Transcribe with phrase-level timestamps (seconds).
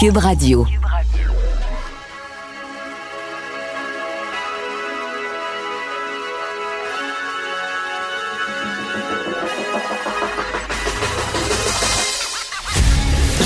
[0.00, 0.64] Cube Radio.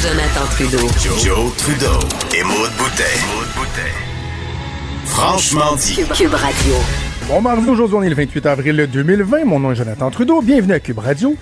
[0.01, 0.79] Jonathan Trudeau.
[1.19, 1.89] Joe, Trudeau
[2.33, 3.03] et Maude Boutet.
[5.07, 5.97] Franchement dit.
[6.15, 6.75] Cube Radio.
[7.27, 9.45] Bon mardi, aujourd'hui on est le 28 avril 2020.
[9.45, 10.41] Mon nom est Jonathan Trudeau.
[10.41, 11.35] Bienvenue à Cube Radio.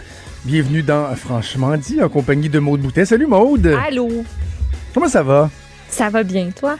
[0.46, 3.04] Bienvenue dans Franchement dit en compagnie de Maude Boutet.
[3.04, 3.76] Salut Maude.
[3.86, 4.24] Allô,
[4.94, 5.50] Comment ça va?
[5.88, 6.76] ça va bien, toi?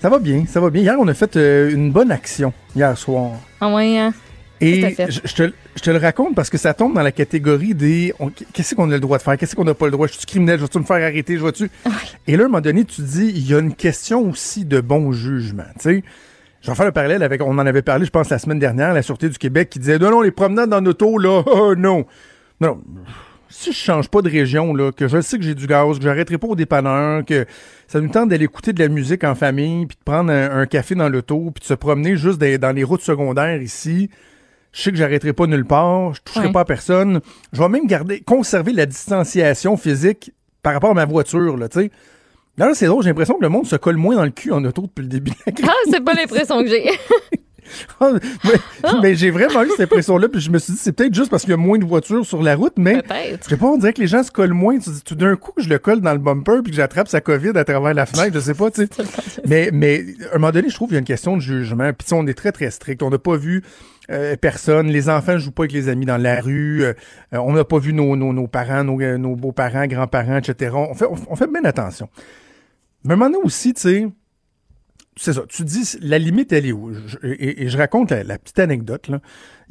[0.00, 0.82] Ça va bien, ça va bien.
[0.82, 3.32] Hier, on a fait euh, une bonne action, hier soir.
[3.60, 4.12] En moyen.
[4.60, 5.10] Et Tout à fait?
[5.10, 8.14] je je te, je te le raconte parce que ça tombe dans la catégorie des
[8.52, 10.26] qu'est-ce qu'on a le droit de faire, qu'est-ce qu'on n'a pas le droit, je suis
[10.26, 11.70] criminel, je vais-tu me faire arrêter, je vais-tu?
[12.26, 14.80] Et là, à un moment donné, tu dis, il y a une question aussi de
[14.80, 16.04] bon jugement, tu sais.
[16.62, 18.94] Je vais faire le parallèle avec, on en avait parlé, je pense, la semaine dernière,
[18.94, 22.06] la Sûreté du Québec qui disait, non, non, les promenades en auto, là, oh, non.
[22.60, 22.80] Non,
[23.56, 26.04] si je change pas de région, là, que je sais que j'ai du gaz, que
[26.04, 27.46] j'arrêterai pas au dépanneur, que
[27.86, 30.66] ça nous tente d'aller écouter de la musique en famille, puis de prendre un, un
[30.66, 34.10] café dans l'auto, puis de se promener juste dans, dans les routes secondaires ici,
[34.72, 36.52] je sais que j'arrêterai pas nulle part, je toucherai Ouais.
[36.52, 37.20] pas à personne.
[37.52, 40.32] Je vais même garder, conserver la distanciation physique
[40.64, 41.90] par rapport à ma voiture, là, tu sais.
[42.56, 44.64] Là, c'est drôle, j'ai l'impression que le monde se colle moins dans le cul en
[44.64, 45.66] auto depuis le début de la crise.
[45.68, 46.84] Ah, c'est pas l'impression que j'ai.
[48.00, 51.30] mais mais j'ai vraiment eu cette impression-là, puis je me suis dit, c'est peut-être juste
[51.30, 53.44] parce qu'il y a moins de voitures sur la route, mais Peut-être.
[53.44, 54.78] je sais pas, on dirait que les gens se collent moins.
[54.78, 57.08] Tu dis, tout d'un coup, que je le colle dans le bumper puis que j'attrape
[57.08, 59.02] sa COVID à travers la fenêtre, je sais pas, tu sais.
[59.46, 61.92] mais, mais, à un moment donné, je trouve qu'il y a une question de jugement.
[61.92, 63.02] Puis, tu sais, on est très, très strict.
[63.02, 63.62] On n'a pas vu
[64.10, 64.88] euh, personne.
[64.88, 66.84] Les enfants jouent pas avec les amis dans la rue.
[66.84, 66.94] Euh,
[67.32, 70.72] on n'a pas vu nos, nos, nos parents, nos, euh, nos beaux-parents, grands-parents, etc.
[70.74, 72.08] On fait, on, on fait bien attention.
[73.04, 74.06] Mais à un moment donné aussi, tu sais,
[75.16, 75.42] c'est ça.
[75.48, 76.92] Tu dis, la limite, elle est où?
[76.92, 79.08] Je- et, et je raconte la, la petite anecdote.
[79.08, 79.20] Là.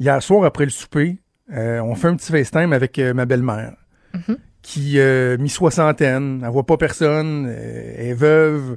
[0.00, 1.18] Hier soir, après le souper,
[1.52, 3.74] euh, on fait un petit FaceTime avec euh, ma belle-mère,
[4.62, 8.76] qui, euh, mi-soixantaine, elle voit pas personne, euh, elle est veuve,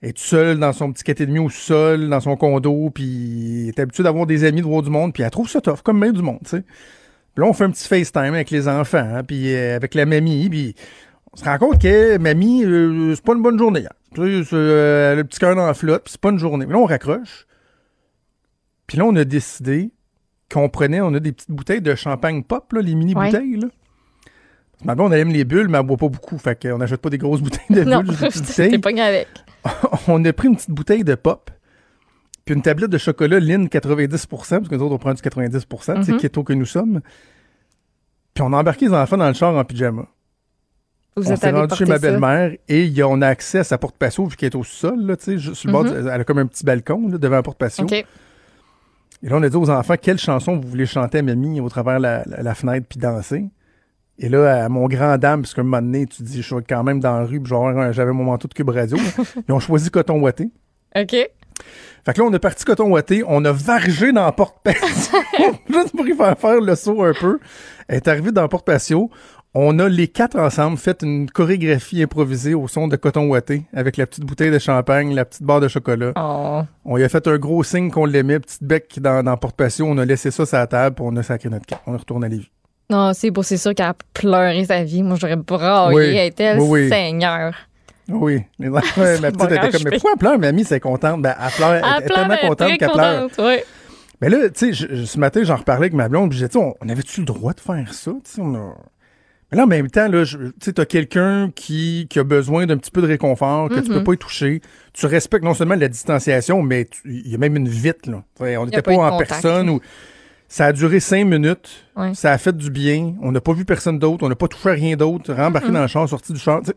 [0.00, 3.68] elle est toute seule dans son petit 4,5 au sol, dans son condo, puis elle
[3.70, 6.00] est habituée d'avoir des amis, de voir du monde, puis elle trouve ça tough, comme
[6.00, 6.60] bien du monde, tu sais.
[6.62, 10.48] Puis là, on fait un petit FaceTime avec les enfants, hein, puis avec la mamie,
[10.48, 10.74] puis
[11.32, 12.62] on se rend compte que mamie,
[13.16, 13.92] c'est pas une bonne journée hier.
[14.18, 16.66] Euh, le petit cœur dans la flotte, puis c'est pas une journée.
[16.66, 17.46] Mais là, on raccroche.
[18.86, 19.90] Puis là, on a décidé
[20.52, 23.66] qu'on prenait, on a des petites bouteilles de champagne pop, là, les mini-bouteilles, que
[24.84, 26.36] Ma blonde, elle aime les bulles, mais elle boit pas beaucoup.
[26.36, 28.78] Fait qu'on n'achète pas des grosses bouteilles de Non, bulles, bouteilles.
[28.78, 29.28] pas avec.
[30.08, 31.50] on a pris une petite bouteille de pop,
[32.44, 36.02] puis une tablette de chocolat Lynn 90% parce que nous autres, on prend du 90%
[36.04, 36.18] c'est Mhm.
[36.18, 37.00] keto que nous sommes.
[38.34, 40.06] Puis on a embarqué les enfants dans le char en pyjama.
[41.16, 43.64] Vous on s'est rendu chez ma belle-mère et il y a- on a accès à
[43.64, 45.84] sa porte patio vu qu'elle est au sol, là, tu sais, juste sur le bord.
[45.84, 45.90] Mhm.
[46.02, 47.84] du- elle a comme un petit balcon là, devant la porte patio.
[49.22, 51.68] Et là, on a dit aux enfants quelle chanson vous voulez chanter à mamie au
[51.68, 53.44] travers la, la- la fenêtre puis danser?
[54.18, 56.64] Et là, à mon grand dame, parce qu'à un moment donné, tu dis, je suis
[56.68, 58.96] quand même dans la rue, puis genre, j'avais mon manteau de cube radio.
[59.48, 60.50] Ils ont choisi coton ouaté.
[60.96, 61.10] OK.
[62.04, 64.82] Fait que là, on a parti coton ouaté, on a vargé dans la porte patio,
[65.68, 67.38] juste pour y faire faire le saut un peu.
[67.88, 69.10] Elle est arrivée dans la porte patio.
[69.56, 73.96] On a les quatre ensemble fait une chorégraphie improvisée au son de coton ouaté avec
[73.96, 76.12] la petite bouteille de champagne, la petite barre de chocolat.
[76.16, 76.62] Oh.
[76.84, 79.54] On lui a fait un gros signe qu'on l'aimait, petite bec dans, dans la porte
[79.54, 79.86] patio.
[79.86, 81.78] On a laissé ça sur la table, puis on a sacré notre camp.
[81.86, 82.50] On est retourné à Lévis.
[82.90, 85.04] Non, c'est beau, c'est sûr qu'elle a pleuré sa vie.
[85.04, 85.96] Moi, j'aurais braillé.
[85.96, 86.04] Oui.
[86.16, 86.88] Elle était le Oui, oui.
[86.88, 87.54] Seigneur.
[88.08, 91.22] Oui, enfants, ma petite bon était comme, mais pourquoi elle pleure, mamie, c'est contente?
[91.22, 93.28] Ben, elle pleure, elle, Elle est tellement contente qu'elle pleure.
[93.38, 93.64] ouais.
[94.20, 96.74] Mais là, tu sais, ce matin, j'en reparlais avec ma blonde, puis j'ai dit, on,
[96.80, 98.10] on avait-tu le droit de faire ça?
[98.24, 98.74] Tu sais, on a...
[99.54, 100.08] Mais là, en même temps,
[100.60, 103.92] tu t'as quelqu'un qui, qui a besoin d'un petit peu de réconfort, que tu Mm-hmm.
[103.94, 104.60] peux pas y toucher.
[104.92, 108.24] Tu respectes non seulement la distanciation, mais tu- il y a même une vite, là.
[108.36, 109.30] Tu on n'était pas pas, en contact.
[109.30, 109.70] personne.
[109.70, 109.80] Ou...
[110.48, 111.84] Ça a duré cinq minutes.
[111.96, 112.14] Ouais.
[112.14, 113.14] Ça a fait du bien.
[113.22, 114.24] On n'a pas vu personne d'autre.
[114.24, 115.32] On n'a pas touché à rien d'autre.
[115.32, 115.72] Rembarqué Mm-hmm.
[115.72, 116.60] dans le char, sorti du char.
[116.60, 116.74] Tu sais,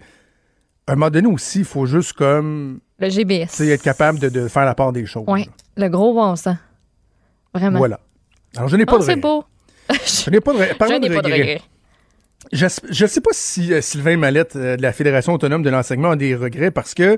[0.87, 3.47] à un moment donné aussi, il faut juste comme, Le GBS.
[3.57, 5.25] tu être capable de, de faire la part des choses.
[5.27, 5.47] Ouais.
[5.75, 6.55] Le gros bon sens.
[7.53, 7.77] Vraiment.
[7.79, 7.99] Voilà.
[8.55, 9.21] Alors, je n'ai pas Oh, de c'est regret.
[9.21, 9.43] beau.
[10.05, 10.69] Je n'ai pas de regret.
[10.73, 11.61] Je Parlons n'ai pas de regrets.
[12.51, 16.11] Je ne sais pas si euh, Sylvain Mallette euh, de la Fédération autonome de l'enseignement
[16.11, 17.17] a des regrets parce que,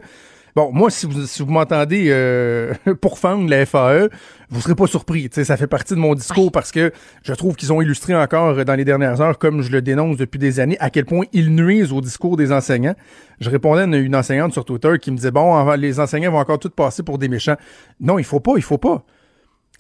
[0.55, 4.09] bon, moi, si vous, si vous m'entendez euh, pourfendre la FAE,
[4.49, 5.29] vous serez pas surpris.
[5.29, 8.15] Tu sais, ça fait partie de mon discours parce que je trouve qu'ils ont illustré
[8.15, 11.25] encore dans les dernières heures, comme je le dénonce depuis des années, à quel point
[11.33, 12.95] ils nuisent au discours des enseignants.
[13.39, 16.39] Je répondais à une, une enseignante sur Twitter qui me disait, bon, les enseignants vont
[16.39, 17.57] encore tout passer pour des méchants.
[17.99, 19.03] Non, il faut pas, il faut pas.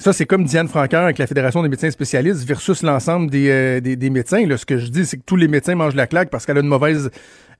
[0.01, 3.81] Ça, c'est comme Diane Francaire avec la Fédération des médecins spécialistes versus l'ensemble des, euh,
[3.81, 4.45] des, des médecins.
[4.47, 6.57] Là, ce que je dis, c'est que tous les médecins mangent la claque parce qu'elle
[6.57, 7.11] a une mauvaise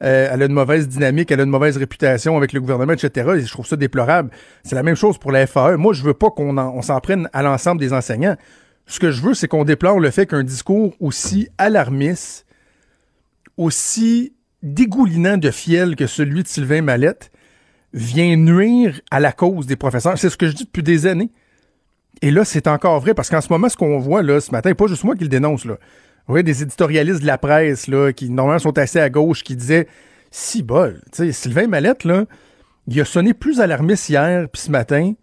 [0.01, 3.31] euh, elle a une mauvaise dynamique, elle a une mauvaise réputation avec le gouvernement, etc.
[3.35, 4.31] Et je trouve ça déplorable.
[4.63, 5.75] C'est la même chose pour la FAE.
[5.77, 8.37] Moi, je veux pas qu'on on s'en prenne à l'ensemble des enseignants.
[8.85, 12.45] Ce que je veux, c'est qu'on déplore le fait qu'un discours aussi alarmiste,
[13.57, 14.33] aussi
[14.63, 17.31] dégoulinant de fiel que celui de Sylvain Mallette
[17.93, 20.17] vient nuire à la cause des professeurs.
[20.17, 21.29] C'est ce que je dis depuis des années.
[22.21, 24.73] Et là, c'est encore vrai, parce qu'en ce moment, ce qu'on voit là, ce matin,
[24.73, 25.77] pas juste moi qui le dénonce, là.
[26.27, 29.55] Vous voyez, des éditorialistes de la presse, là, qui normalement sont assez à gauche, qui
[29.55, 29.87] disaient
[30.29, 32.25] Si bol, tu sais, Sylvain Mallette, là,
[32.87, 35.13] il a sonné plus alarmiste hier puis ce matin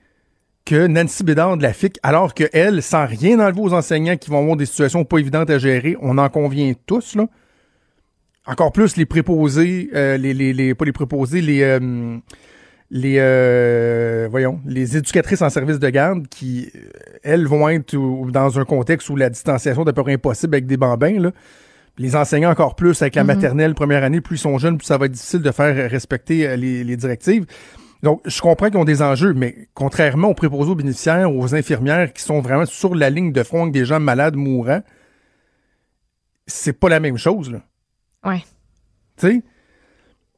[0.64, 4.40] que Nancy Bédard de la FIC, alors qu'elle, sans rien enlever aux enseignants qui vont
[4.40, 7.26] avoir des situations pas évidentes à gérer, on en convient tous, là.
[8.48, 12.18] Encore plus les préposés, euh, les, les, les, pas les préposés, les, euh,
[12.90, 16.78] les, euh, voyons, les éducatrices en service de garde qui, euh,
[17.24, 20.54] elles, vont être ou- dans un contexte où la distanciation est à peu près impossible
[20.54, 21.32] avec des bambins, là.
[21.98, 24.98] Les enseignants encore plus avec la maternelle première année, plus ils sont jeunes, plus ça
[24.98, 27.46] va être difficile de faire respecter euh, les, les directives.
[28.02, 32.12] Donc, je comprends qu'ils ont des enjeux, mais contrairement aux préposés aux bénéficiaires, aux infirmières
[32.12, 34.82] qui sont vraiment sur la ligne de front avec des gens malades, mourants,
[36.46, 37.62] c'est pas la même chose, là.
[38.24, 38.44] Ouais.
[39.16, 39.42] Tu sais?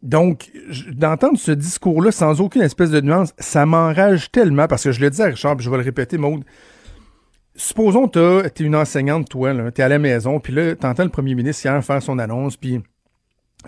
[0.03, 0.53] Donc,
[0.93, 5.11] d'entendre ce discours-là sans aucune espèce de nuance, ça m'enrage tellement parce que je le
[5.11, 6.45] dis à Richard, puis je vais le répéter, Maude.
[7.57, 10.87] Supposons que tu es une enseignante, toi, tu es à la maison, puis là, tu
[10.87, 12.81] entends le premier ministre hier faire son annonce, puis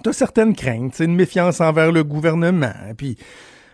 [0.05, 3.19] tu as certaines craintes, une méfiance envers le gouvernement, puis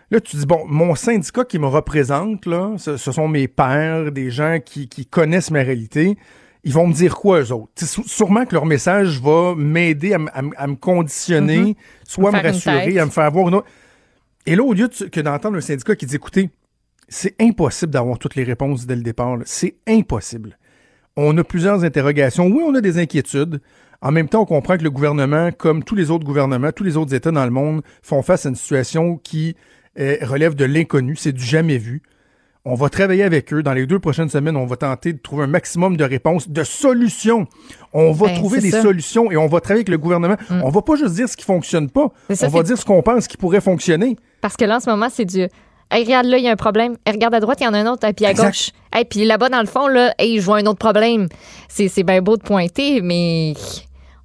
[0.09, 2.45] là, tu dis, bon, mon syndicat qui me représente,
[2.77, 6.17] ce, sont mes pairs, des gens qui connaissent ma réalité,
[6.67, 7.71] ils vont me dire quoi, eux autres?
[8.05, 12.99] Sûrement que leur message va m'aider à, à à me conditionner, soit Me me rassurer,
[12.99, 13.67] à me faire voir une autre.
[14.45, 16.49] Et là, au lieu de- que d'entendre un syndicat qui dit, écoutez,
[17.09, 19.37] c'est impossible d'avoir toutes les réponses dès le départ.
[19.45, 20.57] C'est impossible.
[21.15, 22.45] On a plusieurs interrogations.
[22.47, 23.59] Oui, on a des inquiétudes.
[24.01, 26.97] En même temps, on comprend que le gouvernement, comme tous les autres gouvernements, tous les
[26.97, 29.55] autres États dans le monde, font face à une situation qui
[29.99, 31.15] euh, relève de l'inconnu.
[31.15, 32.03] C'est du jamais vu.
[32.69, 33.63] On va travailler avec eux.
[33.63, 36.63] Dans les deux prochaines semaines, on va tenter de trouver un maximum de réponses, de
[36.65, 37.47] solutions.
[37.93, 38.79] On va Ben, trouver des ça.
[38.79, 38.83] Mm.
[38.83, 40.35] solutions et on va travailler avec le gouvernement.
[40.49, 42.11] On va pas juste dire ce qui fonctionne pas.
[42.33, 44.17] Ça, on va dire ce qu'on pense qui pourrait fonctionner.
[44.41, 45.47] Parce que là, en ce moment, c'est du.
[45.89, 46.97] Hey, regarde là, il y a un problème.
[47.05, 48.05] Hey, regarde à droite, il y en a un autre.
[48.05, 48.47] Et puis à Exact.
[48.47, 48.71] gauche.
[48.99, 51.29] Et puis là-bas, dans le fond, là, hey, je vois un autre problème.
[51.69, 53.53] C'est, c'est bien beau de pointer, mais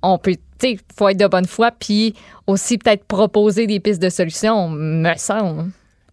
[0.02, 0.34] on peut.
[0.58, 2.14] Tu sais, faut être de bonne foi, puis
[2.48, 5.70] aussi peut-être proposer des pistes de solutions, me semble.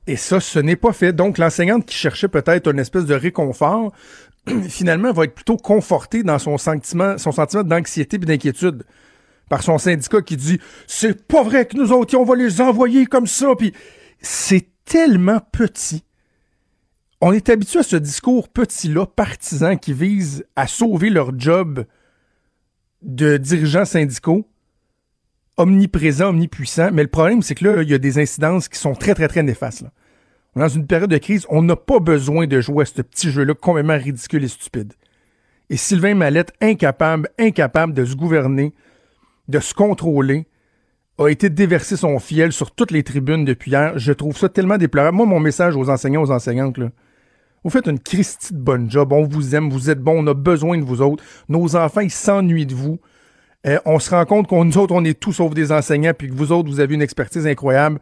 [0.09, 1.13] Et ça, ce n'est pas fait.
[1.13, 3.93] Donc, l'enseignante qui cherchait peut-être une espèce de réconfort,
[4.67, 7.13] finalement, va être plutôt confortée dans son sentiment,
[7.63, 8.85] d'anxiété et d'inquiétude
[9.49, 13.05] par son syndicat qui dit c'est pas vrai que nous autres, on va les envoyer
[13.05, 13.53] comme ça.
[13.55, 13.71] Puis
[14.19, 16.03] c'est tellement petit.
[17.21, 21.85] On est habitué à ce discours petit-là, partisan, qui vise à sauver leur job
[23.03, 24.47] de dirigeants syndicaux
[25.59, 26.89] omniprésent, omnipuissant.
[26.91, 29.27] Mais le problème, c'est que là, il y a des incidences qui sont très, très,
[29.27, 29.85] très néfastes.
[30.55, 33.53] dans une période de crise, on n'a pas besoin de jouer à ce petit jeu-là
[33.53, 34.93] complètement ridicule et stupide.
[35.69, 38.73] Et Sylvain Mallette, incapable, incapable de se gouverner,
[39.47, 40.47] de se contrôler,
[41.19, 43.97] a été déversé son fiel sur toutes les tribunes depuis hier.
[43.97, 45.17] Je trouve ça tellement déplorable.
[45.17, 46.89] Moi, mon message aux enseignants, aux enseignantes, là,
[47.63, 49.11] vous faites une Christie de bonne job.
[49.11, 51.23] On vous aime, vous êtes bons, on a besoin de vous autres.
[51.49, 52.99] Nos enfants, ils s'ennuient de vous.
[53.67, 56.29] Euh, on se rend compte qu'on nous autres, on est tous sauf des enseignants, puis
[56.29, 57.99] que vous autres, vous avez une expertise incroyable.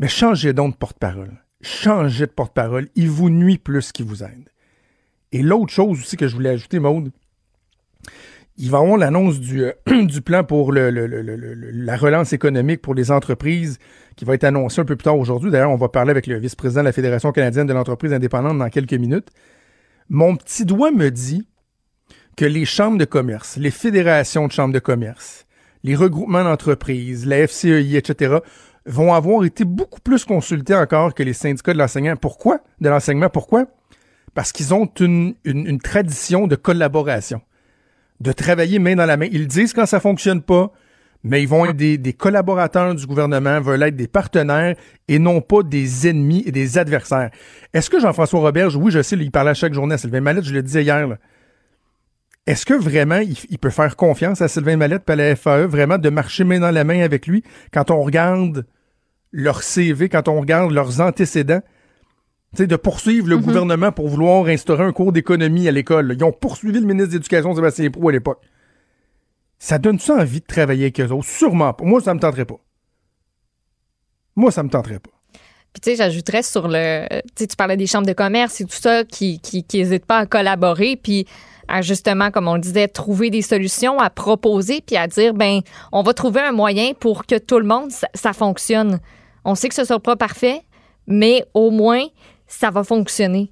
[0.00, 1.42] Mais changez donc de porte-parole.
[1.60, 2.88] Changez de porte-parole.
[2.94, 4.50] Il vous nuit plus qu'il vous aide.
[5.32, 7.10] Et l'autre chose aussi que je voulais ajouter, Maude,
[8.56, 9.72] il va y avoir l'annonce du, euh,
[10.24, 13.78] plan pour la relance économique pour les entreprises
[14.14, 15.50] qui va être annoncé un peu plus tard aujourd'hui.
[15.50, 18.68] D'ailleurs, on va parler avec le vice-président de la Fédération canadienne de l'entreprise indépendante dans
[18.68, 19.28] quelques minutes.
[20.08, 21.48] Mon petit doigt me dit
[22.36, 25.46] que les chambres de commerce, les fédérations de chambres de commerce,
[25.82, 28.36] les regroupements d'entreprises, la FCEI, etc.,
[28.86, 32.16] vont avoir été beaucoup plus consultés encore que les syndicats de l'enseignement.
[32.16, 32.60] Pourquoi?
[32.80, 33.30] De l'enseignement.
[33.30, 33.66] Pourquoi?
[34.34, 35.34] Parce qu'ils ont une,
[35.82, 37.40] tradition de collaboration,
[38.20, 39.28] de travailler main dans la main.
[39.30, 40.72] Ils disent quand ça fonctionne pas,
[41.22, 44.76] mais ils vont être des, collaborateurs du gouvernement, veulent être des partenaires
[45.08, 47.30] et non pas des ennemis et des adversaires.
[47.72, 50.44] Est-ce que Jean-François Roberge, oui, je sais, il parlait à chaque journée à Sylvain Mallette,
[50.44, 51.16] je le disais hier.
[52.46, 55.66] Est-ce que vraiment il, il peut faire confiance à Sylvain Mallette et à la FAE,
[55.66, 58.66] vraiment de marcher main dans la main avec lui quand on regarde
[59.32, 61.62] leur CV, quand on regarde leurs antécédents?
[62.56, 66.14] De poursuivre le gouvernement pour vouloir instaurer un cours d'économie à l'école.
[66.16, 68.40] Ils ont poursuivi le ministre de l'Éducation, Sébastien Proux, à l'époque.
[69.58, 71.26] Ça donne ça envie de travailler avec eux autres?
[71.26, 71.84] Sûrement pas.
[71.84, 72.60] Moi, ça me tenterait pas.
[74.36, 75.10] Moi, ça me tenterait pas.
[75.72, 78.64] Puis tu sais, j'ajouterais sur le, tu sais, tu parlais des chambres de commerce et
[78.64, 81.26] tout ça qui qui qui pas à collaborer, puis
[81.68, 85.60] à justement, comme on le disait, trouver des solutions, à proposer, puis à dire ben,
[85.92, 89.00] on va trouver un moyen pour que tout le monde ça, ça fonctionne.
[89.44, 90.62] On sait que ce sera pas parfait,
[91.06, 92.04] mais au moins
[92.46, 93.50] ça va fonctionner.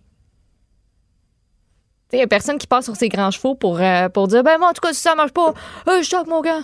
[2.13, 4.59] Il y a personne qui passe sur ses grands chevaux pour, euh, pour dire ben
[4.59, 5.55] moi en tout cas si ça marche pas,
[5.89, 6.61] euh, je choque mon gars.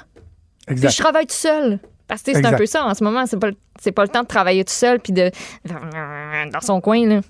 [0.68, 0.88] Exact.
[0.88, 1.80] Puis je travaille tout seul.
[2.08, 3.24] Parce que c'est un peu ça en ce moment.
[3.26, 3.50] C'est pas,
[3.94, 5.30] pas le temps de travailler tout seul puis de.
[5.64, 7.20] dans son coin, là.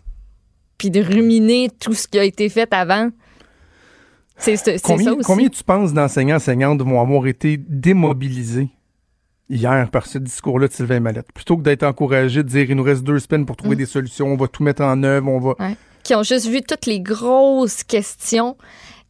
[0.79, 3.11] Puis de ruminer tout ce qui a été fait avant.
[4.39, 5.25] C'est Combien, ça aussi.
[5.27, 8.69] combien tu penses d'enseignants enseignantes vont avoir été démobilisés
[9.51, 11.33] hier par ce discours-là de Sylvain Mallette?
[11.33, 13.79] Plutôt que d'être encouragés de dire il nous reste deux semaines pour trouver Mm.
[13.79, 15.55] des solutions, on va tout mettre en œuvre, on va.
[16.05, 18.57] qui ont juste vu toutes les grosses questions.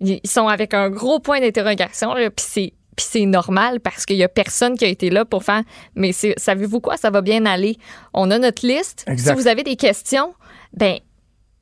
[0.01, 4.25] Ils sont avec un gros point d'interrogation, puis c'est puis c'est normal parce qu'il y
[4.25, 5.63] a personne qui a été là pour faire.
[5.95, 7.77] Mais savez-vous quoi, ça va bien aller.
[8.13, 9.05] On a notre liste.
[9.07, 9.37] Exact.
[9.37, 10.35] Si vous avez des questions,
[10.73, 10.97] ben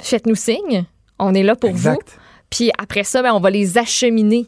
[0.00, 0.86] faites-nous signe.
[1.18, 1.90] On est là pour vous.
[2.50, 4.46] Puis après ça, ben, on va les acheminer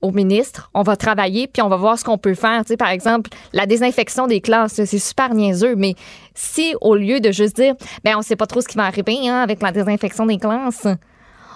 [0.00, 0.70] au ministre.
[0.74, 2.62] On va travailler, puis on va voir ce qu'on peut faire.
[2.64, 5.94] Tu sais, par exemple, la désinfection des classes, c'est super niaiseux, mais
[6.34, 7.74] si au lieu de juste dire,
[8.04, 10.86] ben on sait pas trop ce qui va arriver hein, avec la désinfection des classes,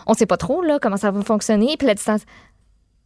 [0.07, 2.23] on sait pas trop là comment ça va fonctionner, puis la distance.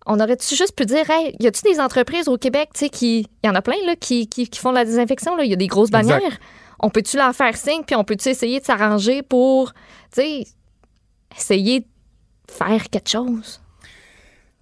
[0.09, 3.27] On aurait-tu juste pu dire, hey, y a-tu des entreprises au Québec, tu sais, qui,
[3.43, 5.51] il y en a plein là, qui, qui, qui font de la désinfection là, il
[5.51, 6.09] y a des grosses Exact.
[6.09, 6.39] bannières.
[6.79, 9.73] On peut-tu leur faire signe, puis on peut-tu essayer de s'arranger pour,
[10.15, 10.47] tu sais,
[11.37, 11.87] essayer de
[12.51, 13.61] faire quelque chose.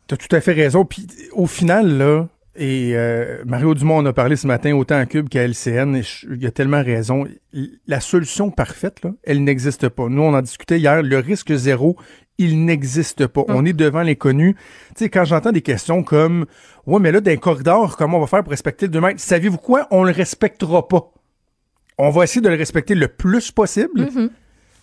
[0.07, 0.85] T'as tout à fait raison.
[0.85, 5.07] Puis au final, là, et euh, Mario Dumont en a parlé ce matin autant à
[5.07, 7.27] Cube qu'à LCN, et je- il a tellement raison.
[7.87, 10.09] La solution parfaite, là, elle n'existe pas.
[10.09, 11.97] Nous, on en discutait hier, le risque zéro,
[12.39, 13.43] il n'existe pas.
[13.49, 14.55] On est devant l'inconnu.
[14.55, 16.47] Tu sais, quand j'entends des questions comme
[16.87, 19.21] Ouais, mais là, dans un corridor, comment on va faire pour respecter le 2 mètres?
[19.21, 19.89] Savez-vous quoi?
[19.91, 21.11] On le respectera pas.
[21.97, 24.07] On va essayer de le respecter le plus possible,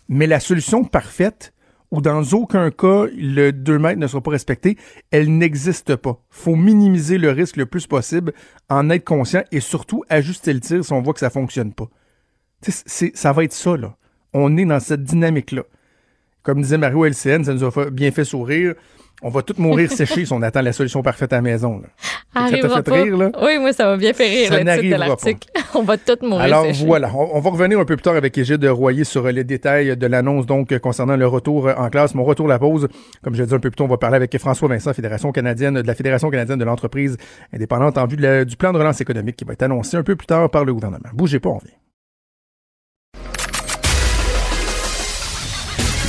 [0.10, 1.54] mais la solution parfaite,
[1.92, 4.78] où dans aucun cas le 2 mètres ne sera pas respecté,
[5.12, 6.20] elle n'existe pas.
[6.30, 8.34] faut minimiser le risque le plus possible,
[8.70, 11.90] en être conscient et surtout ajuster le tir si on voit que ça fonctionne pas.
[12.62, 13.98] Ça va être ça, là.
[14.34, 15.64] On est dans cette dynamique-là.
[16.44, 18.74] Comme disait Mario LCN, ça nous a bien fait sourire.
[19.24, 21.80] On va tous mourir séchés si on attend la solution parfaite à la maison.
[21.80, 21.90] Là.
[22.00, 23.04] Ça t'a Arrivera fait pas.
[23.04, 23.32] rire, là?
[23.44, 25.48] Oui, moi, ça m'a bien fait rire, Ça le titre de l'article.
[25.76, 26.86] on va tous mourir Alors séchés.
[26.88, 29.96] voilà, on, on va revenir un peu plus tard avec Égide Royer sur les détails
[29.96, 32.16] de l'annonce donc concernant le retour en classe.
[32.16, 32.88] Mon retour à la pause,
[33.24, 35.32] comme je l'ai dit un peu plus tôt, on va parler avec François Vincent, Fédération
[35.32, 37.18] canadienne de la Fédération canadienne de l'entreprise
[37.54, 40.04] indépendante en vue de la- du plan de relance économique qui va être annoncé un
[40.04, 41.10] peu plus tard par le gouvernement.
[41.14, 41.74] Bougez pas, on vient.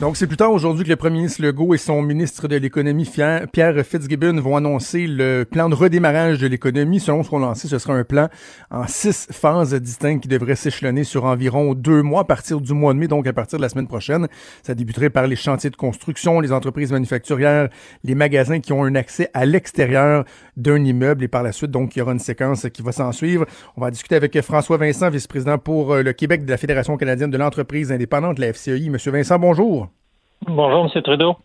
[0.00, 3.08] Donc, c'est plus tard aujourd'hui que le premier ministre Legault et son ministre de l'Économie,
[3.52, 6.98] Pierre Fitzgibbon, vont annoncer le plan de redémarrage de l'économie.
[6.98, 8.28] Selon ce qu'on lancé, ce sera un plan
[8.72, 12.92] en six phases distinctes qui devrait s'échelonner sur environ deux mois à partir du mois
[12.92, 14.26] de mai, donc à partir de la semaine prochaine.
[14.64, 17.68] Ça débuterait par les chantiers de construction, les entreprises manufacturières,
[18.02, 20.24] les magasins qui ont un accès à l'extérieur
[20.56, 23.12] d'un immeuble et par la suite, donc, il y aura une séquence qui va s'en
[23.12, 23.46] suivre.
[23.76, 27.30] On va discuter avec François Vincent, vice-président pour euh, le Québec de la Fédération canadienne
[27.30, 28.90] de l'entreprise indépendante, la FCEI.
[28.90, 29.93] Monsieur Vincent, bonjour.
[30.42, 31.02] Bonjour, M.
[31.02, 31.36] Trudeau.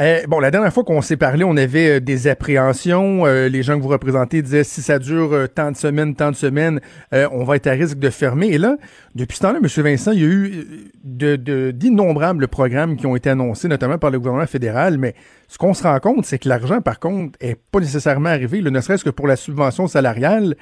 [0.00, 3.26] Euh, bon, la dernière fois qu'on s'est parlé, on avait euh, des appréhensions.
[3.26, 6.32] Euh, les gens que vous représentez disaient si ça dure euh, tant de semaines, tant
[6.32, 6.80] de semaines,
[7.12, 8.48] on va être à risque de fermer.
[8.48, 8.76] Et là,
[9.14, 9.68] depuis ce temps-là, M.
[9.84, 14.46] Vincent, il y a eu d'innombrables programmes qui ont été annoncés, notamment par le gouvernement
[14.46, 14.98] fédéral.
[14.98, 15.14] Mais
[15.46, 18.62] ce qu'on se rend compte, c'est que l'argent, par contre, est pas nécessairement arrivé.
[18.62, 20.56] Ne serait-ce que pour la subvention salariale,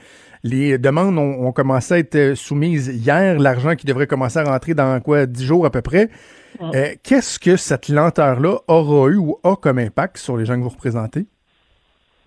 [0.44, 3.38] les demandes ont, commencé à être soumises hier.
[3.38, 6.10] L'argent qui devrait commencer à rentrer dans quoi, dix jours à peu près.
[6.60, 6.68] Euh,
[7.02, 10.68] Qu'est-ce que cette lenteur-là aura eu ou a comme impact sur les gens que vous
[10.68, 11.26] représentez?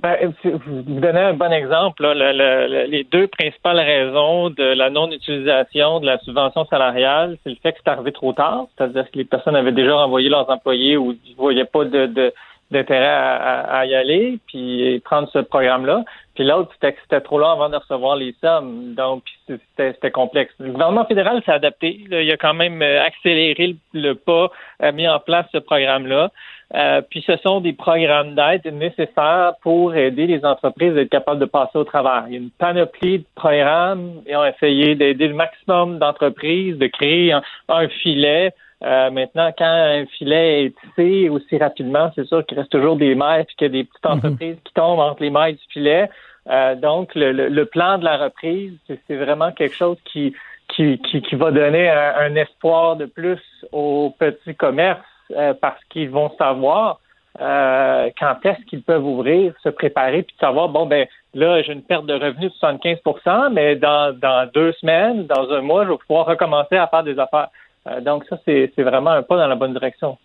[0.02, 2.06] Ben, vous vous donnez un bon exemple.
[2.06, 7.80] les deux principales raisons de la non-utilisation de la subvention salariale, c'est le fait que
[7.84, 11.36] c'est arrivé trop tard, c'est-à-dire que les personnes avaient déjà renvoyé leurs employés ou ne
[11.38, 16.04] voyaient pas d'intérêt à- à y aller, puis prendre ce programme-là.
[16.36, 18.94] Puis l'autre, c'était trop long avant de recevoir les sommes.
[18.94, 20.54] Donc, c'était, complexe.
[20.60, 22.06] Le gouvernement fédéral s'est adapté.
[22.10, 24.52] Il a quand même euh, accéléré le, le pas,
[24.82, 26.32] a mis en place ce programme-là.
[26.74, 31.40] Euh, puis ce sont des programmes d'aide nécessaires pour aider les entreprises à être capables
[31.40, 32.26] de passer au travers.
[32.28, 36.78] Il y a une panoplie de programmes et on a essayé d'aider le maximum d'entreprises,
[36.78, 38.52] de créer un, un filet.
[38.84, 43.16] Euh, maintenant, quand un filet est tissé aussi rapidement, c'est sûr qu'il reste toujours des
[43.16, 46.10] mailles puis qu'il y a des petites entreprises qui tombent entre les mailles du filet.
[46.50, 50.36] Euh, donc, le, le- le plan de la reprise, c'est vraiment quelque chose qui,
[50.68, 53.40] qui, qui, qui va donner un, un espoir de plus
[53.72, 55.00] aux petits commerces
[55.36, 57.00] euh, parce qu'ils vont savoir
[57.42, 61.74] euh, quand est-ce qu'ils peuvent ouvrir, se préparer, puis de savoir, bon, ben là, j'ai
[61.74, 65.92] une perte de revenus de 75% mais dans, dans deux semaines, dans un mois, je
[65.92, 67.48] vais pouvoir recommencer à faire des affaires.
[67.88, 70.18] Euh, donc, ça, c'est vraiment un pas dans la bonne direction.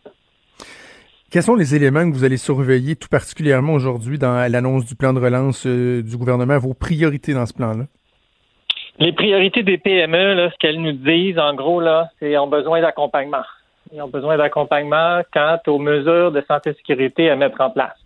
[1.30, 5.12] Quels sont les éléments que vous allez surveiller tout particulièrement aujourd'hui dans l'annonce du plan
[5.12, 7.84] de relance euh, du gouvernement, vos priorités dans ce plan-là?
[8.98, 12.80] Les priorités des PME, là, ce qu'elles nous disent, en gros, là, c'est ont besoin
[12.80, 13.44] d'accompagnement.
[13.92, 17.96] Ils ont besoin d'accompagnement quant aux mesures de santé et sécurité à mettre en place.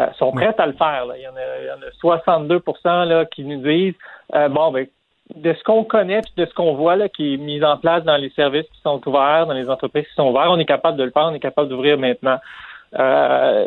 [0.00, 1.04] Euh, sont prêts à le faire.
[1.16, 3.94] Il, y en a, il, y en a, 62 là, qui nous disent
[4.34, 4.86] euh, bon, ben,
[5.36, 8.16] de ce qu'on connaît de ce qu'on voit là, qui est mis en place dans
[8.16, 11.04] les services qui sont ouverts, dans les entreprises qui sont ouvertes, on est capable de
[11.04, 12.38] le faire, on est capable d'ouvrir maintenant.
[12.98, 13.64] Euh,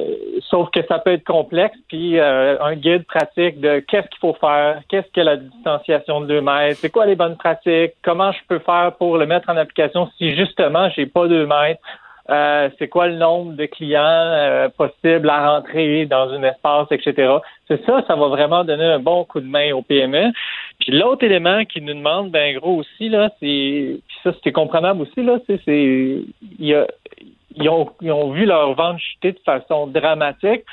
[0.50, 4.36] sauf que ça peut être complexe, puis euh, un guide pratique de qu'est-ce qu'il faut
[4.40, 8.40] faire, qu'est-ce que la distanciation de 2 mètres, c'est quoi les bonnes pratiques, comment je
[8.48, 11.82] peux faire pour le mettre en application si justement j'ai pas 2 mètres,
[12.30, 17.36] euh, c'est quoi le nombre de clients euh, possibles à rentrer dans un espace, etc.
[17.68, 20.32] C'est ça, ça va vraiment donner un bon coup de main au PME.
[20.80, 25.02] Puis l'autre élément qui nous demande, ben gros aussi, là, c'est puis ça, c'était comprenable
[25.02, 26.86] aussi, là, c'est il
[27.58, 30.64] ils ont, ils ont vu leur vente chuter de façon dramatique.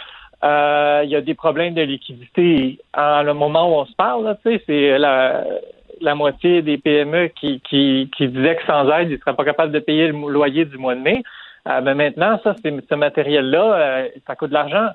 [0.44, 4.36] Euh, il y a des problèmes de liquidité à le moment où on se parle.
[4.44, 5.44] C'est la,
[6.00, 9.44] la moitié des PME qui, qui, qui disaient que sans aide, ils ne seraient pas
[9.44, 11.22] capables de payer le loyer du mois de mai.
[11.68, 14.88] Euh, mais maintenant, ça, ce matériel-là, euh, ça coûte de l'argent.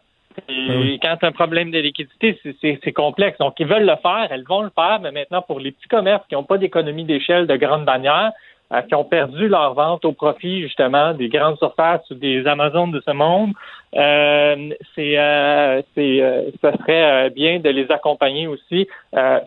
[0.50, 3.40] Et ah quand as un problème de liquidité, c'est complexe.
[3.40, 6.26] Donc, ils veulent le faire, elles vont le faire, mais maintenant, pour les petits commerces
[6.28, 8.32] qui n'ont pas d'économie d'échelle de grande bannière,
[8.72, 12.92] euh, qui ont perdu leur vente au profit justement des grandes surfaces ou des Amazones
[12.92, 13.54] de ce monde,
[13.96, 18.88] euh, c'est, euh, c'est, euh, ça serait bien de les accompagner aussi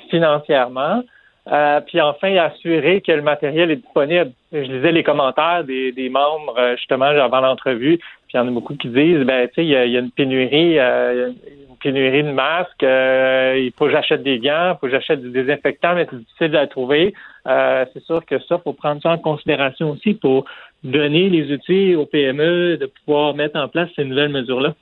[0.09, 1.03] financièrement.
[1.47, 4.33] Puis enfin, assurer que le matériel est disponible.
[4.53, 8.51] Je lisais les commentaires des, des membres justement avant l'entrevue, puis il y en a
[8.51, 11.35] beaucoup qui disent, ben tu sais, il y, a une pénurie, une
[11.83, 15.95] pénurie de masques, il faut que j'achète des gants, il faut que j'achète du désinfectant,
[15.95, 17.15] mais c'est difficile à trouver.
[17.47, 20.45] Euh, c'est sûr que ça, faut prendre ça en considération aussi pour
[20.85, 24.75] donner les outils aux PME de pouvoir mettre en place ces nouvelles mesures-là.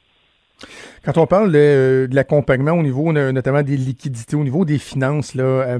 [1.04, 5.44] Quand on parle de, l'accompagnement au niveau notamment des liquidités, au niveau des finances, là,
[5.44, 5.78] euh,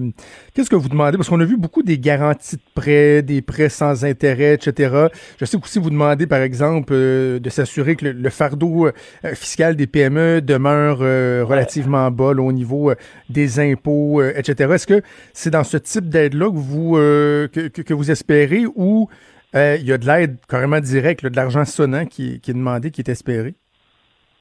[0.55, 1.17] qu'est-ce que vous demandez?
[1.17, 5.07] Parce qu'on a vu beaucoup des garanties de prêts, des prêts sans intérêt, etc.
[5.39, 8.93] Je sais aussi vous demandez, par exemple, euh, de s'assurer que le, fardeau euh,
[9.35, 12.93] fiscal des PME demeure relativement bas au niveau
[13.29, 14.73] des impôts, etc.
[14.75, 19.09] Est-ce que c'est dans ce type d'aide-là que vous que, que, vous espérez ou
[19.55, 23.01] il y a de l'aide carrément directe, de l'argent sonnant qui, qui est demandé, qui
[23.01, 23.55] est espéré?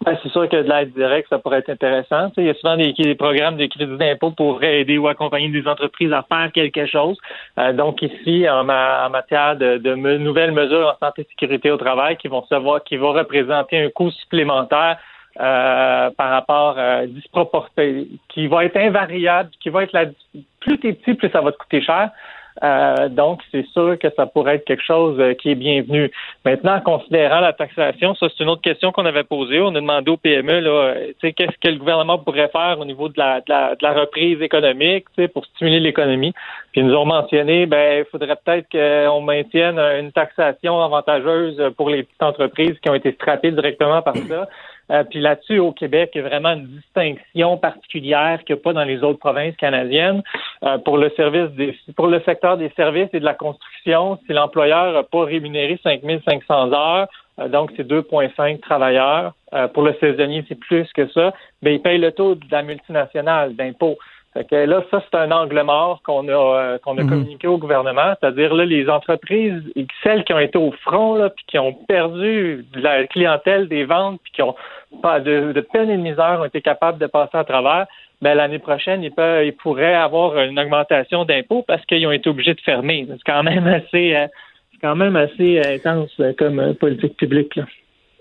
[0.06, 2.32] Ben, c'est sûr que de l'aide directe, ça pourrait être intéressant.
[2.38, 6.14] il y a souvent des, programmes de crédit d'impôt pour aider ou accompagner des entreprises
[6.14, 7.18] à faire quelque chose.
[7.58, 12.28] Euh, donc ici, en, matière de, nouvelles mesures en santé et sécurité au travail qui
[12.28, 14.98] vont savoir, qui vont représenter un coût supplémentaire
[15.40, 20.06] euh, par rapport euh, disproportionné, qui va être invariable, qui va être la,
[20.60, 22.12] plus t'es petit, plus ça va te coûter cher.
[22.64, 26.12] Euh, donc, c'est sûr que ça pourrait être quelque chose euh, qui est bienvenu.
[26.46, 29.60] Maintenant, considérant la taxation, ça, c'est une autre question qu'on avait posée.
[29.60, 33.10] On a demandé au PME, là, euh, qu'est-ce que le gouvernement pourrait faire au niveau
[33.10, 36.34] de la, de la, de la reprise économique, pour stimuler l'économie.
[36.72, 41.90] Puis, ils nous ont mentionné, ben, il faudrait peut-être qu'on maintienne une taxation avantageuse pour
[41.90, 44.48] les petites entreprises qui ont été strappées directement par ça.
[44.92, 48.64] Euh, puis là-dessus, au Québec, il y a vraiment une distinction particulière qu'il n'y a
[48.64, 50.24] pas dans les autres provinces canadiennes.
[50.64, 54.34] Euh, pour le service des, pour le secteur des services et de la construction, si
[54.34, 57.08] l'employeur n'a pas rémunéré 5500 heures,
[57.40, 59.34] euh, donc c'est 2,5 travailleurs.
[59.74, 61.34] pour le saisonnier, c'est plus que ça.
[61.62, 63.98] Mais il paye le taux de la multinationale d'impôt
[64.52, 67.10] là, ça, c'est un angle mort qu'on a, euh, qu'on a mhm.
[67.10, 69.62] communiqué au gouvernement, c'est-à-dire là, les entreprises,
[70.04, 74.20] celles qui ont été au front, là, puis qui ont perdu la clientèle des ventes,
[74.24, 74.56] puis qui ont
[75.02, 77.88] pas de, de peine et de misère ont été capables de passer à travers,
[78.22, 82.30] ben, l'année prochaine, ils, peuvent, ils pourraient avoir une augmentation d'impôts parce qu'ils ont été
[82.30, 83.06] obligés de fermer.
[83.10, 84.28] C'est quand même assez, euh,
[84.72, 87.56] c'est quand même assez euh, intense comme politique publique.
[87.56, 87.66] Là.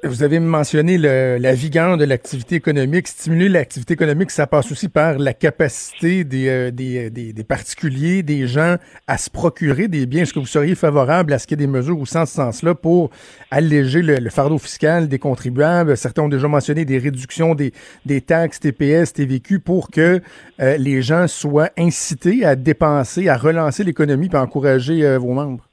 [0.04, 3.08] Vous avez mentionné le, la vigueur de l'activité économique.
[3.08, 8.22] Stimuler l'activité économique, ça passe aussi par la capacité des, euh, des, des, des, particuliers,
[8.22, 10.24] des gens à se procurer des biens.
[10.24, 12.36] Est-ce que vous seriez favorable à ce qu'il y ait des mesures au sens, ce
[12.36, 13.08] sens-là pour
[13.50, 15.96] alléger le, fardeau fiscal des contribuables?
[15.96, 17.72] Certains ont déjà mentionné des réductions des,
[18.04, 20.20] des taxes TPS, TVQ pour que
[20.60, 25.65] euh, les gens soient incités à dépenser, à relancer l'économie et encourager euh, vos membres.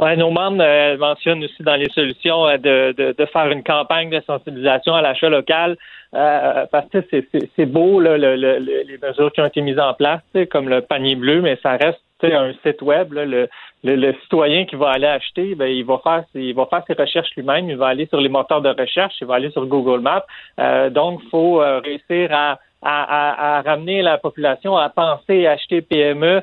[0.00, 3.62] Ouais, nos membres euh, mentionnent aussi dans les solutions euh, de, de, de, faire une
[3.62, 5.76] campagne de sensibilisation à l'achat local
[6.14, 9.92] euh, parce que c'est beau là, le, le, les mesures qui ont été mises en
[9.92, 13.12] place, comme le panier bleu, mais ça reste un site web.
[13.12, 13.50] Là, le,
[13.84, 17.30] le, citoyen qui va aller acheter, ben, il va faire il va faire ses recherches
[17.36, 20.24] lui-même, il va aller sur les moteurs de recherche, il va aller sur Google Maps.
[20.58, 26.42] Euh, donc, faut réussir à, à, à, ramener la population à penser acheter PME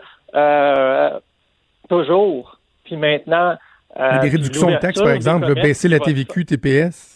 [1.90, 2.57] toujours
[2.88, 3.56] puis maintenant.
[4.00, 7.14] Euh, des réductions de taxes, par exemple, baisser la TVQ, TPS?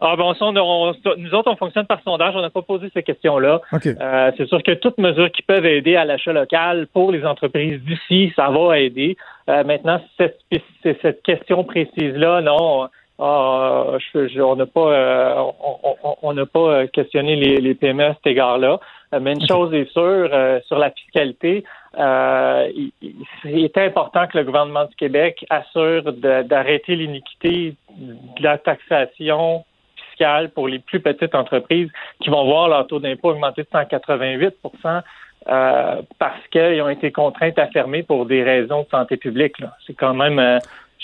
[0.00, 2.34] Ah on, on, nous autres, on fonctionne par sondage.
[2.36, 3.60] On n'a pas posé ces questions-là.
[3.72, 7.80] Euh, c'est sûr que toutes mesures qui peuvent aider à l'achat local pour les entreprises
[7.82, 9.16] d'ici, ça va aider.
[9.48, 10.40] Euh, maintenant, cette,
[11.00, 12.88] cette question précise-là, non.
[13.18, 15.42] ah, je- je- on n'a pas, euh,
[16.22, 18.80] on- n'a pas questionné les, les PME à cet égard-là.
[19.20, 21.62] Mais une chose est sûre, euh, sur la fiscalité,
[21.98, 28.58] euh, il, il- c'est important que le gouvernement du Québec assure d'arrêter l'iniquité de la
[28.58, 29.64] taxation
[30.08, 35.02] fiscale pour les plus petites entreprises qui vont voir leur taux d'impôt augmenter de 188%
[35.48, 39.56] euh, parce qu'ils ont été contraints à fermer pour des raisons de santé publique.
[39.86, 40.38] C'est quand même...
[40.38, 40.58] euh,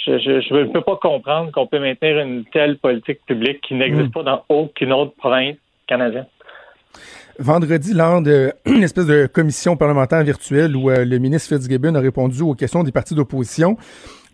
[0.06, 3.74] je je- je ne peux pas comprendre qu'on peut maintenir une telle politique publique qui
[3.74, 4.12] n'existe Mm.
[4.12, 6.26] pas dans aucune autre province canadienne.
[7.38, 12.42] Vendredi, lors d'une espèce de commission parlementaire virtuelle où euh, le ministre Fitzgibbon a répondu
[12.42, 13.76] aux questions des partis d'opposition,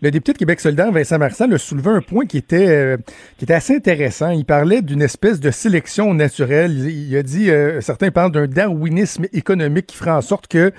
[0.01, 2.97] le député de Québec solidaire, Vincent Marsan, a soulevé un point qui était, euh,
[3.37, 4.29] qui était assez intéressant.
[4.29, 6.71] Il parlait d'une espèce de sélection naturelle.
[6.87, 10.71] Il, a dit, euh, certains parlent d'un darwinisme économique qui ferait en sorte que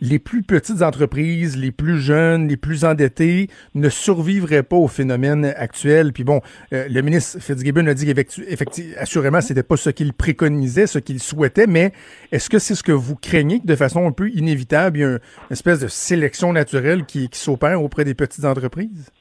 [0.00, 5.44] les plus petites entreprises, les plus jeunes, les plus endettés ne survivraient pas au phénomène
[5.56, 6.12] actuel.
[6.12, 6.40] Puis bon,
[6.72, 11.20] euh, le ministre Fitzgibbon a dit qu'effectivement, assurément, c'était pas ce qu'il préconisait, ce qu'il
[11.20, 11.92] souhaitait, mais
[12.32, 15.04] est-ce que c'est ce que vous craignez que de façon un peu inévitable, il y
[15.04, 15.18] a une
[15.50, 19.12] espèce de sélection naturelle qui, s'opère auprès des petites entreprises?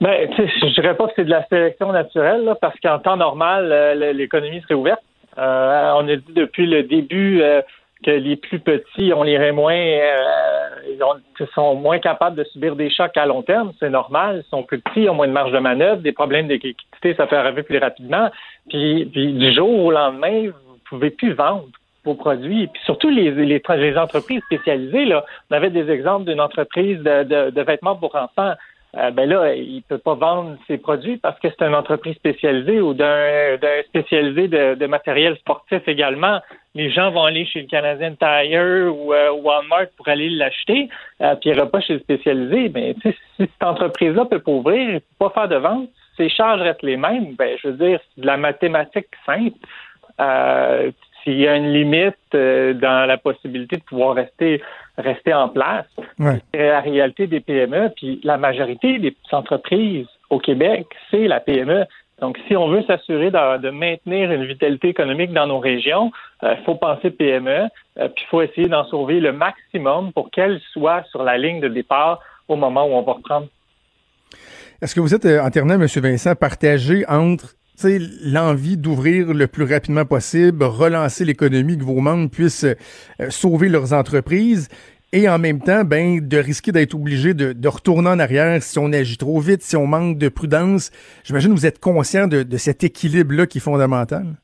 [0.00, 3.70] Ben, je dirais pas que c'est de la sélection naturelle, là, parce qu'en temps normal,
[3.70, 5.00] euh, l'économie serait ouverte.
[5.38, 7.42] Euh, on a dit depuis le début
[8.02, 12.76] que les plus petits, on les moins, euh, ils ont- sont moins capables de subir
[12.76, 13.72] des chocs à long terme.
[13.80, 14.42] C'est normal.
[14.44, 17.14] Ils sont plus petits, ils ont moins de marge de manœuvre, des problèmes de liquidité,
[17.14, 18.30] ça peut arriver plus rapidement.
[18.68, 21.66] Puis, puis du jour au lendemain, vous pouvez plus vendre
[22.04, 22.66] vos produits.
[22.66, 27.22] Puis surtout les, les, les entreprises spécialisées, là, on avait des exemples d'une entreprise de,
[27.22, 28.52] de, de vêtements pour enfants.
[28.96, 32.80] Euh, ben là, il peut pas vendre ses produits parce que c'est une entreprise spécialisée
[32.80, 33.56] ou d'un
[33.88, 36.40] spécialisé de, de matériel sportif également.
[36.74, 40.88] Les gens vont aller chez le Canadian Tire ou euh, Walmart pour aller l'acheter,
[41.20, 42.70] euh, puis il pas chez le spécialisé.
[42.72, 46.82] Mais si cette entreprise-là peut pas ouvrir, et pas faire de vente, ses charges restent
[46.82, 47.34] les mêmes.
[47.36, 49.58] Ben, je veux dire, c'est de la mathématique simple.
[50.20, 54.62] Euh, s'il y a une limite dans la possibilité de pouvoir rester
[54.98, 55.86] rester en place,
[56.18, 56.40] Ouais.
[56.52, 57.90] c'est la réalité des PME.
[57.96, 61.84] Puis la majorité des entreprises au Québec, c'est la PME.
[62.20, 66.56] Donc, si on veut s'assurer de, de maintenir une vitalité économique dans nos régions, il
[66.64, 67.50] faut penser PME,
[67.98, 71.60] euh, puis il faut essayer d'en sauver le maximum pour qu'elles soient sur la ligne
[71.60, 73.48] de départ au moment où on va reprendre.
[74.80, 75.86] Est-ce que vous êtes, euh, en terminant, M.
[75.86, 82.64] Vincent, partagé entre l'envie d'ouvrir le plus rapidement possible, relancer l'économie, que vos membres puissent
[82.64, 84.68] euh, sauver leurs entreprises,
[85.12, 88.92] et en même temps, ben, de risquer d'être obligé de, retourner en arrière si on
[88.92, 90.90] agit trop vite, si on manque de prudence.
[91.22, 94.36] J'imagine que vous êtes conscient de, de cet équilibre-là qui est fondamental.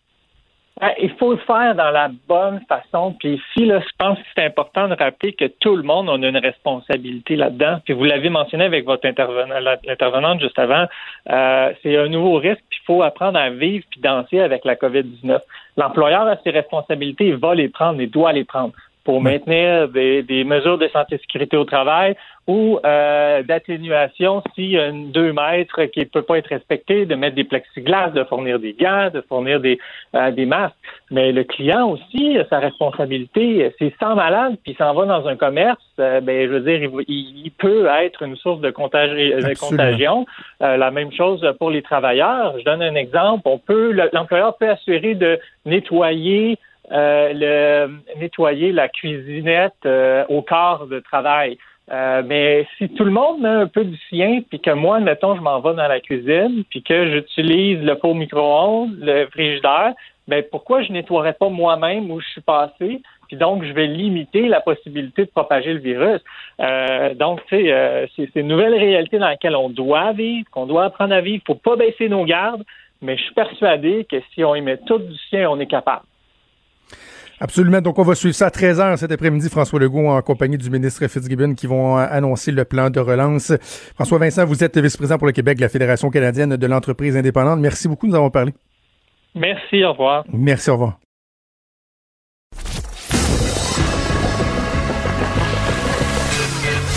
[1.02, 3.14] Il faut le faire dans la bonne façon.
[3.18, 6.14] Puis ici, là, je pense que c'est important de rappeler que tout le monde a
[6.14, 7.80] une responsabilité là-dedans.
[7.84, 10.86] Puis vous l'avez mentionné avec votre intervenant, la- l'intervenante juste avant,
[11.30, 12.62] euh, c'est un nouveau risque.
[12.70, 15.40] Puis il faut apprendre à vivre puis danser avec la COVID-19.
[15.76, 18.72] L'employeur a ses responsabilités, il va les prendre, il doit les prendre
[19.10, 22.14] pour maintenir des, des mesures de santé et sécurité au travail
[22.46, 27.34] ou euh, d'atténuation si un 2 mètres qui ne peut pas être respecté, de mettre
[27.34, 29.80] des plexiglas, de fournir des gants, de fournir des,
[30.14, 30.76] euh, des masques.
[31.10, 33.72] Mais le client aussi a sa responsabilité.
[33.78, 36.88] S'il se sent malade puis s'en va dans un commerce, euh, ben je veux dire,
[37.08, 40.24] il, peut être une source de, contagi- de contagion.
[40.62, 42.56] Euh, la même chose pour les travailleurs.
[42.60, 43.42] Je donne un exemple.
[43.46, 46.58] On peut, le- l'employeur peut assurer de nettoyer
[46.92, 51.58] euh, le nettoyer la cuisinette euh, au quart de travail.
[51.92, 55.34] Euh, mais si tout le monde met un peu du sien, puis que moi, mettons,
[55.34, 59.94] je m'en vais dans la cuisine, puis que j'utilise le pot micro-ondes, le frigidaire,
[60.28, 63.02] ben pourquoi je nettoierais pas moi-même où je suis passé?
[63.26, 66.20] Puis donc, je vais limiter la possibilité de propager le virus.
[66.60, 70.66] Euh, donc, tu sais, euh, c'est une nouvelle réalité dans laquelle on doit vivre, qu'on
[70.66, 71.42] doit apprendre à vivre.
[71.44, 72.64] faut pas baisser nos gardes,
[73.02, 76.04] mais je suis persuadé que si on y met tout du sien, on est capable.
[77.40, 77.80] Absolument.
[77.80, 81.06] Donc, on va suivre ça à 13h cet après-midi, François Legault, en compagnie du ministre
[81.06, 83.52] Fitzgibbon, qui vont euh, annoncer le plan de relance.
[83.94, 87.58] François Vincent, vous êtes vice-président pour le Québec de la Fédération canadienne de l'entreprise indépendante.
[87.58, 88.52] Merci beaucoup, nous avons parlé.
[89.34, 90.24] Merci, au revoir.
[90.32, 90.98] Merci, au revoir.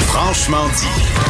[0.07, 1.23] Franchement dit.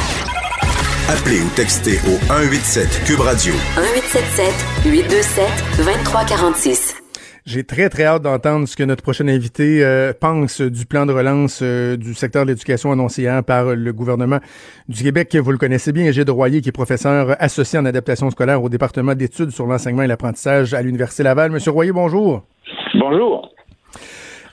[1.10, 3.54] Appelez ou textez au 187 Cube Radio.
[3.76, 5.45] 1877 827
[5.78, 7.03] 2346.
[7.46, 11.12] J'ai très, très hâte d'entendre ce que notre prochain invité euh, pense du plan de
[11.12, 14.40] relance euh, du secteur de l'éducation annoncé hier par le gouvernement
[14.88, 15.36] du Québec.
[15.36, 19.14] Vous le connaissez bien, Gilles Royer, qui est professeur associé en adaptation scolaire au département
[19.14, 21.52] d'études sur l'enseignement et l'apprentissage à l'Université Laval.
[21.52, 22.44] Monsieur Royer, bonjour.
[22.98, 23.50] Bonjour.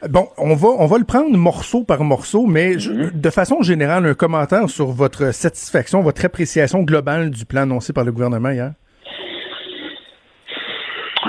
[0.09, 3.11] Bon, on va, on va le prendre morceau par morceau, mais Mhm.
[3.15, 8.03] de façon générale, un commentaire sur votre satisfaction, votre appréciation globale du plan annoncé par
[8.03, 8.73] le gouvernement hier.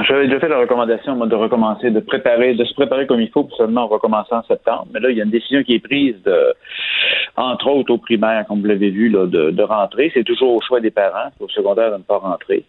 [0.08, 3.30] J'avais déjà fait la recommandation, moi, de recommencer, de préparer, de se préparer comme il
[3.30, 4.88] faut pour seulement recommencer en septembre.
[4.94, 6.54] Mais là, il y a une décision qui est prise de,
[7.36, 10.12] entre autres au primaire, comme vous l'avez vu, là, de, de rentrer.
[10.14, 12.66] C'est toujours au choix des parents, au secondaire de ne pas rentrer.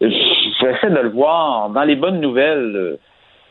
[0.00, 1.70] J'essaie de le voir.
[1.70, 2.96] Dans les bonnes nouvelles, euh,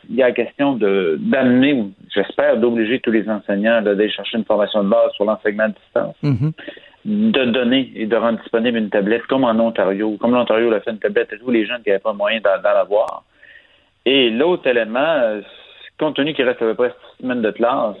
[0.08, 4.44] il y a la question de d'amener, j'espère, d'obliger tous les enseignants d'aller chercher une
[4.44, 6.16] formation de base sur l'enseignement à distance.
[6.22, 6.52] Mhm.
[7.08, 10.90] De donner et de rendre disponible une tablette, comme en Ontario, comme l'Ontario l'a fait
[10.90, 13.24] une tablette à tous les jeunes qui n'avaient pas moyen d'en avoir.
[14.04, 15.40] Et l'autre élément, euh,
[15.98, 17.96] compte tenu qu'il reste à peu près six semaines de classe,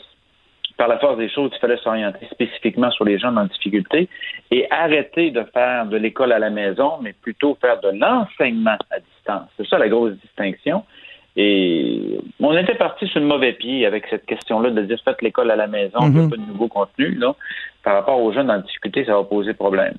[0.76, 4.08] par la force des choses, il fallait s'orienter spécifiquement sur les jeunes en difficulté
[4.50, 9.00] et arrêter de faire de l'école à la maison, mais plutôt faire de l'enseignement à
[9.00, 9.48] distance.
[9.56, 10.84] C'est ça la grosse distinction.
[11.40, 15.52] Et on était parti sur le mauvais pied avec cette question-là de dire faites l'école
[15.52, 17.14] à la maison, il n'y a pas de nouveau contenu.
[17.14, 17.36] Là.
[17.84, 19.94] Par rapport aux jeunes en difficulté, ça va poser problème.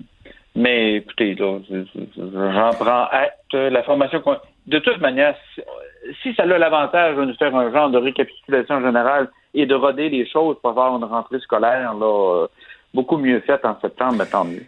[0.54, 3.54] Mais écoutez, j'en prends acte.
[3.54, 4.22] La formation,
[4.68, 5.34] de toute manière,
[6.22, 10.10] si, ça a l'avantage de nous faire un genre de récapitulation générale et de roder
[10.10, 12.48] les choses pour avoir une rentrée scolaire là, euh,
[12.94, 14.66] beaucoup mieux faite en septembre, mais tant mieux.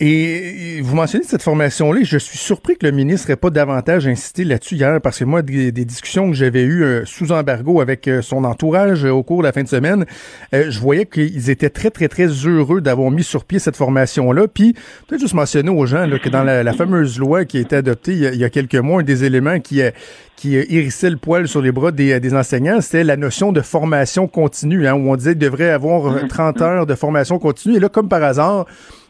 [0.00, 4.42] Et vous mentionnez cette formation-là, je suis surpris que le ministre n'ait pas davantage insisté
[4.42, 8.08] là-dessus hier, parce que moi, des, des discussions que j'avais eues euh, sous embargo avec
[8.08, 10.04] euh, son entourage euh, au cours de la fin de semaine,
[10.52, 14.48] euh, je voyais qu'ils étaient très, très, très heureux d'avoir mis sur pied cette formation-là.
[14.48, 14.74] Puis,
[15.06, 17.76] peut-être juste mentionner aux gens là, que dans la, la fameuse loi qui a été
[17.76, 19.92] adoptée il y a, il y a quelques mois, un des éléments qui, euh,
[20.36, 23.60] qui euh, hérissait le poil sur les bras des, des enseignants, c'était la notion de
[23.60, 27.76] formation continue, hein, où on disait qu'il devrait avoir euh, 30 heures de formation continue.
[27.76, 28.66] Et là, comme par hasard,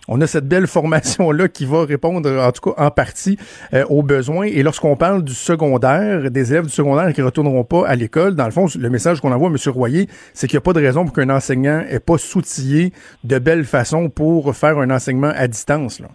[0.08, 3.38] on a cette belle formation-là qui va répondre, en tout cas en partie,
[3.72, 4.46] euh, aux besoins.
[4.46, 8.44] Et lorsqu'on parle du secondaire, des élèves du secondaire qui retourneront pas à l'école, dans
[8.44, 9.56] le fond, le message qu'on envoie à M.
[9.72, 12.92] Royer, c'est qu'il n'y a pas de raison pour qu'un enseignant ait pas soutillé
[13.24, 16.00] de belle façon pour faire un enseignement à distance.
[16.00, 16.08] Là.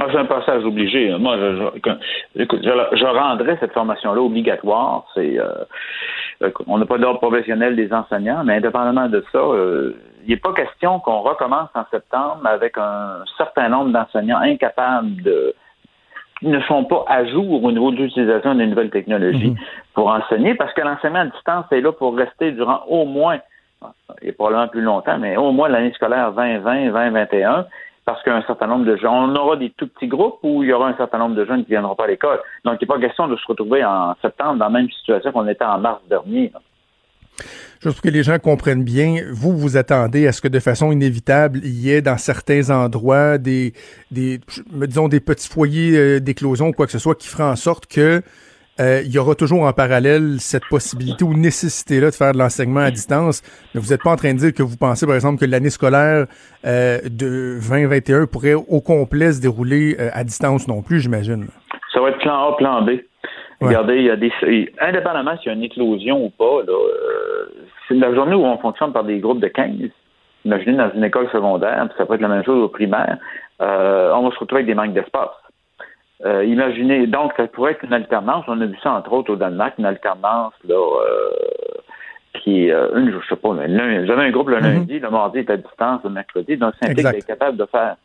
[0.00, 1.12] Ah, c'est un passage obligé.
[1.18, 5.06] Moi, je, écoute, je, je rendrais cette formation-là obligatoire.
[5.14, 9.96] C'est, euh, on n'a pas d'ordre professionnel des enseignants, mais indépendamment de ça, euh,
[10.28, 15.54] il n'est pas question qu'on recommence en septembre avec un certain nombre d'enseignants incapables de
[16.38, 19.56] qui ne sont pas à jour au niveau de l'utilisation des nouvelles technologies
[19.94, 23.40] pour enseigner, parce que l'enseignement à distance est là pour rester durant au moins,
[24.22, 27.66] et probablement plus longtemps, mais au moins l'année scolaire 2020, 2021
[28.04, 30.72] parce qu'un certain nombre de jeunes, on aura des tout petits groupes où il y
[30.72, 32.40] aura un certain nombre de jeunes qui ne viendront pas à l'école.
[32.64, 35.46] Donc, il n'est pas question de se retrouver en septembre dans la même situation qu'on
[35.46, 36.50] était en mars dernier.
[36.54, 36.60] là.
[37.80, 40.90] Juste pour que les gens comprennent bien, vous vous attendez à ce que de façon
[40.90, 43.72] inévitable, il y ait dans certains endroits des,
[44.10, 44.40] des
[44.72, 47.86] disons des petits foyers euh, d'éclosion ou quoi que ce soit qui fera en sorte
[47.86, 48.22] que
[48.80, 52.80] euh, il y aura toujours en parallèle cette possibilité ou nécessité-là de faire de l'enseignement
[52.80, 53.42] à distance.
[53.74, 55.70] Mais vous n'êtes pas en train de dire que vous pensez, par exemple, que l'année
[55.70, 56.26] scolaire
[56.64, 61.48] euh, de 2021 pourrait au complet se dérouler à distance non plus, j'imagine.
[61.92, 62.90] Ça va être plan A, plan B.
[63.60, 63.68] Ouais.
[63.68, 64.32] Regardez, il y a des.
[64.80, 67.48] Indépendamment s'il y a une éclosion ou pas, là, euh,
[67.88, 69.74] c'est la journée où on fonctionne par des groupes de 15.
[70.44, 73.18] Imaginez dans une école secondaire, puis ça peut être la même chose au primaire,
[73.60, 75.30] euh, on va se retrouver avec des manques d'espace.
[76.24, 78.44] Euh, imaginez, donc ça pourrait être une alternance.
[78.48, 81.30] On a vu ça entre autres au Danemark, une alternance là euh,
[82.34, 85.50] qui euh, une, je sais pas, vous avez un groupe le lundi, le mardi est
[85.50, 87.12] à distance, le mercredi, donc c'est Exact.
[87.12, 87.96] d'être capable de faire.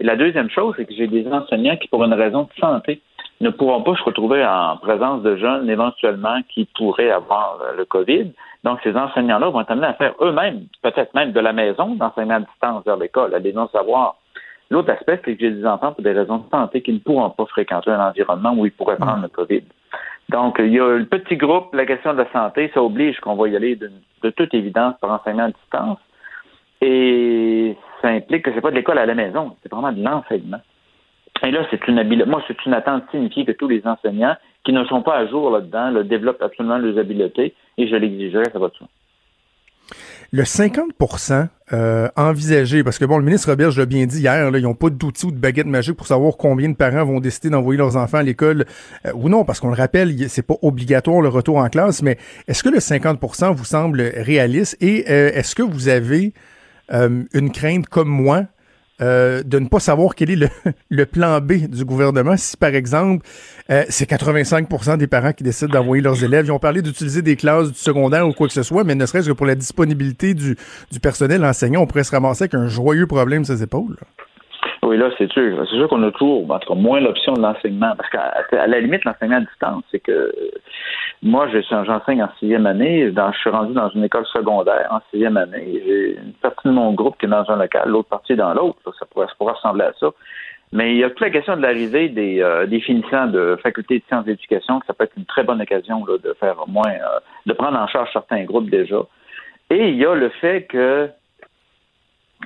[0.00, 3.00] Et la deuxième chose, c'est que j'ai des enseignants qui, pour une raison de santé,
[3.40, 7.84] ne pourront pas se retrouver en présence de jeunes éventuellement qui pourraient avoir euh, le
[7.84, 8.32] COVID.
[8.62, 12.36] Donc, ces enseignants-là vont être amenés à faire eux-mêmes, peut-être même de la maison, d'enseignement
[12.36, 14.16] à distance vers l'école, à des non-savoirs.
[14.70, 17.30] L'autre aspect, c'est que j'ai des enfants pour des raisons de santé qui ne pourront
[17.30, 19.62] pas fréquenter un environnement où ils pourraient prendre le COVID.
[20.30, 23.34] Donc, il y a le petit groupe, la question de la santé, ça oblige qu'on
[23.34, 23.90] va y aller de,
[24.22, 25.98] de toute évidence par enseignement à distance.
[26.80, 30.60] Et ça implique que c'est pas de l'école à la maison, c'est vraiment de l'enseignement.
[31.42, 32.28] Et là, c'est une habileté.
[32.28, 35.50] Moi, c'est une attente signifiée que tous les enseignants qui ne sont pas à jour
[35.50, 38.88] là-dedans le développent absolument leurs habiletés et je l'exigerai, ça va de soi.
[40.32, 44.58] Le 50% euh, envisagé, parce que bon, le ministre Roberge l'a bien dit hier, là,
[44.58, 47.50] ils n'ont pas d'outils ou de baguette magique pour savoir combien de parents vont décider
[47.50, 48.64] d'envoyer leurs enfants à l'école
[49.06, 52.16] euh, ou non, parce qu'on le rappelle, c'est pas obligatoire le retour en classe, mais
[52.48, 54.76] est-ce que le 50% vous semble réaliste?
[54.80, 56.32] Et euh, est-ce que vous avez
[56.92, 58.44] euh, une crainte comme moi
[59.00, 60.48] euh, de ne pas savoir quel est
[60.90, 62.36] le, plan B du gouvernement.
[62.36, 63.26] Si, par exemple,
[63.70, 67.36] euh, c'est 85% des parents qui décident d'envoyer leurs élèves, ils ont parlé d'utiliser des
[67.36, 70.34] classes du secondaire ou quoi que ce soit, mais ne serait-ce que pour la disponibilité
[70.34, 70.56] du,
[70.92, 73.96] du personnel enseignant, on pourrait se ramasser avec un joyeux problème sur ses épaules.
[74.84, 75.66] Oui, là, c'est sûr.
[75.66, 77.94] C'est sûr qu'on a toujours, en tout cas, moins l'option de l'enseignement.
[77.96, 80.30] Parce qu'à la limite, l'enseignement à distance, c'est que
[81.22, 83.10] moi, j'enseigne en sixième année.
[83.10, 85.82] je suis rendu dans une école secondaire en sixième année.
[85.86, 88.78] J'ai une partie de mon groupe qui est dans un local, l'autre partie dans l'autre.
[88.98, 90.08] Ça pourrait, ça pourrait ressembler à ça.
[90.72, 94.00] Mais il y a toute la question de l'arrivée des, euh, des finissants de faculté
[94.00, 96.68] de sciences d'éducation, que ça peut être une très bonne occasion là, de faire au
[96.68, 99.00] moins, euh, de prendre en charge certains groupes déjà.
[99.70, 101.08] Et il y a le fait que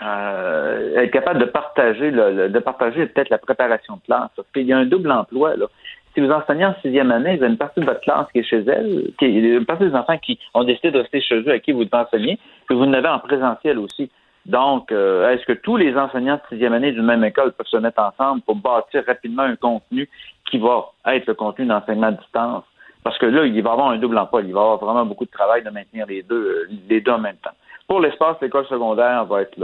[0.03, 4.31] euh, être capable de partager de partager peut-être la préparation de classe.
[4.37, 5.57] Parce qu'il y a un double emploi.
[5.57, 5.67] Là.
[6.15, 8.43] Si vous enseignez en sixième année, vous avez une partie de votre classe qui est
[8.43, 11.59] chez elle, qui une partie des enfants qui ont décidé de rester chez eux à
[11.59, 14.11] qui vous enseignez, puis vous en avez en présentiel aussi.
[14.47, 17.77] Donc, euh, est-ce que tous les enseignants de sixième année d'une même école peuvent se
[17.77, 20.09] mettre ensemble pour bâtir rapidement un contenu
[20.51, 22.65] qui va être le contenu d'enseignement à distance?
[23.05, 24.41] Parce que là, il va y avoir un double emploi.
[24.41, 27.13] Il va y avoir vraiment beaucoup de travail de maintenir les deux, euh, les deux
[27.13, 27.53] en même temps.
[27.89, 29.57] Pour l'espace, l'école secondaire va être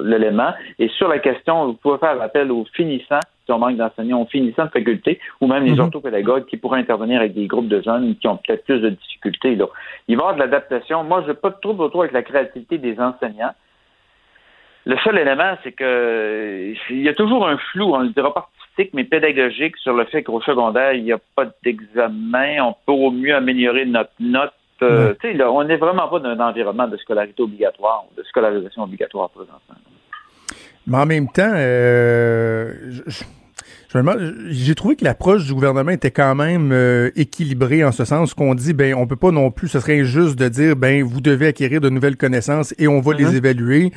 [0.00, 0.54] l'élément.
[0.78, 4.26] Et sur la question, vous pouvez faire appel aux finissants, si on manque d'enseignants, aux
[4.26, 5.80] finissants de faculté, ou même les mhm.
[5.80, 9.56] orthopédagogues qui pourraient intervenir avec des groupes de jeunes qui ont peut-être plus de difficultés.
[9.56, 9.66] Là.
[10.06, 11.02] Il va y avoir de l'adaptation.
[11.02, 13.54] Moi, je n'ai pas de trouble autour avec la créativité des enseignants.
[14.84, 18.48] Le seul élément, c'est que il y a toujours un flou, on ne dira pas
[18.60, 22.62] artistique, mais pédagogique sur le fait qu'au secondaire, il n'y a pas d'examen.
[22.62, 25.14] On peut au mieux améliorer notre note euh,
[25.48, 29.76] on n'est vraiment pas dans un environnement de scolarité obligatoire, de scolarisation obligatoire présentement.
[30.86, 32.72] Mais en même temps, euh,
[34.48, 38.54] j'ai trouvé que l'approche du gouvernement était quand même euh, équilibrée en ce sens qu'on
[38.54, 41.48] dit, ben, on peut pas non plus, ce serait injuste de dire, ben, vous devez
[41.48, 43.36] acquérir de nouvelles connaissances et on va les mm-hmm.
[43.36, 43.92] évaluer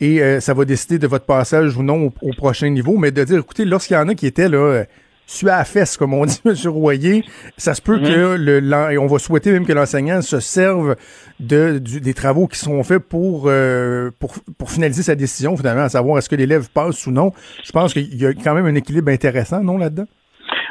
[0.00, 3.24] et ça va décider de votre passage ou non au, au prochain niveau, mais de
[3.24, 4.84] dire, écoutez, lorsqu'il y en a qui étaient là
[5.26, 6.54] su à la fesse, comme on dit, M.
[6.66, 7.24] Royer.
[7.56, 8.02] Ça se peut mhm.
[8.02, 10.96] que le, et on va souhaiter même que l'enseignant se serve
[11.40, 15.88] de, des travaux qui sont faits pour, euh, pour, pour finaliser sa décision, finalement, à
[15.88, 17.32] savoir est-ce que l'élève passe ou non.
[17.64, 20.04] Je pense qu'il y a quand même un équilibre intéressant, non, là-dedans?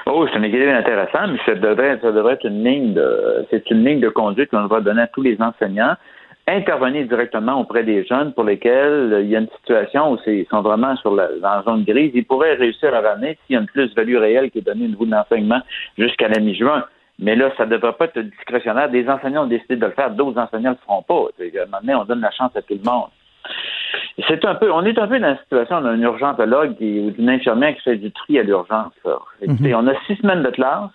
[0.05, 3.69] Oh, c'est un équilibre intéressant, mais ça devrait, ça devrait être une ligne de, c'est
[3.71, 5.95] une ligne de conduite qu'on va donner à tous les enseignants
[6.47, 10.61] intervenir directement auprès des jeunes pour lesquels il y a une situation où ils sont
[10.61, 12.11] vraiment sur la, dans la zone grise.
[12.13, 14.89] Ils pourraient réussir à ramener s'il y a une plus-value réelle qui est donnée au
[14.89, 15.61] niveau de l'enseignement
[15.97, 16.83] jusqu'à la mi-juin.
[17.19, 18.89] Mais là, ça ne devrait pas être discrétionnaire.
[18.89, 21.27] Des enseignants ont décidé de le faire, d'autres enseignants ne le feront pas.
[21.71, 23.09] Maintenant, on donne la chance à tout le monde.
[24.27, 27.75] C'est un peu, on est un peu dans la situation d'un urgentologue ou d'une infirmière
[27.75, 28.93] qui fait du tri à l'urgence.
[29.45, 30.91] Mm On a six semaines de classe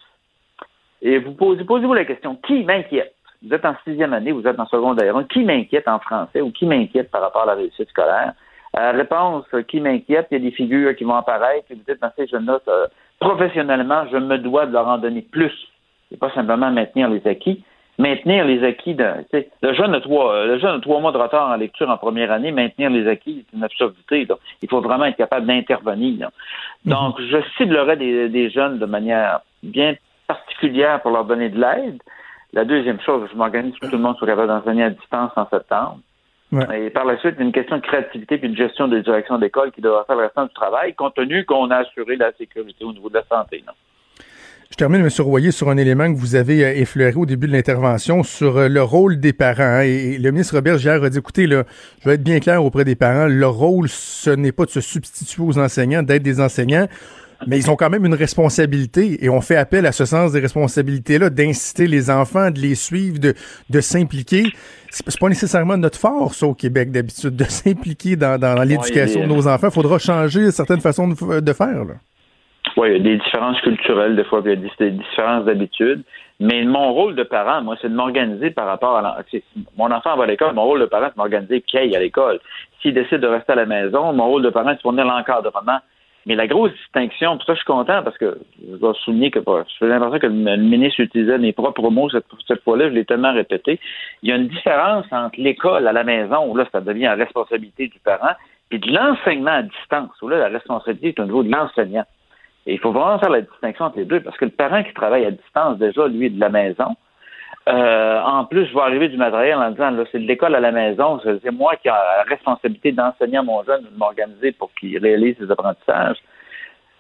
[1.02, 3.14] et vous posez, posez-vous la question, qui m'inquiète?
[3.42, 6.66] Vous êtes en sixième année, vous êtes en secondaire qui m'inquiète en français ou qui
[6.66, 8.32] m'inquiète par rapport à la réussite scolaire?
[8.78, 11.82] Euh, réponse, euh, qui m'inquiète, il y a des figures qui vont apparaître, et vous
[11.88, 12.60] dites, dans ces jeunes-là,
[13.18, 15.52] professionnellement, je me dois de leur en donner plus.
[16.10, 17.62] C'est pas simplement maintenir les acquis.
[17.98, 19.04] Maintenir les acquis de,
[19.60, 21.96] le jeune a trois, euh, le jeune a trois mois de retard en lecture en
[21.96, 24.24] première année, maintenir les acquis, c'est une absurdité,
[24.62, 26.30] Il faut vraiment être capable d'intervenir.
[26.84, 29.96] Donc, je ciblerai des, des jeunes de manière bien
[30.28, 32.00] particulière pour leur donner de l'aide.
[32.58, 35.30] La deuxième chose, je m'organise pour que tout le monde soit capable d'enseigner à distance
[35.36, 36.00] en septembre.
[36.74, 39.80] Et par la suite, une question de créativité puis de gestion de direction d'école qui
[39.80, 43.10] devra faire le restant du travail, compte tenu qu'on a assuré la sécurité au niveau
[43.10, 43.62] de la santé.
[43.64, 43.74] Non?
[44.72, 45.08] Je termine, M.
[45.20, 48.68] Royer, sur un élément que vous avez euh, effleuré au début de l'intervention sur euh,
[48.68, 49.62] le rôle des parents.
[49.62, 49.82] Hein.
[49.82, 51.62] et, le ministre Robert Gérard a dit, écoutez, là,
[52.00, 54.80] je vais être bien clair auprès des parents, leur rôle, ce n'est pas de se
[54.80, 56.88] substituer aux enseignants, d'être des enseignants
[57.46, 60.40] mais ils ont quand même une responsabilité et on fait appel à ce sens des
[60.40, 63.34] responsabilités-là, d'inciter les enfants, de les suivre, de,
[63.70, 64.44] de s'impliquer.
[64.90, 69.46] C'est pas nécessairement notre force au Québec d'habitude de s'impliquer dans, dans, l'éducation de nos
[69.46, 69.68] enfants.
[69.68, 71.84] Il faudra changer certaines façons de, faire.
[71.84, 71.94] Là.
[72.76, 76.02] Oui, il y a des différences culturelles, des fois, il y a des, différences d'habitude.
[76.40, 79.16] Mais mon rôle de parent, moi, c'est de m'organiser par rapport à
[79.76, 82.00] mon enfant va à l'école, mon rôle de parent, c'est de m'organiser qu'il aille à
[82.00, 82.38] l'école.
[82.80, 85.78] S'il décide de rester à la maison, mon rôle de parent, c'est de fournir l'encadrement
[86.26, 88.38] mais la grosse distinction, pour ça je suis content parce que
[88.70, 92.26] je dois souligner que je fais l'impression que le ministre utilisait mes propres mots cette,
[92.46, 93.80] cette fois-là, je l'ai tellement répété.
[94.22, 97.14] Il y a une différence entre l'école à la maison, où là, ça devient la
[97.14, 98.34] responsabilité du parent,
[98.70, 102.04] et de l'enseignement à distance, où là, la responsabilité est au niveau de l'enseignant.
[102.66, 104.92] Et il faut vraiment faire la distinction entre les deux, parce que le parent qui
[104.92, 106.96] travaille à distance, déjà, lui, de la maison,
[107.68, 110.60] euh, en plus, je vais arriver du matériel en disant, là, c'est de l'école à
[110.60, 114.70] la maison, c'est moi qui ai la responsabilité d'enseigner à mon jeune, de m'organiser pour
[114.74, 116.16] qu'il réalise ses apprentissages.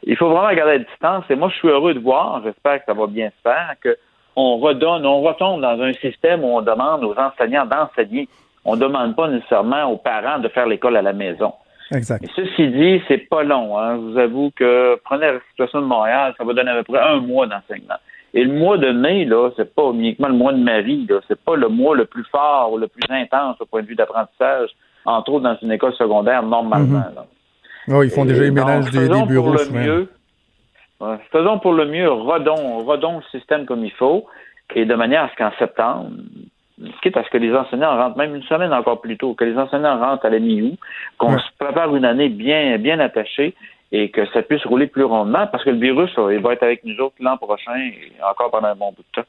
[0.02, 1.24] Il faut vraiment garder la distance.
[1.30, 4.56] Et moi, je suis heureux de voir, j'espère que ça va bien se faire, qu'on
[4.56, 8.28] redonne, on retombe dans un système où on demande aux enseignants d'enseigner.
[8.64, 11.54] On ne demande pas nécessairement aux parents de faire l'école à la maison.
[11.90, 12.22] Exact.
[12.22, 13.78] Et ceci dit, c'est pas long.
[13.78, 13.96] Hein.
[13.96, 17.00] Je vous avoue que prenez la situation de Montréal, ça va donner à peu près
[17.00, 17.96] un mois d'enseignement.
[18.34, 21.40] Et le mois de mai, là, c'est pas uniquement le mois de Marie, là, c'est
[21.40, 24.70] pas le mois le plus fort ou le plus intense au point de vue d'apprentissage,
[25.04, 26.98] entre autres dans une école secondaire normalement.
[26.98, 27.94] Mm -hmm.
[27.96, 29.54] oh, ils font déjà les ménages des, des, bureaux.
[29.54, 30.08] Pour le mieux,
[31.32, 34.26] faisons pour le mieux, redons, redons le système comme il faut,
[34.74, 36.10] et de manière à ce qu'en septembre,
[37.02, 39.56] quitte à ce que les enseignants rentrent même une semaine encore plus tôt, que les
[39.56, 40.78] enseignants rentrent à la mi-août,
[41.18, 41.38] qu'on ouais.
[41.40, 43.54] se prépare une année bien, bien attachée
[43.90, 46.84] et que ça puisse rouler plus rondement parce que le virus, il va être avec
[46.84, 49.28] nous autres l'an prochain et encore pendant un bon bout de temps.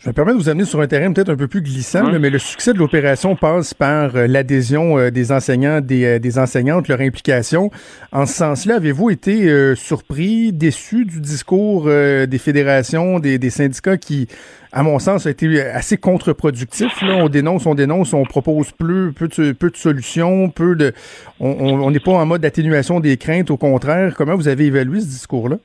[0.00, 2.18] Je me permettre de vous amener sur un terrain peut-être un peu plus glissant, mmh.
[2.18, 6.38] mais le succès de l'opération passe par euh, l'adhésion euh, des enseignants, des, euh, des,
[6.38, 7.72] enseignantes, leur implication.
[8.12, 13.96] En ce sens-là, avez-vous été euh, surpris, déçu du discours des fédérations, des, des, syndicats
[13.96, 14.28] qui,
[14.70, 17.02] à mon sens, a été assez contre-productif?
[17.02, 17.16] Là?
[17.16, 20.92] On dénonce, on dénonce, on propose peu, peu, de, peu de solutions, peu de...
[21.40, 24.14] On n'est pas en mode atténuation des craintes, au contraire.
[24.16, 25.56] Comment vous avez évalué ce discours-là?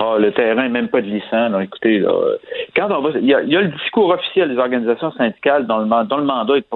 [0.00, 1.48] Ah, le terrain, même pas de glissant.
[1.48, 1.62] Là.
[1.62, 2.12] Écoutez, là,
[2.76, 5.66] quand on va, il y, a, il y, a, le discours officiel des organisations syndicales
[5.66, 6.66] dont le, dont le mandat est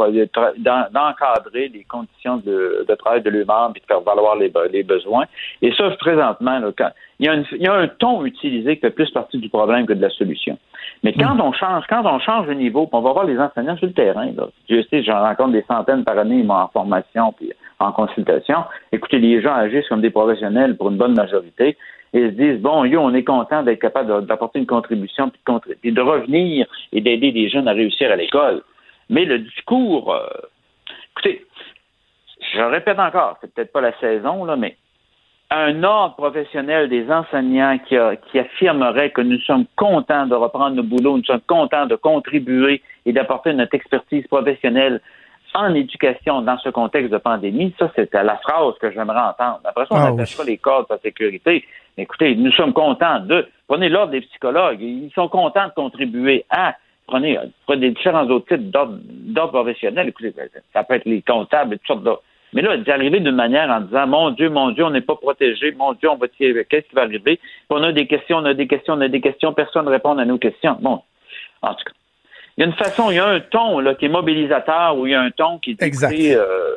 [0.59, 5.27] d'encadrer les conditions de, de travail de l'humain et de faire valoir les, les besoins.
[5.61, 8.75] Et ça, présentement, là, quand, il, y a une, il y a un ton utilisé
[8.75, 10.59] qui fait plus partie du problème que de la solution.
[11.05, 13.87] Mais quand on change, quand on change de niveau, on va voir les enseignants sur
[13.87, 14.31] le terrain.
[14.37, 14.49] Là.
[14.69, 18.65] Je sais, j'en rencontre des centaines par année en formation puis en consultation.
[18.91, 21.77] Écoutez, les gens agissent comme des professionnels pour une bonne majorité
[22.13, 26.67] et se disent bon, on est content d'être capable d'apporter une contribution puis de, revenir
[26.93, 28.63] et d'aider des jeunes à réussir à l'école.
[29.09, 30.27] Mais le discours, euh,
[31.13, 31.47] écoutez,
[32.55, 34.77] je répète encore, c'est peut-être pas la saison là, mais
[35.51, 37.97] un ordre professionnel des enseignants qui,
[38.31, 42.83] qui affirmerait que nous sommes contents de reprendre nos boulots, nous sommes contents de contribuer
[43.05, 45.01] et d'apporter notre expertise professionnelle
[45.55, 49.61] en éducation dans ce contexte de pandémie, ça, c'est la phrase que j'aimerais entendre.
[49.65, 50.51] Après ça, on ah, n'attachera oui.
[50.51, 51.65] les cordes de sécurité.
[51.99, 53.47] Écoutez, nous sommes contents de.
[53.69, 54.81] Prenez l'ordre des psychologues.
[54.81, 56.75] Ils sont contents de contribuer à.
[57.07, 60.09] Prenez, prenez différents autres types d'ordre professionnels.
[60.09, 60.35] Écoutez,
[60.73, 62.23] ça peut être les comptables et toutes sortes d'autres.
[62.55, 65.73] Mais là, d'arriver d'une manière en disant Mon Dieu, mon Dieu, on n'est pas protégé,
[65.73, 67.37] mon Dieu, on va tirer, qu'est-ce qui va arriver?
[67.37, 69.91] Puis on a des questions, on a des questions, on a des questions, personne ne
[69.91, 70.77] répond à nos questions.
[70.81, 71.03] Bon,
[71.63, 72.02] en tout cas.
[72.57, 75.07] Il y a une façon, il y a un ton là, qui est mobilisateur ou
[75.07, 76.15] il y a un ton qui est exact.
[76.15, 76.77] Euh,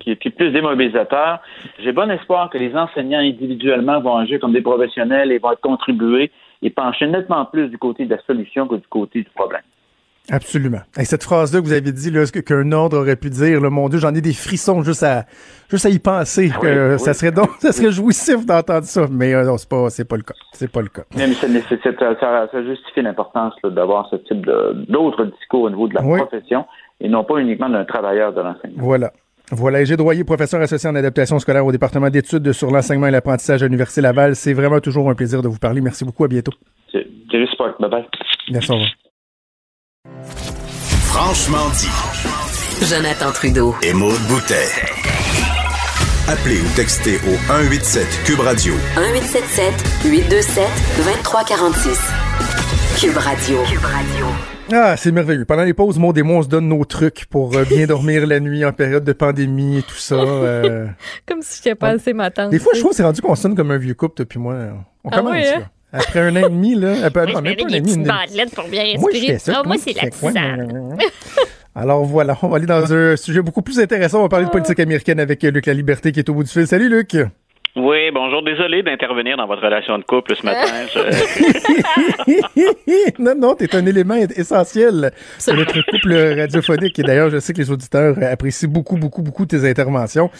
[0.00, 1.38] qui, est, qui est plus démobilisateur.
[1.78, 6.32] J'ai bon espoir que les enseignants individuellement vont agir comme des professionnels et vont contribuer
[6.60, 9.62] et pencher nettement plus du côté de la solution que du côté du problème.
[10.30, 10.80] Absolument.
[10.98, 13.88] Et cette phrase-là que vous avez dit, là, qu'un ordre aurait pu dire, là, mon
[13.88, 15.24] Dieu, j'en ai des frissons juste à,
[15.68, 16.50] juste à y penser.
[16.54, 19.06] Ah que oui, ça serait donc, ça serait jouissif d'entendre ça.
[19.10, 20.34] Mais euh, non, c'est pas, c'est pas le cas.
[20.52, 21.02] C'est pas le cas.
[21.16, 21.76] Mais, mais ça,
[22.20, 24.48] ça, ça justifie l'importance d'avoir ce type
[24.88, 26.20] d'autres discours au niveau de la oui.
[26.20, 26.66] profession
[27.00, 28.82] et non pas uniquement d'un travailleur de l'enseignement.
[28.82, 29.12] Voilà.
[29.50, 33.62] Voilà, Égide Droyer, professeur associé en adaptation scolaire au département d'études sur l'enseignement et l'apprentissage
[33.62, 34.34] à l'Université Laval.
[34.34, 35.82] C'est vraiment toujours un plaisir de vous parler.
[35.82, 36.24] Merci beaucoup.
[36.24, 36.52] À bientôt.
[36.90, 37.06] C'est.
[37.32, 38.04] Bye bye.
[38.50, 38.70] Merci.
[38.70, 38.90] Au revoir.
[41.14, 42.86] Franchement dit.
[42.86, 43.74] Jonathan Trudeau.
[43.82, 44.64] Et Maude Boutet.
[46.26, 48.72] Appelez ou textez au 187 Cube Radio.
[48.96, 49.74] 1877
[50.06, 50.64] 827
[50.96, 52.00] 2346.
[52.98, 53.58] Cube Radio.
[53.64, 54.26] Cube Radio.
[54.72, 55.44] Ah, c'est merveilleux.
[55.44, 58.26] Pendant les pauses, Maud et moi, on se donne nos trucs pour euh, bien dormir
[58.26, 60.14] la nuit en période de pandémie et tout ça.
[60.14, 60.86] Euh...
[61.26, 62.50] comme si j'étais pas assez ma tante.
[62.50, 64.56] Des fois, je trouve que c'est rendu qu'on sonne comme un vieux couple depuis moi.
[65.04, 65.68] On ah commence, oui, là.
[65.92, 66.94] Après un an et demi, là.
[67.04, 67.92] Après, moi, non, même pas un an et des demi.
[67.92, 69.32] petites bandelettes pour bien Moi, je respirer.
[69.34, 69.52] fais ça.
[69.56, 70.96] Ah, moi, toi, c'est la tisane.
[71.74, 74.18] Alors voilà, on va aller dans un sujet beaucoup plus intéressant.
[74.18, 76.50] On va parler de politique américaine avec Luc La Liberté qui est au bout du
[76.50, 76.66] fil.
[76.66, 77.16] Salut Luc.
[77.74, 78.42] Oui, bonjour.
[78.42, 80.66] Désolé d'intervenir dans votre relation de couple ce matin.
[80.92, 81.00] Je...
[83.22, 85.10] non, non, t'es un élément essentiel
[85.48, 86.98] de notre couple radiophonique.
[86.98, 90.30] Et d'ailleurs, je sais que les auditeurs apprécient beaucoup, beaucoup, beaucoup tes interventions.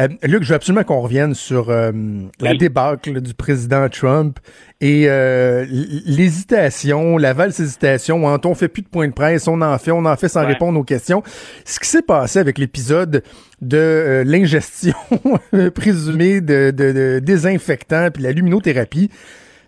[0.00, 1.92] Euh, Luc, je veux absolument qu'on revienne sur euh,
[2.40, 4.38] la débâcle du président Trump
[4.82, 9.62] et euh, l'hésitation, la valse hésitation, entre on fait plus de points de presse, on
[9.62, 10.48] en fait, on en fait sans Ouais.
[10.48, 11.22] répondre aux questions.
[11.64, 13.22] Ce qui s'est passé avec l'épisode
[13.62, 14.94] de euh, l'ingestion
[15.74, 19.08] présumée de, de, de désinfectants puis la luminothérapie,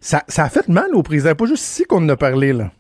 [0.01, 1.35] ça, a fait mal au président.
[1.35, 2.71] Pas juste ici qu'on en a parlé, là.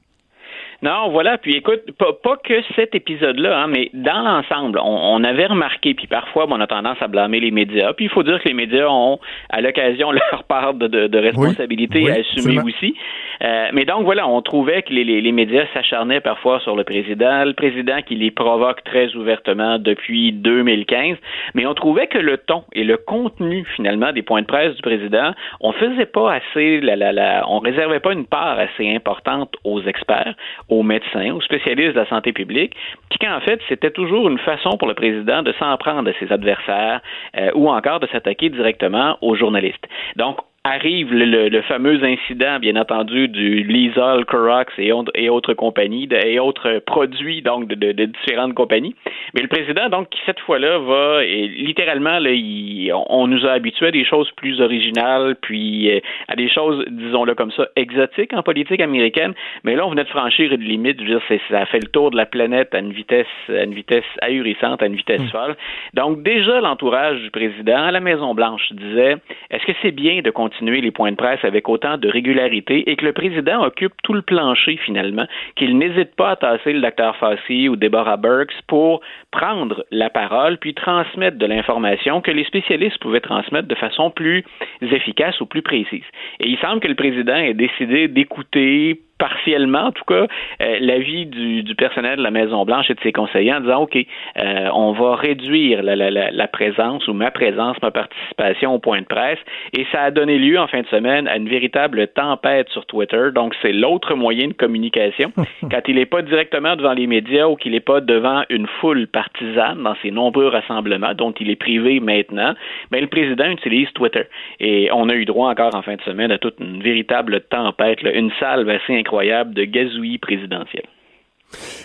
[0.84, 1.38] Non, voilà.
[1.38, 5.94] Puis écoute, pas, pas que cet épisode-là, hein, mais dans l'ensemble, on, on avait remarqué,
[5.94, 7.94] puis parfois, bon, on a tendance à blâmer les médias.
[7.94, 9.18] Puis il faut dire que les médias ont,
[9.48, 12.64] à l'occasion, leur part de, de, de responsabilité Oui, à assumer absolument.
[12.64, 12.94] aussi.
[13.42, 16.84] Euh, mais donc voilà, on trouvait que les, les, les médias s'acharnaient parfois sur le
[16.84, 21.16] président, le président qui les provoque très ouvertement depuis 2015,
[21.54, 24.82] mais on trouvait que le ton et le contenu finalement des points de presse du
[24.82, 29.54] président, on faisait pas assez, la, la, la, on réservait pas une part assez importante
[29.64, 30.34] aux experts,
[30.74, 32.74] aux médecins, aux spécialistes de la santé publique,
[33.10, 36.32] puis qu'en fait c'était toujours une façon pour le président de s'en prendre à ses
[36.32, 37.00] adversaires
[37.36, 39.86] euh, ou encore de s'attaquer directement aux journalistes.
[40.16, 46.08] Donc arrive le, le, fameux incident, bien entendu, du Lysol, Corox et, et autres compagnies,
[46.24, 48.94] et autres produits donc de, de, de, différentes compagnies.
[49.34, 53.50] Mais le président, donc, qui cette fois-là va, et littéralement, là, il, on nous a
[53.50, 58.32] habitués à des choses plus originales, puis euh, à des choses, disons-le comme ça, exotiques
[58.32, 59.34] en politique américaine.
[59.64, 60.98] Mais là, on venait de franchir une limite.
[60.98, 63.74] Je veux dire, ça fait le tour de la planète à une vitesse, à une
[63.74, 65.56] vitesse ahurissante, à une vitesse folle.
[65.92, 69.16] Donc, déjà, l'entourage du président à la Maison-Blanche disait,
[69.50, 72.88] est-ce que c'est bien de continuer continuer les points de presse avec autant de régularité
[72.88, 75.26] et que le président occupe tout le plancher finalement,
[75.56, 79.00] qu'il n'hésite pas à tasser le docteur Fassi ou Deborah Burks pour
[79.30, 84.44] prendre la parole puis transmettre de l'information que les spécialistes pouvaient transmettre de façon plus
[84.80, 86.04] efficace ou plus précise.
[86.40, 90.26] Et il semble que le président ait décidé d'écouter partiellement, en tout cas,
[90.60, 93.96] euh, l'avis du, du, personnel de la Maison-Blanche et de ses conseillers en disant, OK,
[93.96, 99.00] euh, on va réduire la, la, la, présence ou ma présence, ma participation au point
[99.00, 99.38] de presse.
[99.72, 103.30] Et ça a donné lieu en fin de semaine à une véritable tempête sur Twitter.
[103.34, 105.32] Donc, c'est l'autre moyen de communication.
[105.70, 109.06] Quand il n'est pas directement devant les médias ou qu'il n'est pas devant une foule
[109.06, 112.52] partisane dans ses nombreux rassemblements dont il est privé maintenant,
[112.90, 114.24] ben, le président utilise Twitter.
[114.60, 118.02] Et on a eu droit encore en fin de semaine à toute une véritable tempête,
[118.02, 119.13] là, une salve assez incroyable
[119.54, 120.84] de gazouillis présidentiel.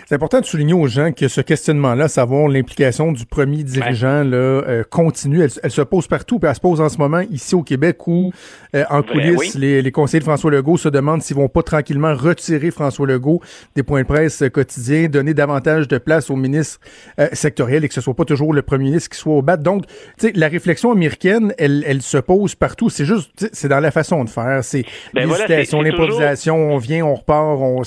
[0.08, 4.38] C'est important de souligner aux gens que ce questionnement-là, savoir l'implication du premier dirigeant, là,
[4.38, 5.42] euh, continue.
[5.42, 8.32] Elle, se pose partout, puis elle se pose en ce moment ici au Québec où,
[8.76, 12.14] euh, en coulisses, les, les, conseillers de François Legault se demandent s'ils vont pas tranquillement
[12.16, 13.42] retirer François Legault
[13.76, 16.80] des points de presse quotidiens, donner davantage de place aux ministres
[17.20, 19.58] euh, sectoriels et que ce soit pas toujours le premier ministre qui soit au bat.
[19.58, 19.86] Donc,
[20.18, 22.90] tu sais, la réflexion américaine, elle, elle se pose partout.
[22.90, 24.64] C'est juste, c'est dans la façon de faire.
[24.64, 26.56] C'est ben l'hésitation, l'improvisation.
[26.74, 27.84] On vient, on repart, on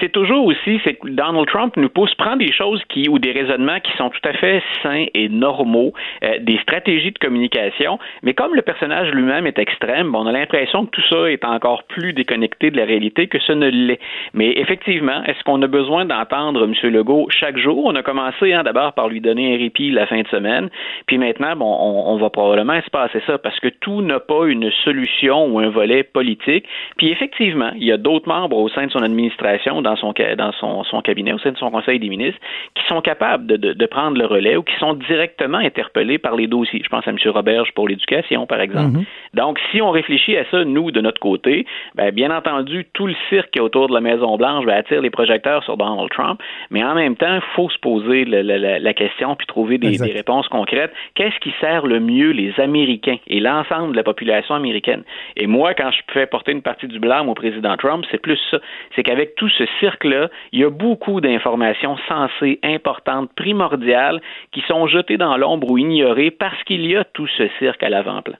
[0.00, 3.32] c'est toujours aussi, c'est que Donald Trump nous pousse, prendre des choses qui ou des
[3.32, 5.92] raisonnements qui sont tout à fait sains et normaux,
[6.24, 10.86] euh, des stratégies de communication, mais comme le personnage lui-même est extrême, on a l'impression
[10.86, 14.00] que tout ça est encore plus déconnecté de la réalité que ce ne l'est.
[14.34, 16.90] Mais effectivement, est-ce qu'on a besoin d'entendre M.
[16.90, 17.84] Legault chaque jour?
[17.84, 20.70] On a commencé hein, d'abord par lui donner un répit la fin de semaine,
[21.06, 24.46] puis maintenant, bon, on, on va probablement se passer ça parce que tout n'a pas
[24.46, 26.66] une solution ou un volet politique.
[26.96, 29.45] Puis effectivement, il y a d'autres membres au sein de son administration
[29.82, 32.40] dans son dans son, son, cabinet, au sein de son conseil des ministres,
[32.74, 36.36] qui sont capables de, de, de, prendre le relais ou qui sont directement interpellés par
[36.36, 36.80] les dossiers.
[36.82, 37.16] Je pense à M.
[37.26, 38.98] Roberge pour l'éducation, par exemple.
[38.98, 39.04] Mm-hmm.
[39.34, 43.14] Donc, si on réfléchit à ça, nous, de notre côté, ben, bien entendu, tout le
[43.28, 46.40] cirque qui est autour de la Maison-Blanche va attirer les projecteurs sur Donald Trump,
[46.70, 49.98] mais en même temps, il faut se poser la, la, la, question puis trouver des,
[49.98, 50.92] des réponses concrètes.
[51.14, 55.02] Qu'est-ce qui sert le mieux les Américains et l'ensemble de la population américaine?
[55.36, 58.38] Et moi, quand je fais porter une partie du blâme au président Trump, c'est plus
[58.50, 58.58] ça.
[58.94, 64.20] C'est qu'avec tout ce cirque-là, il y a beaucoup d'informations sensées, importantes, primordiales,
[64.52, 67.88] qui sont jetées dans l'ombre ou ignorées parce qu'il y a tout ce cirque à
[67.88, 68.36] l'avant-plan.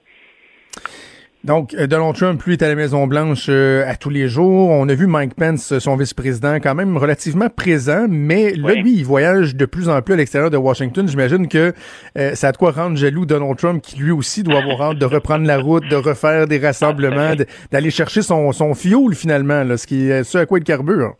[1.43, 4.69] Donc, euh, Donald Trump, lui, est à la Maison-Blanche euh, à tous les jours.
[4.69, 9.05] On a vu Mike Pence, son vice-président, quand même relativement présent, mais là, lui, il
[9.05, 11.07] voyage de plus en plus à l'extérieur de Washington.
[11.07, 11.73] J'imagine que
[12.17, 14.97] euh, ça a de quoi rendre jaloux Donald Trump, qui lui aussi doit avoir hâte
[14.97, 17.33] de reprendre la route, de refaire des rassemblements,
[17.71, 21.13] d'aller chercher son, son fioul, finalement, là, ce, qui est, ce à quoi il carbure.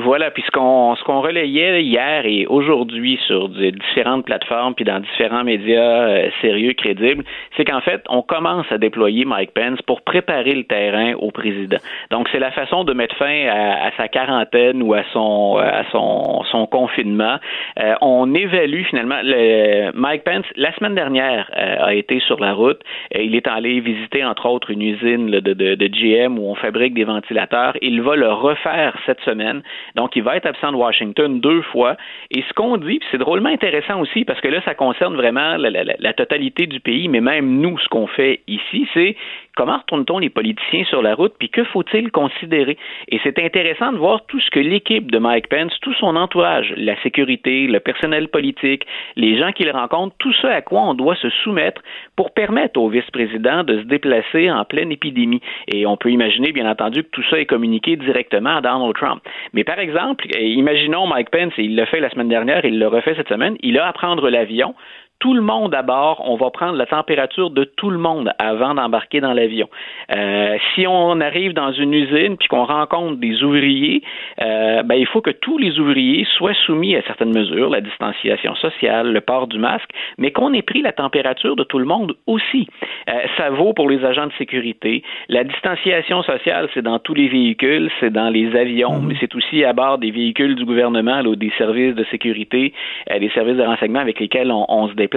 [0.00, 5.00] Voilà, puis ce qu'on ce qu'on relayait hier et aujourd'hui sur différentes plateformes puis dans
[5.00, 7.24] différents médias euh, sérieux, crédibles,
[7.56, 11.78] c'est qu'en fait, on commence à déployer Mike Pence pour préparer le terrain au président.
[12.12, 16.44] Donc c'est la façon de mettre fin à, sa quarantaine ou à son à son
[16.44, 17.38] son confinement.
[17.80, 22.52] Euh, on évalue finalement le, Mike Pence la semaine dernière euh, a été sur la
[22.52, 22.80] route.
[23.12, 26.94] il est allé visiter entre autres une usine de, de, de GM où on fabrique
[26.94, 27.76] des ventilateurs.
[27.82, 29.62] Il va le refaire cette semaine.
[29.94, 31.96] Donc, il va être absent de Washington deux fois.
[32.30, 35.70] Et ce qu'on dit, c'est drôlement intéressant aussi, parce que là, ça concerne vraiment la,
[35.70, 39.16] la, la totalité du pays, mais même nous, ce qu'on fait ici, c'est
[39.58, 42.78] comment retourne-t-on les politiciens sur la route, puis que faut-il considérer?
[43.08, 46.72] Et c'est intéressant de voir tout ce que l'équipe de Mike Pence, tout son entourage,
[46.76, 48.86] la sécurité, le personnel politique,
[49.16, 51.82] les gens qu'il rencontre, tout ce à quoi on doit se soumettre
[52.14, 55.40] pour permettre au vice-président de se déplacer en pleine épidémie.
[55.66, 59.20] Et on peut imaginer, bien entendu, que tout ça est communiqué directement à Donald Trump.
[59.54, 63.16] Mais par exemple, imaginons Mike Pence, il l'a fait la semaine dernière, il l'a refait
[63.16, 64.74] cette semaine, il a à prendre l'avion
[65.18, 68.74] tout le monde à bord, on va prendre la température de tout le monde avant
[68.74, 69.68] d'embarquer dans l'avion.
[70.14, 74.02] Euh, si on arrive dans une usine puis qu'on rencontre des ouvriers,
[74.40, 78.54] euh, ben, il faut que tous les ouvriers soient soumis à certaines mesures, la distanciation
[78.54, 82.14] sociale, le port du masque, mais qu'on ait pris la température de tout le monde
[82.26, 82.68] aussi.
[83.08, 85.02] Euh, ça vaut pour les agents de sécurité.
[85.28, 89.08] La distanciation sociale, c'est dans tous les véhicules, c'est dans les avions, mhm.
[89.08, 92.72] mais c'est aussi à bord des véhicules du gouvernement, ou des services de sécurité,
[93.10, 95.07] euh, des services de renseignement avec lesquels on, on se déplace.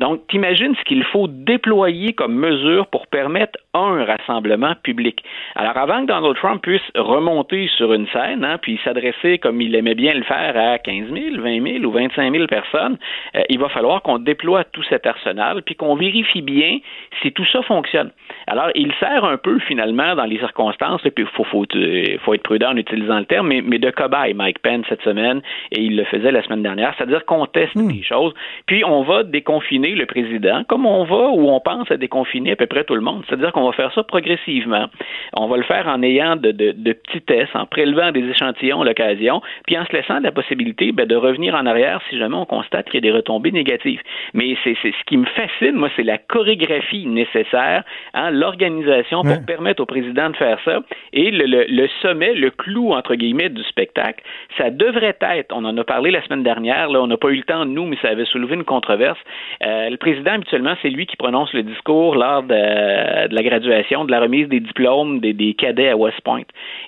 [0.00, 5.22] Donc, t'imagines ce qu'il faut déployer comme mesure pour permettre un rassemblement public.
[5.54, 9.74] Alors, avant que Donald Trump puisse remonter sur une scène, hein, puis s'adresser comme il
[9.74, 12.98] aimait bien le faire à 15 000, 20 000 ou 25 000 personnes,
[13.34, 16.78] euh, il va falloir qu'on déploie tout cet arsenal, puis qu'on vérifie bien
[17.22, 18.10] si tout ça fonctionne.
[18.46, 22.18] Alors, il sert un peu finalement dans les circonstances, et puis il faut, faut, euh,
[22.24, 25.40] faut, être prudent en utilisant le terme, mais, mais, de cobaye, Mike Pence, cette semaine,
[25.70, 27.88] et il le faisait la semaine dernière, c'est-à-dire qu'on teste hmm.
[27.88, 28.34] des choses,
[28.66, 32.56] puis on va déconfiner le président, comme on va ou on pense à déconfiner à
[32.56, 34.86] peu près tout le monde, c'est-à-dire qu'on va faire ça progressivement.
[35.34, 38.82] On va le faire en ayant de, de, de petits tests, en prélevant des échantillons
[38.82, 42.36] à l'occasion, puis en se laissant la possibilité ben, de revenir en arrière si jamais
[42.36, 44.00] on constate qu'il y a des retombées négatives.
[44.34, 49.82] Mais c'est ce qui me fascine, moi, c'est la chorégraphie nécessaire, hein, l'organisation pour permettre
[49.82, 50.80] au président de faire ça.
[51.12, 54.22] Et le, le, sommet, le clou, entre guillemets, du spectacle,
[54.58, 57.36] ça devrait être, on en a parlé la semaine dernière, là, on n'a pas eu
[57.36, 59.18] le temps, nous, mais ça avait soulevé une controverse.
[59.64, 64.10] Euh, le président, habituellement, c'est lui qui prononce le discours lors de, la graduation, de
[64.10, 66.42] la remise des diplômes des, des cadets à West Point.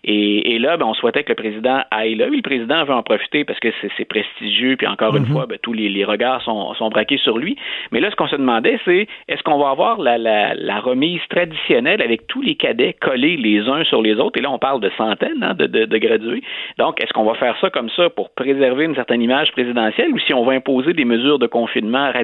[0.05, 2.27] Et, et là, ben, on souhaitait que le président aille là.
[2.27, 5.33] le président veut en profiter parce que c'est prestigieux, puis encore une mhm.
[5.33, 7.57] fois, ben, tous les, les regards sont, sont, braqués sur lui.
[7.93, 11.21] Mais là, ce qu'on se demandait, c'est est-ce qu'on va avoir la, la, la, remise
[11.31, 14.39] traditionnelle avec tous les cadets collés les uns sur les autres?
[14.39, 16.43] Et là, on parle de centaines hein, de, de, de, gradués.
[16.79, 20.19] Donc, est-ce qu'on va faire ça comme ça pour préserver une certaine image présidentielle ou
[20.19, 22.24] si on va imposer des mesures de confinement radicales?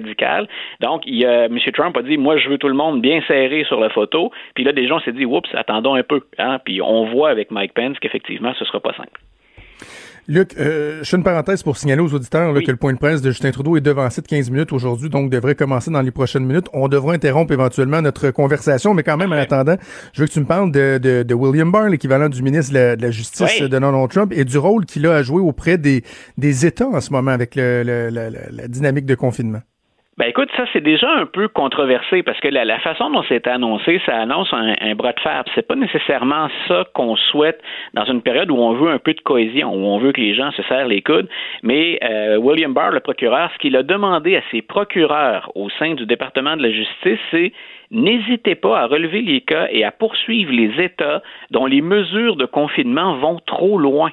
[0.81, 1.59] Donc, il, M.
[1.73, 4.31] Trump a dit, moi, je veux tout le monde bien serré sur la photo.
[4.55, 6.21] Puis là, des gens s'est dit, oups, attendons un peu.
[6.39, 6.59] Hein?
[6.65, 9.21] Puis on voit avec Mike Pence qu'effectivement, ce sera pas simple.
[10.29, 13.21] Luc, euh, je fais une parenthèse pour signaler aux auditeurs que le point de presse
[13.21, 16.45] de Justin Trudeau est devancé de 15 minutes aujourd'hui, donc devrait commencer dans les prochaines
[16.45, 16.67] minutes.
[16.73, 19.77] On devra interrompre éventuellement notre conversation, mais quand même, en attendant,
[20.13, 23.03] je veux que tu me parles de, de, de William Barr, l'équivalent du ministre de
[23.03, 26.05] la, Justice de Donald Trump, et du rôle qu'il a à jouer auprès des,
[26.39, 29.63] des États en ce moment avec le, la dynamique de confinement.
[30.21, 34.03] Ben écoute, ça c'est déjà un peu controversé parce que la, façon dont c'est annoncé,
[34.05, 35.43] ça annonce un, bras de fer.
[35.55, 37.59] C'est pas nécessairement ça qu'on souhaite
[37.95, 40.35] dans une période où on veut un peu de cohésion, où on veut que les
[40.35, 41.27] gens se serrent les coudes.
[41.63, 45.95] Mais euh, William Barr, le procureur, ce qu'il a demandé à ses procureurs au sein
[45.95, 47.55] du département de la justice, c'est
[47.91, 52.45] n'hésitez pas à relever les cas et à poursuivre les États dont les mesures de
[52.45, 54.11] confinement vont trop loin.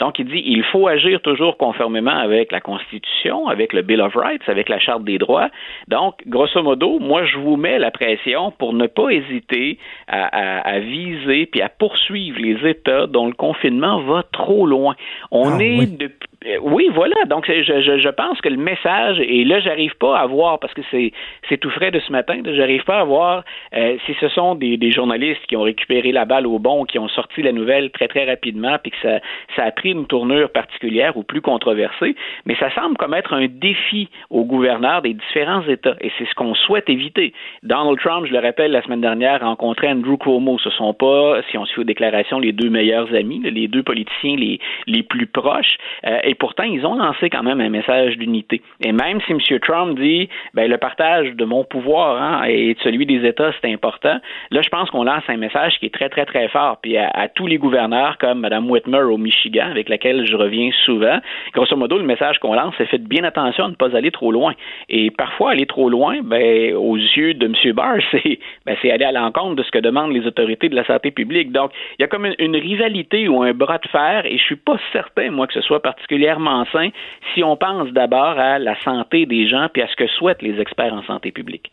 [0.00, 4.14] Donc, il dit il faut agir toujours conformément avec la Constitution, avec le Bill of
[4.14, 5.50] Rights, avec la Charte des droits.
[5.88, 11.46] Donc, grosso modo, moi, je vous mets la pression pour ne pas hésiter à, viser
[11.46, 14.94] puis à poursuivre les États dont le confinement va trop loin.
[15.30, 16.28] On ah est depuis
[16.62, 17.16] oui, voilà.
[17.26, 20.72] Donc, je, je, je, pense que le message, et là, j'arrive pas à voir, parce
[20.72, 21.12] que c'est,
[21.48, 24.76] c'est tout frais de ce matin, j'arrive pas à voir euh, si ce sont des,
[24.76, 28.06] des, journalistes qui ont récupéré la balle au bon, qui ont sorti la nouvelle très,
[28.06, 29.18] très rapidement, puis que ça,
[29.56, 32.14] ça a pris une tournure particulière ou plus controversée,
[32.46, 36.34] mais ça semble comme être un défi aux gouverneurs des différents États, et c'est ce
[36.34, 37.32] qu'on souhaite éviter.
[37.64, 40.58] Donald Trump, je le rappelle, la semaine dernière, a rencontré Andrew Cuomo.
[40.58, 44.36] Ce sont pas, si on suit aux déclarations, les deux meilleurs amis, les deux politiciens
[44.36, 45.76] les, les plus proches.
[46.06, 48.60] Euh, et pourtant, ils ont lancé quand même un message d'unité.
[48.84, 49.38] Et même si M.
[49.60, 53.72] Trump dit, ben, le partage de mon pouvoir hein, et de celui des États, c'est
[53.72, 54.18] important,
[54.50, 56.78] là, je pense qu'on lance un message qui est très, très, très fort.
[56.82, 61.18] Puis à, tous les gouverneurs, comme Mme Whitmer au Michigan, avec laquelle je reviens souvent,
[61.54, 64.30] grosso modo, le message qu'on lance, c'est faites bien attention à ne pas aller trop
[64.30, 64.52] loin.
[64.90, 67.72] Et parfois, aller trop loin, ben, aux yeux de M.
[67.72, 71.10] Barr, c'est ben, aller à l'encontre de ce que demandent les autorités de la santé
[71.10, 71.52] publique.
[71.52, 74.42] Donc, il y a comme une, une rivalité ou un bras de fer, et je
[74.42, 76.88] suis pas certain, moi, que ce soit particulièrement particulièrement sain
[77.34, 80.60] si on pense d'abord à la santé des gens puis à ce que souhaitent les
[80.60, 81.70] experts en santé publique.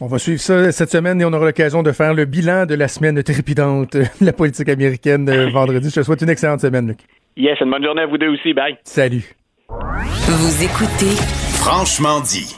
[0.00, 2.74] On va suivre ça cette semaine et on aura l'occasion de faire le bilan de
[2.74, 5.90] la semaine trépidante de la politique américaine vendredi.
[5.90, 6.98] Je te souhaite une excellente semaine, Luc.
[7.36, 8.54] Yes, une bonne journée à vous deux aussi.
[8.54, 8.76] Bye.
[8.84, 9.34] Salut.
[9.68, 11.14] Vous écoutez
[11.60, 12.56] Franchement dit.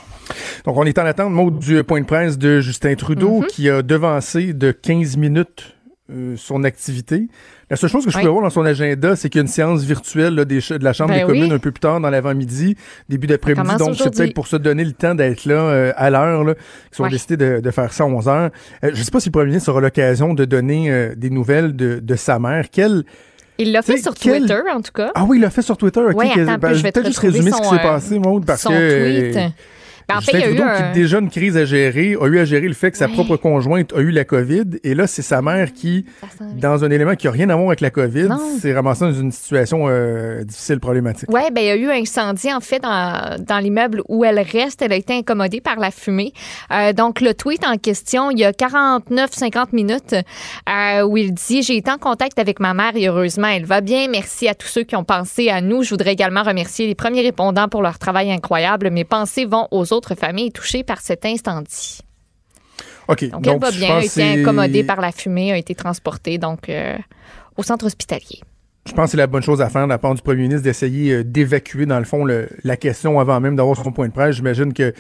[0.65, 3.47] Donc, on est en attente, mot du point de presse de Justin Trudeau, mm-hmm.
[3.49, 5.75] qui a devancé de 15 minutes
[6.13, 7.29] euh, son activité.
[7.71, 9.49] La seule chose que je peux voir dans son agenda, c'est qu'il y a une
[9.49, 12.11] séance virtuelle là, des, de la Chambre ben des communes un peu plus tard dans
[12.11, 12.77] l'avant-midi,
[13.09, 13.77] début d'après-midi.
[13.79, 16.55] Donc, c'est peut-être pour se donner le temps d'être là euh, à l'heure
[16.95, 18.51] qu'ils ont décidé de, de, faire ça à 11 heures.
[18.85, 21.75] Euh, je ne sais pas si le premier ministre aura l'occasion de donner des nouvelles
[21.75, 22.67] de, de sa mère.
[22.71, 23.05] Quelle
[23.59, 25.13] il l'a fait sur Twitter, en tout cas.
[25.15, 26.01] Ah oui, il l'a fait sur Twitter.
[26.15, 28.71] Oui, attends, ben, je vais te juste résumer ce qui s'est passé, Maud, parce son
[28.71, 29.33] que...
[29.33, 29.53] Tweet.
[30.17, 32.27] En fait, Justin il y a eu un- qui déjà une crise à gérer, a
[32.27, 33.13] eu à gérer le fait que sa Ouais.
[33.13, 34.65] propre conjointe a eu la COVID.
[34.85, 36.07] Et là, c'est sa mère qui,
[36.57, 38.29] dans un élément qui n'a rien à voir avec la COVID,
[38.61, 41.29] s'est ramassée dans une situation euh, difficile, problématique.
[41.33, 44.41] Oui, ben, il y a eu un incendie, en fait, dans, dans l'immeuble où elle
[44.41, 44.83] reste.
[44.83, 46.33] Elle a été incommodée par la fumée.
[46.73, 50.15] Euh, donc, le tweet en question, il y a 49-50 minutes,
[50.69, 53.81] euh, où il dit J'ai été en contact avec ma mère et heureusement, elle va
[53.81, 54.09] bien.
[54.09, 55.83] Merci à tous ceux qui ont pensé à nous.
[55.83, 58.91] Je voudrais également remercier les premiers répondants pour leur travail incroyable.
[58.91, 62.01] Mes pensées vont aux autres familles touchées par cet incendie.
[63.09, 63.29] OK.
[63.31, 66.97] Donc, elle va bien, a été incommodée par la fumée, a été transportée donc euh,
[67.57, 68.41] au centre hospitalier.
[68.85, 70.65] Je pense que c'est la bonne chose à faire de la part du premier ministre
[70.65, 74.13] d'essayer euh, d'évacuer, dans le fond, le- la question avant même d'avoir son point de
[74.13, 74.35] presse.
[74.37, 74.93] J'imagine que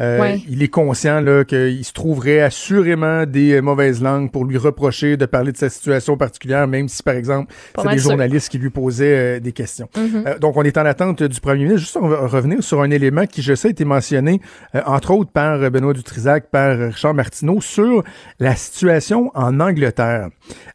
[0.00, 0.40] euh, Ouais.
[0.48, 5.24] il est conscient qu'il se trouverait assurément des euh, mauvaises langues pour lui reprocher de
[5.24, 8.10] parler de sa situation particulière, même si, par exemple, c'est des sûr.
[8.10, 9.88] journalistes qui lui posaient euh, des questions.
[9.96, 10.24] Mhm.
[10.26, 11.80] Euh, donc, on est en attente du premier ministre.
[11.80, 14.40] Juste on va revenir sur un élément qui, je sais, a été mentionné,
[14.84, 18.02] entre autres, par Benoît Dutrisac, par Richard Martineau, sur
[18.40, 20.28] la situation en Angleterre.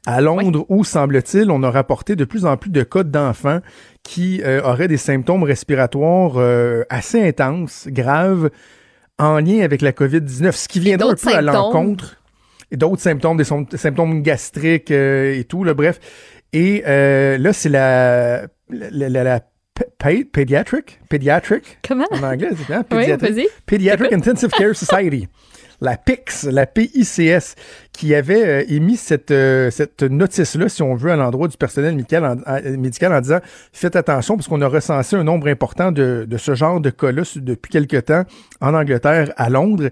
[0.06, 3.60] À Londres, où, semble-t-il, on a rapporté de plus en plus de cas d'enfants
[4.04, 8.50] qui euh, auraient des symptômes respiratoires euh, assez intenses, graves,
[9.20, 12.18] en lien avec la COVID-19, ce qui viendra un peu à l'encontre
[12.72, 16.00] et d'autres symptômes, des sym- symptômes gastriques euh, et tout, là, bref.
[16.52, 22.06] Et euh, là, c'est la, la, la, la pa- pa- pediatric, pediatric Comment?
[22.12, 22.84] en anglais, c'est hein?
[22.92, 23.06] Oui,
[24.14, 25.28] Intensive Care Society.
[25.84, 27.56] La PICS, la PICS,
[27.92, 31.94] qui avait euh, émis cette, euh, cette notice-là, si on veut, à l'endroit du personnel
[31.96, 33.40] médical en, à- médical en disant
[33.74, 37.24] faites attention parce qu'on a recensé un nombre important de, de ce genre de cas-là
[37.36, 38.24] depuis quelque temps
[38.62, 39.90] en Angleterre, à Londres.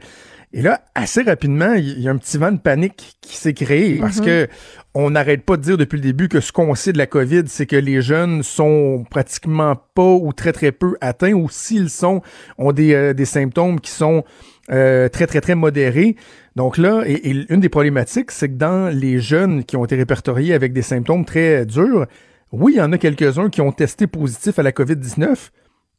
[0.53, 3.95] Et là, assez rapidement, il y a un petit vent de panique qui s'est créé
[3.99, 4.47] parce que
[4.93, 7.43] on n'arrête pas de dire depuis le début que ce qu'on sait de la COVID,
[7.47, 12.21] c'est que les jeunes sont pratiquement pas ou très très peu atteints ou s'ils sont,
[12.57, 14.25] ont des, euh, des symptômes qui sont
[14.71, 16.15] euh, très très très modérés.
[16.55, 19.95] Donc là, et, et une des problématiques, c'est que dans les jeunes qui ont été
[19.95, 22.05] répertoriés avec des symptômes très durs,
[22.51, 25.49] oui, il y en a quelques-uns qui ont testé positif à la COVID-19,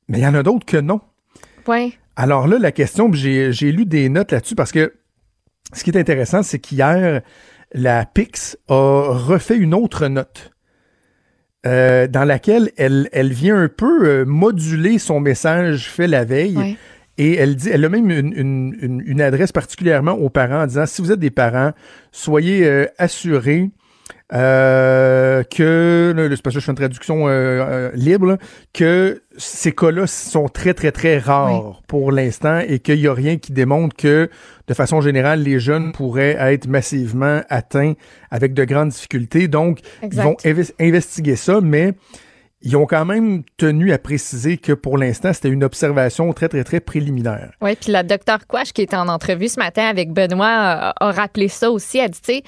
[0.09, 1.01] mais il y en a d'autres que non.
[1.67, 1.97] Oui.
[2.17, 4.93] Alors là, la question, j'ai j'ai lu des notes là-dessus parce que
[5.73, 7.23] ce qui est intéressant, c'est qu'hier,
[7.73, 10.53] la PIX a refait une autre note
[11.65, 16.57] euh, dans laquelle elle, elle vient un peu euh, moduler son message fait la veille.
[16.57, 16.77] Ouais.
[17.19, 20.67] Et elle dit, elle a même une, une- une- une adresse particulièrement aux parents en
[20.67, 21.73] disant si vous êtes des parents,
[22.11, 23.71] soyez euh, assurés
[24.33, 28.39] euh, que là, c'est parce que je fais une traduction euh, euh, libre, là,
[28.73, 33.37] que ces cas-là sont très très très rares pour l'instant et qu'il n'y a rien
[33.37, 34.31] qui démontre que
[34.69, 37.93] de façon générale les jeunes pourraient être massivement atteints
[38.31, 39.49] avec de grandes difficultés.
[39.49, 40.23] Donc Exact.
[40.23, 41.93] ils vont inves- investiguer ça, mais
[42.63, 46.65] ils ont quand même tenu à préciser que pour l'instant c'était une observation très très
[46.65, 47.53] très préliminaire.
[47.61, 51.13] Oui, puis la docteur Quash, qui était en entrevue ce matin avec Benoît, a, a
[51.13, 51.99] rappelé ça aussi.
[51.99, 52.43] Elle dit, tu sais,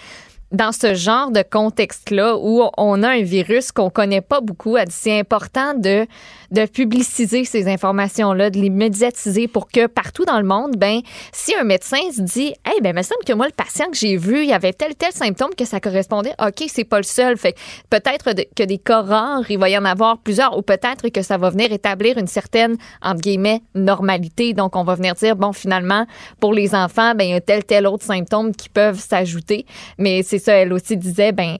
[0.52, 5.18] dans ce genre de contexte-là où on a un virus qu'on connaît pas beaucoup, c'est
[5.18, 6.06] important de,
[6.50, 11.00] de publiciser ces informations-là, de les médiatiser pour que partout dans le monde, ben,
[11.32, 13.96] si un médecin se dit, hey, ben, il me semble que moi, le patient que
[13.96, 17.04] j'ai vu, il y avait tel, tel symptôme que ça correspondait, OK, c'est pas le
[17.04, 17.36] seul.
[17.36, 17.56] Fait
[17.90, 21.36] peut-être que des cas rares, il va y en avoir plusieurs, ou peut-être que ça
[21.36, 24.52] va venir établir une certaine, entre guillemets, normalité.
[24.52, 26.06] Donc, on va venir dire, bon, finalement,
[26.40, 29.66] pour les enfants, ben, il y a tel, tel autre symptôme qui peuvent s'ajouter.
[29.98, 31.56] Mais c'est ça, elle aussi disait, ben,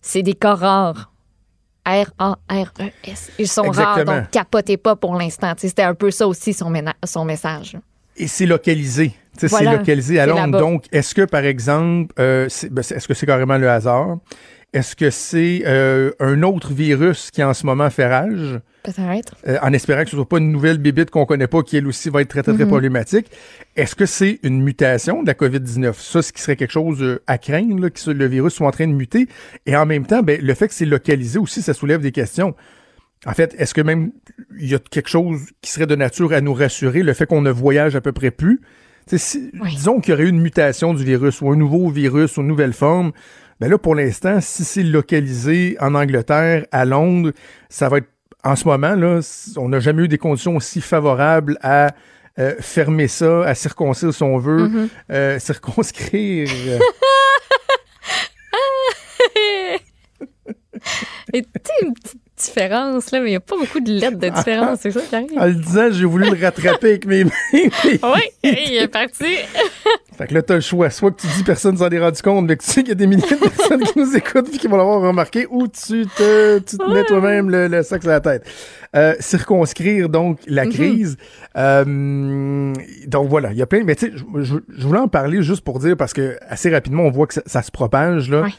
[0.00, 1.12] c'est des cas rares.
[1.86, 3.30] R-A-R-E-S.
[3.38, 5.52] Ils sont rares, donc capotez pas pour l'instant.
[5.56, 7.76] C'était un peu ça aussi son, message.
[8.16, 9.12] Et c'est localisé.
[9.42, 9.70] Voilà.
[9.70, 10.58] C'est localisé à Londres.
[10.58, 14.18] Donc, est-ce que, par exemple, euh, ben, est-ce que c'est carrément le hasard?
[14.72, 19.36] Est-ce que c'est euh, un autre virus qui en ce moment fait rage, Peut-être.
[19.46, 21.86] euh, en espérant que ce soit pas une nouvelle bébite qu'on connaît pas, qui elle
[21.86, 23.26] aussi va être très, très, très problématique?
[23.76, 25.92] Est-ce que c'est une mutation de la COVID-19?
[25.94, 28.70] Ça, ce qui serait quelque chose euh, à craindre, là, que le virus soit en
[28.70, 29.26] train de muter.
[29.66, 32.54] Et en même temps, ben, le fait que c'est localisé aussi, ça soulève des questions.
[33.26, 34.12] En fait, est-ce que même
[34.58, 37.42] il y a quelque chose qui serait de nature à nous rassurer, le fait qu'on
[37.42, 38.60] ne voyage à peu près plus?
[39.08, 39.74] Si- Oui.
[39.74, 42.48] Disons qu'il y aurait eu une mutation du virus ou un nouveau virus ou une
[42.48, 43.12] nouvelle forme.
[43.60, 47.32] Ben là, pour l'instant, si c'est localisé en Angleterre, à Londres,
[47.70, 48.08] ça va être
[48.44, 49.20] en ce moment, là,
[49.56, 51.88] on n'a jamais eu des conditions aussi favorables à
[52.38, 54.88] euh, fermer ça, à circoncire si on veut, Mm-hmm.
[55.10, 56.48] euh, circonscrire.
[61.32, 64.18] Et tu sais, une petite différence, là, mais il n'y a pas beaucoup de lettres
[64.18, 64.78] de différence.
[64.82, 65.38] C'est ça qui arrive.
[65.38, 67.30] en le disant, j'ai voulu le rattraper avec mes mains.
[67.52, 69.24] Oui, il est parti.
[70.16, 70.88] Fait que là, t'as le choix.
[70.90, 72.92] Soit que tu dis personne s'en est rendu compte, mais que tu sais qu'il y
[72.92, 76.06] a des milliers de personnes qui nous écoutent et qui vont l'avoir remarqué, ou tu
[76.06, 78.44] te, tu te mets toi-même le, le sac sur la tête.
[78.94, 80.72] Euh, circonscrire, donc, la Mhm.
[80.72, 81.16] crise.
[81.56, 82.72] Euh,
[83.06, 83.52] donc, voilà.
[83.52, 83.84] Il y a plein...
[83.84, 84.54] Mais tu sais, je,
[84.86, 87.62] voulais en parler juste pour dire, parce que assez rapidement, on voit que ça, ça
[87.62, 88.42] se propage, là.
[88.42, 88.50] Ouais.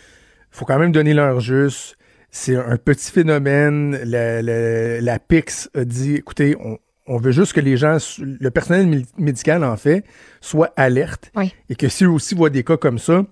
[0.51, 1.97] faut quand même donner l'heure juste.
[2.31, 3.97] C'est un petit phénomène.
[4.03, 8.49] La, la, la PIX a dit, écoutez, on, on veut juste que les gens, le
[8.51, 10.03] personnel mé- médical, en fait,
[10.41, 11.31] soit alerte.
[11.35, 11.53] Oui.
[11.69, 13.23] Et que si aussi voient des cas comme ça,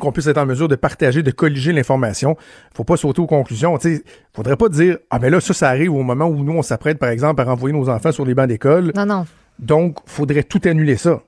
[0.00, 2.36] qu'on puisse être en mesure de partager, de colliger l'information.
[2.74, 3.78] Faut pas sauter aux conclusions.
[3.78, 4.02] Sais,
[4.34, 6.98] faudrait pas dire, ah ben là, ça, ça arrive au moment où nous, on s'apprête,
[6.98, 8.90] par exemple, à renvoyer nos enfants sur les bancs d'école.
[8.96, 9.26] Non, non,
[9.60, 11.22] Donc, faudrait tout annuler ça.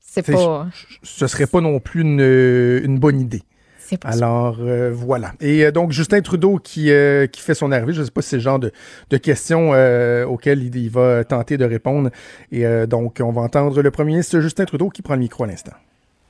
[0.00, 0.68] c'est C'est- pas.
[1.02, 3.42] Ce serait pas non plus une, une bonne idée.
[3.92, 4.24] C'est pas ça.
[4.24, 5.32] Alors euh, voilà.
[5.42, 8.22] Et euh, donc Justin Trudeau qui, euh, qui fait son arrivée, je ne sais pas
[8.22, 8.72] si c'est le genre de,
[9.10, 12.08] de questions euh, auxquelles il, il va tenter de répondre.
[12.52, 15.44] Et euh, donc on va entendre le premier ministre Justin Trudeau qui prend le micro
[15.44, 15.72] à l'instant.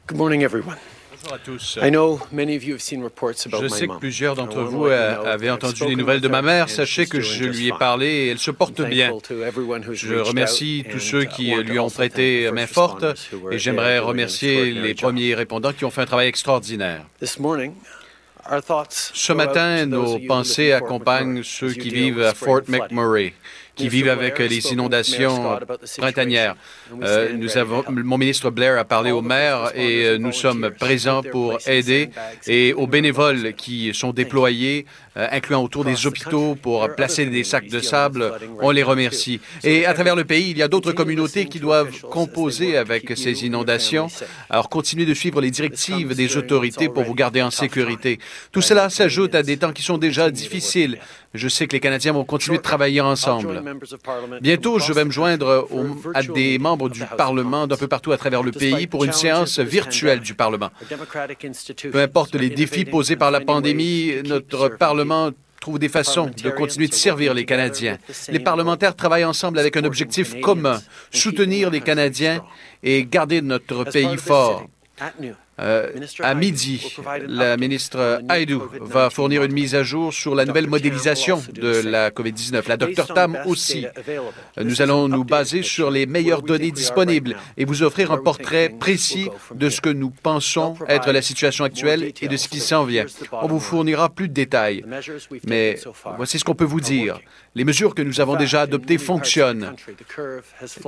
[0.08, 0.74] Good morning, everyone.
[1.22, 1.78] Bonjour à tous.
[1.80, 4.86] I know many of you have seen reports about Je sais que plusieurs d'entre vous
[4.86, 6.68] avaient entendu les nouvelles de ma mère.
[6.68, 9.12] Sachez que je lui ai parlé et elle se porte bien.
[9.92, 13.04] Je remercie tous ceux uh, qui lui ont prêté main forte
[13.50, 17.04] et j'aimerais remercier les premiers répondants qui ont fait un travail extraordinaire.
[18.90, 22.62] Ce matin, nos pensées accompagnent ceux qui vivent à Fort.
[22.68, 23.34] McMurray,
[23.74, 25.58] qui vivent avec has les inondations
[25.98, 26.56] printanières.
[27.02, 31.22] Euh, nous avons, mon ministre Blair a parlé au maire et euh, nous sommes présents
[31.22, 32.10] pour aider
[32.46, 37.68] et aux bénévoles qui sont déployés, euh, incluant autour des hôpitaux pour placer des sacs
[37.68, 38.32] de sable.
[38.60, 39.40] On les remercie.
[39.64, 43.46] Et à travers le pays, il y a d'autres communautés qui doivent composer avec ces
[43.46, 44.08] inondations.
[44.50, 48.18] Alors continuez de suivre les directives des autorités pour vous garder en sécurité.
[48.50, 50.98] Tout cela s'ajoute à des temps qui sont déjà difficiles.
[51.34, 53.62] Je sais que les Canadiens vont continuer de travailler ensemble.
[54.42, 55.76] Bientôt, je vais me joindre au-
[56.14, 59.58] à des membres du Parlement d'un peu partout à travers le pays pour une séance
[59.58, 60.70] virtuelle du Parlement.
[61.90, 65.30] Peu importe les défis posés par la pandémie, notre Parlement
[65.60, 67.96] trouve des façons de continuer de servir les Canadiens.
[68.28, 70.80] Les parlementaires travaillent ensemble avec un objectif commun,
[71.12, 72.42] soutenir les Canadiens
[72.82, 74.66] et garder notre pays fort.
[75.60, 75.90] Euh,
[76.20, 76.96] à midi,
[77.26, 82.10] la ministre COVID-19 va fournir une mise à jour sur la nouvelle modélisation de la
[82.10, 82.68] COVID-19.
[82.68, 83.82] La Dr Tam aussi.
[83.82, 88.70] this Nous allons nous baser sur les meilleures données disponibles et vous offrir un portrait
[88.70, 92.84] précis de ce que nous pensons être la situation actuelle et de ce qui s'en
[92.84, 93.04] vient.
[93.32, 94.84] On vous fournira plus de détails.
[95.46, 95.78] Mais
[96.16, 97.20] voici ce qu'on peut vous dire.
[97.54, 99.74] Les mesures que nous avons déjà adoptées fonctionnent.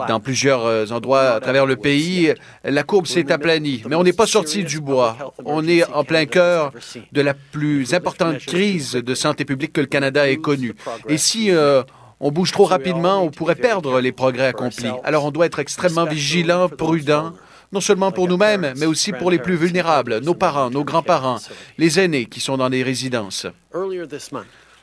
[0.09, 2.33] Dans plusieurs euh, endroits à travers le pays,
[2.65, 5.35] la courbe s'est aplanie, mais on n'est pas sorti du bois.
[5.45, 6.73] On est en plein cœur
[7.13, 10.75] de la plus importante crise de santé publique que le Canada ait connue.
[11.07, 11.83] Et si euh,
[12.19, 14.91] on bouge trop rapidement, on pourrait perdre les progrès accomplis.
[15.05, 17.35] Alors on doit être extrêmement vigilant, prudent,
[17.73, 21.41] non seulement pour nous-mêmes, mais aussi pour les plus vulnérables, nos parents, nos grands-parents,
[21.77, 23.47] les aînés qui sont dans les résidences.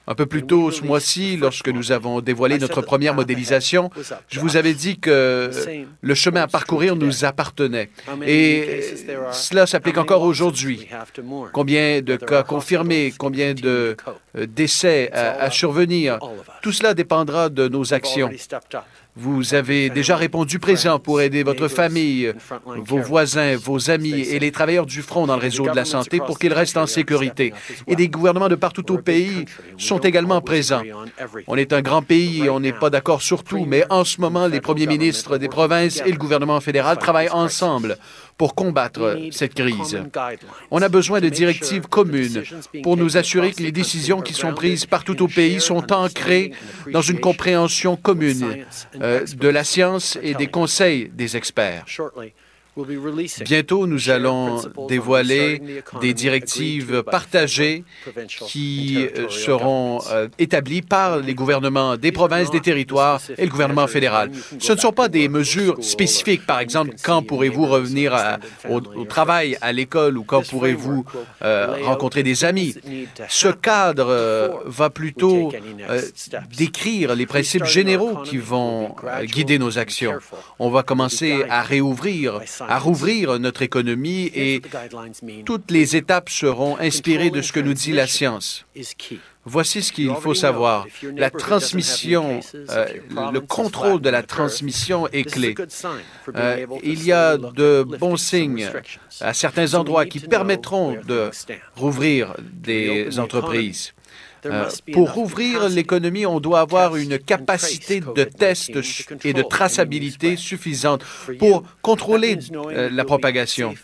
[0.07, 3.89] Un peu plus tôt ce mois-ci, lorsque nous avons dévoilé notre première modélisation,
[4.29, 5.51] je vous avais dit que
[6.01, 7.89] le chemin à parcourir nous appartenait.
[8.25, 8.81] Et
[9.31, 10.87] cela s'applique encore aujourd'hui.
[11.53, 13.95] Combien de cas confirmés, combien de
[14.37, 16.19] euh, décès à survenir,
[16.61, 18.29] tout cela dépendra de nos actions.
[19.17, 22.33] Vous avez déjà répondu présent pour aider votre famille,
[22.65, 26.19] vos voisins, vos amis et les travailleurs du front dans le réseau de la santé
[26.19, 27.53] pour qu'ils restent en sécurité.
[27.87, 29.45] Et des gouvernements de partout au pays
[29.77, 30.83] sont également présents.
[31.47, 34.21] On est un grand pays et on n'est pas d'accord sur tout, mais en ce
[34.21, 37.97] moment, les premiers ministres des provinces et le gouvernement fédéral travaillent ensemble
[38.37, 40.01] pour combattre cette crise.
[40.71, 42.43] On a besoin de directives communes
[42.81, 46.51] pour nous assurer que les décisions qui sont prises partout au pays sont ancrées
[46.91, 48.65] dans une compréhension commune
[49.01, 51.85] de la science et des conseils des experts.
[53.43, 55.61] Bientôt, nous allons dévoiler
[55.99, 57.83] des directives partagées
[58.47, 63.87] qui euh, seront euh, établies par les gouvernements des provinces, des territoires et le gouvernement
[63.87, 64.31] fédéral.
[64.59, 68.37] Ce ne sont pas des mesures spécifiques, par exemple, quand pourrez-vous revenir à-
[68.69, 71.03] au, au travail, à l'école ou quand pourrez-vous
[71.43, 72.75] euh, rencontrer des amis?
[73.27, 75.51] Ce cadre euh, va plutôt
[75.89, 76.01] euh,
[76.57, 78.95] décrire les principes généraux qui vont
[79.25, 80.13] guider nos actions.
[80.59, 84.61] On va commencer à réouvrir, à rouvrir notre économie et
[85.45, 88.65] toutes les étapes seront inspirées de ce que nous dit la science.
[89.43, 90.85] Voici ce qu'il faut savoir.
[91.15, 92.85] La transmission, euh,
[93.33, 95.55] le contrôle de la transmission est clé.
[96.35, 98.69] Euh, il y a de bons signes
[99.19, 101.31] à certains endroits qui permettront de
[101.75, 103.93] rouvrir des entreprises.
[104.45, 108.71] Euh, pour ouvrir l'économie, on doit avoir une capacité de test
[109.23, 111.03] et de traçabilité suffisante
[111.39, 113.75] pour contrôler euh, la propagation.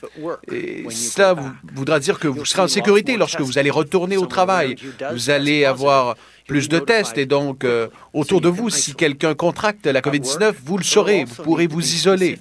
[0.52, 1.36] Et cela
[1.74, 4.76] voudra dire que vous serez en sécurité lorsque vous allez retourner au travail.
[5.12, 6.16] Vous allez avoir
[6.48, 10.78] plus de tests et donc euh, autour de vous, si quelqu'un contracte la COVID-19, vous
[10.78, 12.40] le saurez, vous pourrez vous isoler.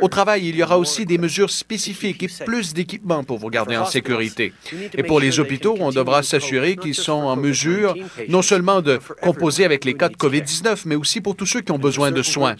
[0.00, 3.76] Au travail, il y aura aussi des mesures spécifiques et plus d'équipements pour vous garder
[3.76, 4.52] en sécurité.
[4.94, 7.94] Et pour les hôpitaux, on devra s'assurer qu'ils sont en mesure
[8.28, 11.72] non seulement de composer avec les cas de COVID-19, mais aussi pour tous ceux qui
[11.72, 12.54] ont besoin de soins.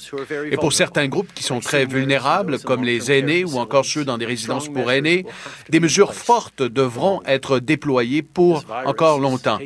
[0.51, 4.19] Et pour certains groupes qui sont très vulnérables, comme les aînés ou encore ceux dans
[4.19, 5.25] des résidences pour aînés,
[5.69, 9.59] des mesures fortes devront être déployées pour encore longtemps.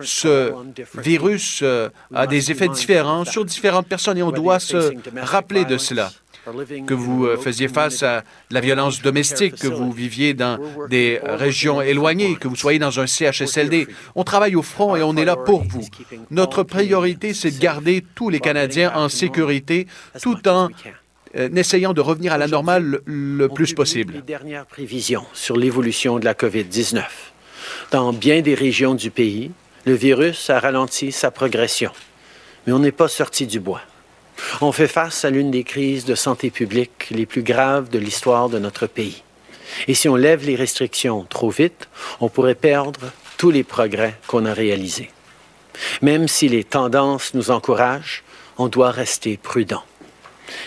[0.00, 0.52] Ce
[0.94, 4.92] virus euh, a des effets différents sur différentes personnes et on doit se
[5.22, 6.10] rappeler de cela
[6.86, 10.58] que vous euh, faisiez face à la violence domestique, que vous viviez dans
[10.88, 13.86] des régions éloignées, que vous soyez dans un CHSLD.
[14.14, 15.86] On travaille au front et on est là pour vous.
[16.30, 19.86] Notre priorité, c'est de garder tous les Canadiens en sécurité
[20.22, 20.68] tout en
[21.36, 24.14] euh, essayant de revenir à la normale le, plus possible.
[24.14, 27.04] Les dernières prévisions sur l'évolution de la COVID-19.
[27.92, 29.52] Dans bien des régions du pays,
[29.84, 31.92] le virus a ralenti sa progression,
[32.66, 33.82] mais on n'est pas sorti du bois.
[34.60, 38.48] On fait face à l'une des crises de santé publique les plus graves de l'histoire
[38.48, 39.22] de notre pays.
[39.88, 41.88] Et si on lève les restrictions trop vite,
[42.20, 43.00] on pourrait perdre
[43.36, 45.10] tous les progrès qu'on a réalisés.
[46.02, 48.22] Même si les tendances nous encouragent,
[48.58, 49.82] on doit rester prudent.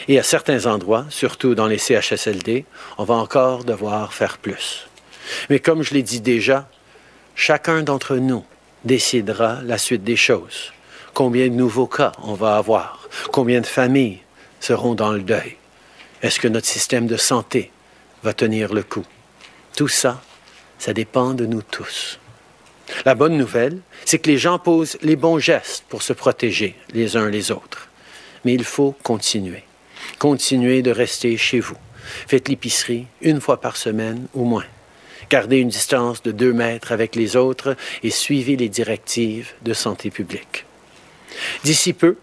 [0.08, 2.66] Et à certains endroits, surtout dans les CHSLD,
[2.98, 4.88] on va encore devoir faire plus.
[5.50, 6.68] Mais comme je l'ai dit déjà,
[7.36, 8.44] chacun d'entre nous
[8.84, 10.74] décidera la suite des choses.
[11.14, 13.08] Combien de nouveaux cas on va avoir?
[13.32, 14.20] Combien de familles
[14.60, 15.58] seront dans le deuil?
[16.22, 17.72] Est-ce que notre système de santé
[18.24, 19.06] va tenir le coup?
[19.76, 20.22] Tout ça,
[20.80, 22.20] ça dépend de nous tous.
[23.06, 27.16] La bonne nouvelle, c'est que les gens posent les bons gestes pour se protéger les
[27.16, 27.90] uns les autres.
[28.46, 29.64] Mais il faut continuer.
[30.20, 31.78] Continuez de rester chez vous.
[32.28, 34.66] Faites l'épicerie une fois par semaine ou moins.
[35.34, 40.12] Gardez une distance de deux mètres avec les autres et suivez les directives de santé
[40.12, 40.68] publique.
[41.64, 42.18] D'ici peu,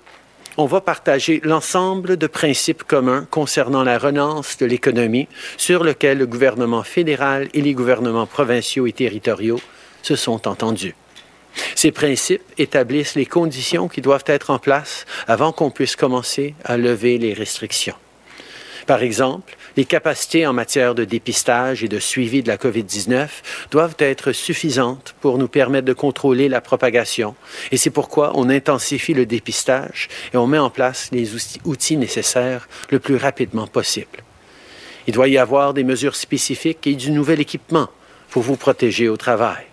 [0.56, 6.26] on va partager l'ensemble de principes communs concernant la relance de l'économie sur lequel le
[6.28, 9.60] gouvernement fédéral et les gouvernements provinciaux et territoriaux
[10.02, 10.94] se sont entendus.
[11.74, 16.76] Ces principes établissent les conditions qui doivent être en place avant qu'on puisse commencer à
[16.76, 17.96] lever les restrictions.
[18.86, 23.28] Par exemple, les capacités en matière de dépistage et de suivi de la COVID-19
[23.70, 27.34] doivent être suffisantes pour nous permettre de contrôler la propagation.
[27.72, 31.30] Et c'est pourquoi on intensifie le dépistage et on met en place les
[31.64, 34.22] outils nécessaires le plus rapidement possible.
[35.06, 37.88] Il doit y avoir des mesures spécifiques et du nouvel équipement
[38.28, 39.64] pour vous protéger au travail.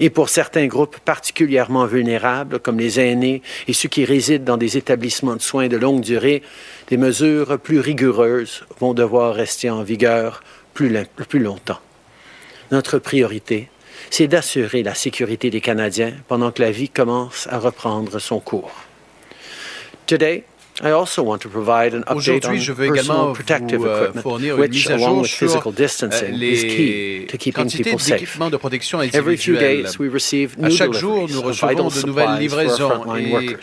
[0.00, 4.76] Et pour certains groupes particulièrement vulnérables, comme les aînés et ceux qui résident dans des
[4.76, 6.42] établissements de soins de longue durée,
[6.88, 10.42] des mesures plus rigoureuses vont devoir rester en vigueur
[10.74, 10.92] plus,
[11.28, 11.80] plus longtemps.
[12.70, 13.68] Notre priorité,
[14.10, 18.72] c'est d'assurer la sécurité des Canadiens pendant que la vie commence à reprendre son cours.
[20.06, 20.44] Today,
[20.80, 27.94] Aujourd'hui, je veux également vous euh, fournir une mise à jour sur euh, les quantités
[27.96, 29.86] d'équipements de protection individuelle.
[30.62, 33.56] À chaque jour, nous recevons de nouvelles livraisons et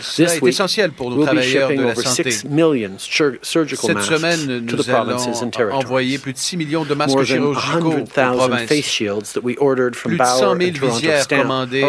[0.00, 2.30] cela est essentiel pour nos travailleurs de la santé.
[2.30, 2.52] Cette
[4.02, 5.16] semaine, nous allons
[5.72, 8.66] envoyer plus de 6 millions de masques chirurgicaux aux provinces.
[10.02, 11.84] Plus de 100 000 visières commandées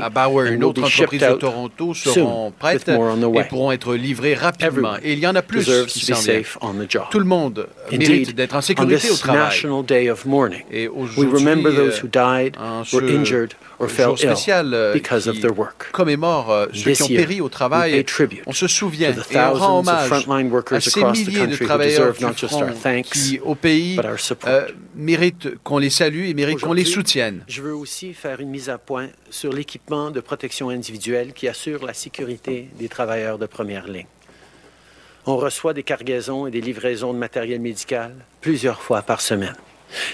[0.00, 4.96] à Bauer, une autre entreprise de Toronto, seront prêtes et pourront être livrées rapidement.
[5.02, 6.44] Et il y en a plus qui s'en viennent.
[7.10, 9.58] Tout le monde mérite d'être en sécurité au travail.
[10.70, 11.48] Et aujourd'hui,
[12.58, 12.96] en ce
[13.80, 15.42] jour spécial euh, qui
[15.92, 18.04] commémore euh, ceux qui ont péri au travail,
[18.46, 20.10] on se souvient et on rend hommage
[20.70, 22.66] à ces milliers de travailleurs du front
[23.02, 23.98] qui, au pays,
[24.46, 27.42] euh, méritent qu'on les salue et méritent qu'on les soutienne.
[27.48, 31.84] Je veux aussi faire une mise à point sur l'équipement de protection individuelle qui assure
[31.84, 34.06] la sécurité des travailleurs de première ligne.
[35.26, 39.56] On reçoit des cargaisons et des livraisons de matériel médical plusieurs fois par semaine.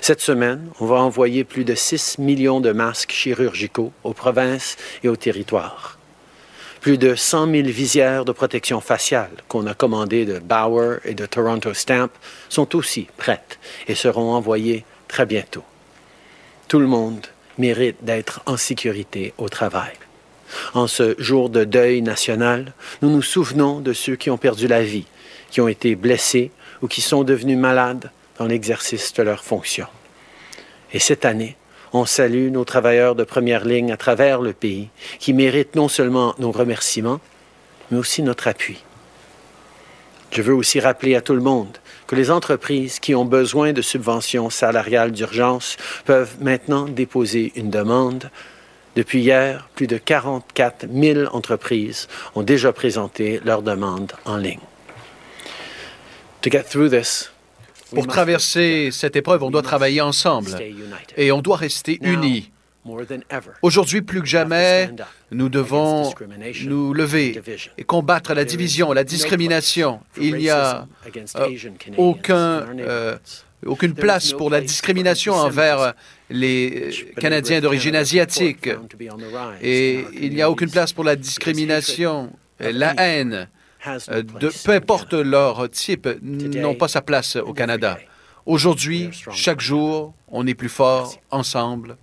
[0.01, 5.09] Cette semaine, on va envoyer plus de 6 millions de masques chirurgicaux aux provinces et
[5.09, 5.99] aux territoires.
[6.81, 11.27] Plus de 100 000 visières de protection faciale qu'on a commandées de Bauer et de
[11.27, 12.11] Toronto Stamp
[12.49, 15.63] sont aussi prêtes et seront envoyées très bientôt.
[16.67, 17.27] Tout le monde
[17.59, 19.93] mérite d'être en sécurité au travail.
[20.75, 24.83] En ce jour de deuil national, nous nous souvenons de ceux qui ont perdu la
[24.83, 25.07] vie,
[25.51, 26.51] qui ont été blessés
[26.83, 28.11] ou qui sont devenus malades
[28.43, 29.87] dans l'exercice de leurs fonctions.
[30.93, 31.57] Et cette année,
[31.95, 34.89] On salue nos travailleurs de première ligne à travers le pays
[35.19, 37.21] qui méritent non seulement nos remerciements,
[37.91, 38.83] mais aussi notre appui.
[40.31, 41.77] Je veux aussi rappeler à tout le monde
[42.07, 45.77] que les entreprises qui ont besoin de subventions salariales d'urgence
[46.07, 48.31] peuvent maintenant déposer une demande.
[48.97, 54.65] Depuis hier, plus de 44 000 entreprises ont déjà présenté leur demande en ligne.
[56.41, 57.32] To get through this,
[57.95, 60.51] Pour traverser cette épreuve, on doit travailler ensemble
[61.17, 62.51] et on doit rester unis.
[63.63, 64.91] Aujourd'hui, plus que jamais,
[65.31, 66.13] nous devons
[66.65, 67.41] nous lever
[67.79, 70.01] et combattre la division, la discrimination.
[70.21, 70.89] Il n'y a
[71.37, 71.51] euh,
[71.97, 73.17] aucun, euh,
[73.65, 75.95] aucune place pour la discrimination envers
[76.29, 76.91] les
[77.21, 78.69] Canadiens d'origine asiatique.
[79.61, 83.49] Et il n'y a aucune place pour la discrimination, la haine.
[83.87, 87.99] Euh, de, peu importe leur type, n'ont pas sa place au Canada.
[88.47, 91.97] Aujourd'hui, chaque jour, on est plus fort ensemble.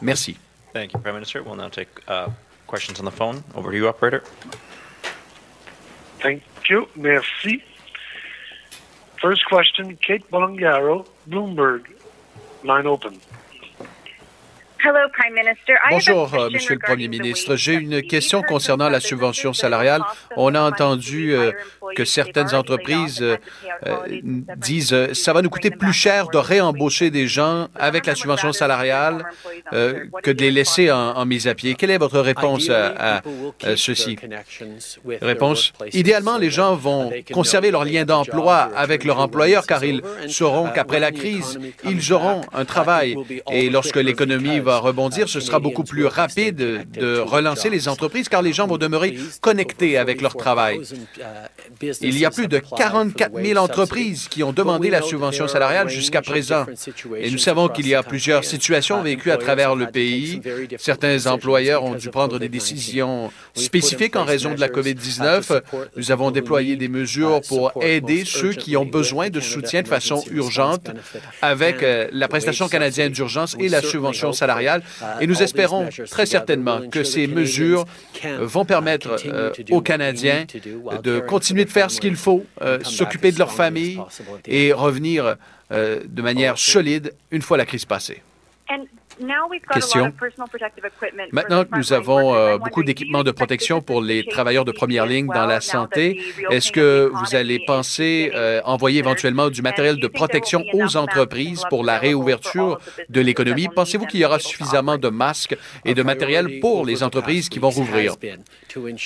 [0.00, 0.36] Merci.
[0.72, 1.40] Thank you, Prime Minister.
[1.40, 2.28] We'll now take uh,
[2.66, 3.42] questions on the phone.
[3.54, 4.22] Over to you, operator.
[6.20, 6.86] Thank you.
[6.96, 7.62] Merci.
[9.20, 11.86] First question, Kate Bolongaro, Bloomberg.
[12.64, 13.20] Line open.
[15.90, 17.56] Bonjour, euh, Monsieur le Premier ministre.
[17.56, 20.02] J'ai une question concernant la subvention salariale.
[20.36, 21.52] On a entendu euh,
[21.94, 23.36] que certaines entreprises euh,
[24.56, 29.24] disent ça va nous coûter plus cher de réembaucher des gens avec la subvention salariale
[29.72, 31.74] que de les laisser en, mise à pied?
[31.74, 33.22] Quelle est votre réponse à,
[33.76, 34.16] ceci?
[35.22, 35.72] Réponse.
[35.92, 41.00] Idéalement, les gens vont conserver leur lien d'emploi avec leur employeur car ils sauront qu'après
[41.00, 43.16] la crise, ils auront un travail.
[43.50, 48.42] Et lorsque l'économie va rebondir, ce sera beaucoup plus rapide de relancer les entreprises car
[48.42, 50.80] les gens vont demeurer connectés avec leur travail.
[52.02, 56.20] Il y a plus de 44 000 entreprises qui ont demandé la subvention salariale jusqu'à
[56.20, 56.66] présent.
[57.18, 60.40] Et nous savons qu'il y a plusieurs situations vécues à travers le pays.
[60.78, 65.62] Certains employeurs ont dû prendre des décisions spécifiques en raison de la COVID-19.
[65.96, 70.24] Nous avons déployé des mesures pour aider ceux qui ont besoin de soutien de façon
[70.30, 70.90] urgente
[71.40, 74.55] avec euh, la prestation canadienne d'urgence et la subvention salariale.
[75.20, 77.84] Et nous espérons très certainement que ces mesures
[78.40, 80.46] vont permettre euh, aux Canadiens
[81.02, 83.98] de continuer de faire ce qu'il faut, euh, s'occuper de leur famille
[84.46, 85.36] et revenir
[85.70, 88.22] de manière solide une fois la crise passée.
[89.72, 90.12] Question.
[91.32, 95.26] Maintenant que nous avons euh, beaucoup d'équipements de protection pour les travailleurs de première ligne
[95.26, 100.64] dans la santé, est-ce que vous allez penser euh, envoyer éventuellement du matériel de protection
[100.74, 103.68] aux entreprises pour la réouverture de l'économie?
[103.74, 107.70] Pensez-vous qu'il y aura suffisamment de masques et de matériel pour les entreprises qui vont
[107.70, 108.14] rouvrir?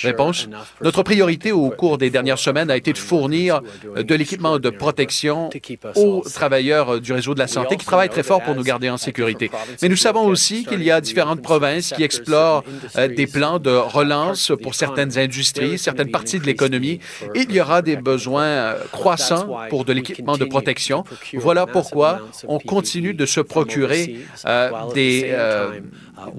[0.03, 0.49] Réponse.
[0.81, 3.61] Notre priorité au cours des dernières semaines a été de fournir
[3.95, 5.49] euh, de l'équipement de protection
[5.95, 8.97] aux travailleurs du réseau de la santé qui travaillent très fort pour nous garder en
[8.97, 9.49] sécurité.
[9.81, 12.63] Mais nous savons aussi qu'il y a différentes provinces qui explorent
[12.97, 16.99] euh, des plans de relance pour certaines industries, certaines parties de l'économie.
[17.35, 21.03] Il y aura des besoins euh, croissants pour de l'équipement de protection.
[21.33, 25.33] Voilà pourquoi on continue de se procurer euh, des,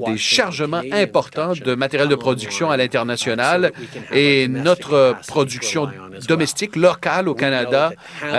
[0.06, 3.72] des chargements importants de matériel de production à l'international
[4.12, 5.88] et notre production
[6.28, 7.92] domestique locale au Canada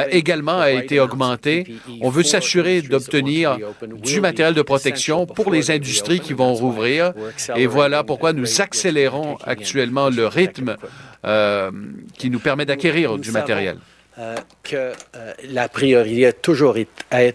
[0.10, 1.76] également a été augmentée.
[2.02, 3.58] On veut s'assurer d'obtenir
[4.04, 7.14] du matériel de protection pour les industries qui vont rouvrir.
[7.56, 10.76] Et voilà pourquoi nous accélérons actuellement le rythme
[11.26, 11.72] euh,
[12.18, 13.78] qui nous permet d'acquérir du matériel.
[14.20, 17.34] Euh, que euh, la priorité a toujours été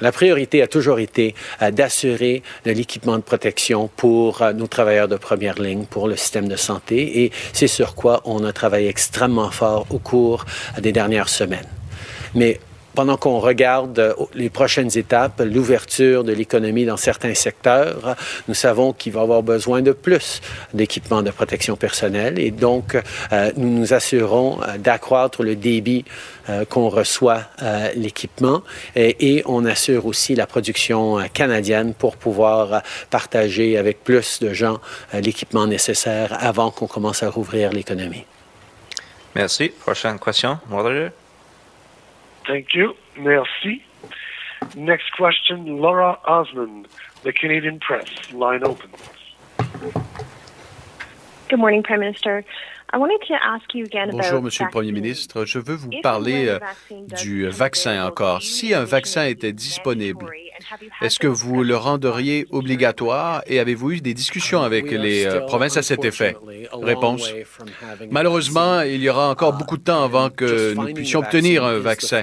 [0.00, 1.34] la, priorité a toujours été
[1.72, 7.24] d'assurer l'équipement de protection pour nos travailleurs de première ligne, pour le système de santé,
[7.24, 10.44] et c'est sur quoi on a travaillé extrêmement fort au cours
[10.78, 11.68] des dernières semaines.
[12.34, 12.60] Mais
[12.94, 18.16] pendant qu'on regarde euh, les prochaines étapes, l'ouverture de l'économie dans certains secteurs,
[18.48, 20.40] nous savons qu'il va avoir besoin de plus
[20.72, 22.96] d'équipements de protection personnelle et donc
[23.32, 26.04] euh, nous nous assurons euh, d'accroître le débit
[26.68, 27.44] qu'on reçoit
[27.96, 28.62] l'équipement
[28.94, 34.78] et, et, on assure aussi la production canadienne pour pouvoir partager avec plus de gens
[35.14, 38.26] l'équipement nécessaire avant qu'on commence à rouvrir l'économie.
[39.34, 39.70] Merci.
[39.70, 41.23] Prochaine question, moderator.
[42.46, 42.94] Thank you.
[43.16, 43.82] Merci.
[44.76, 46.88] Next question, Laura Osmond,
[47.22, 48.08] the Canadian Press.
[48.32, 48.90] Line open.
[51.48, 52.44] Good morning, Prime Minister.
[52.92, 55.44] Bonjour, Monsieur le Premier ministre.
[55.44, 56.58] Je veux vous parler euh,
[57.16, 58.40] du vaccin encore.
[58.40, 60.26] Si un vaccin était disponible
[61.02, 65.76] Est-ce que vous le rendriez obligatoire et avez-vous eu des discussions avec les euh, provinces
[65.76, 66.36] à cet effet?
[66.72, 67.32] Réponse.
[68.10, 72.22] Malheureusement, il y aura encore beaucoup de temps avant que nous puissions obtenir un vaccin.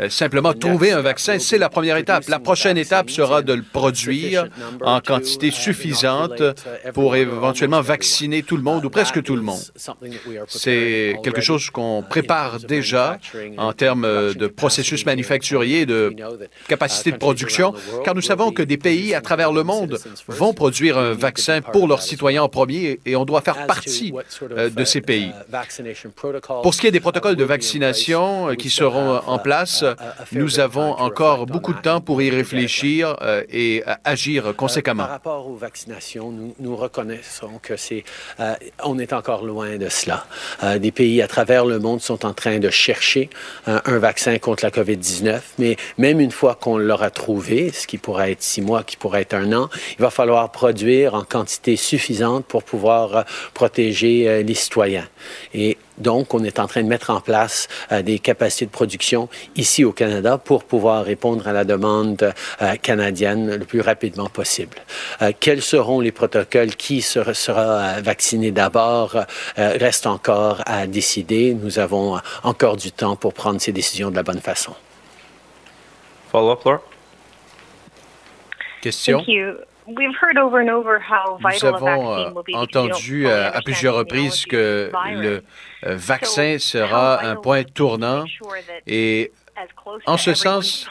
[0.00, 2.24] Euh, Simplement, trouver un vaccin, c'est la première étape.
[2.28, 4.46] La prochaine étape sera de le produire
[4.82, 6.42] en quantité suffisante
[6.94, 9.60] pour éventuellement vacciner tout le monde ou presque tout le monde.
[10.48, 13.18] C'est quelque chose qu'on prépare déjà
[13.56, 16.14] en termes de processus manufacturier, de
[16.68, 17.74] capacité de production,
[18.04, 21.88] car nous savons que des pays à travers le monde vont produire un vaccin pour
[21.88, 25.32] leurs citoyens en premier et on doit faire partie euh, de ces pays.
[26.62, 29.84] Pour ce qui est des protocoles de vaccination euh, qui seront en place,
[30.32, 35.04] nous avons encore beaucoup de temps pour y réfléchir euh, et agir conséquemment.
[35.04, 38.04] Par rapport aux vaccinations, nous, nous reconnaissons que c'est,
[38.40, 40.26] euh, on est encore loin de cela.
[40.62, 43.30] Euh, des pays à travers le monde sont en train de chercher
[43.68, 47.98] euh, un vaccin contre la COVID-19, mais même une fois qu'on l'aura trouvé, ce qui
[47.98, 49.68] pourrait être six mois, qui pourrait être un an,
[49.98, 53.22] il va falloir produire en quantité suffisante pour pouvoir euh,
[53.54, 55.08] protéger euh, les citoyens.
[55.54, 59.28] Et donc, on est en train de mettre en place euh, des capacités de production
[59.56, 62.32] ici au Canada pour pouvoir répondre à la demande
[62.82, 64.78] canadienne le plus rapidement possible.
[65.40, 66.74] Quels seront les protocoles?
[66.76, 69.16] Qui sera, vacciné d'abord?
[69.56, 71.54] Reste encore à décider.
[71.54, 74.74] Nous avons encore du temps pour prendre ces décisions de la bonne façon.
[76.30, 76.80] Follow-up, Laura?
[76.80, 76.82] Question?
[78.50, 78.66] Thank you.
[78.66, 78.67] We've heard over and over
[80.98, 85.42] how Nous avons euh, entendu euh, à understand plusieurs reprises que le
[85.86, 88.24] euh, vaccin sera un point tournant
[88.86, 89.32] et
[90.06, 90.86] en ce sens,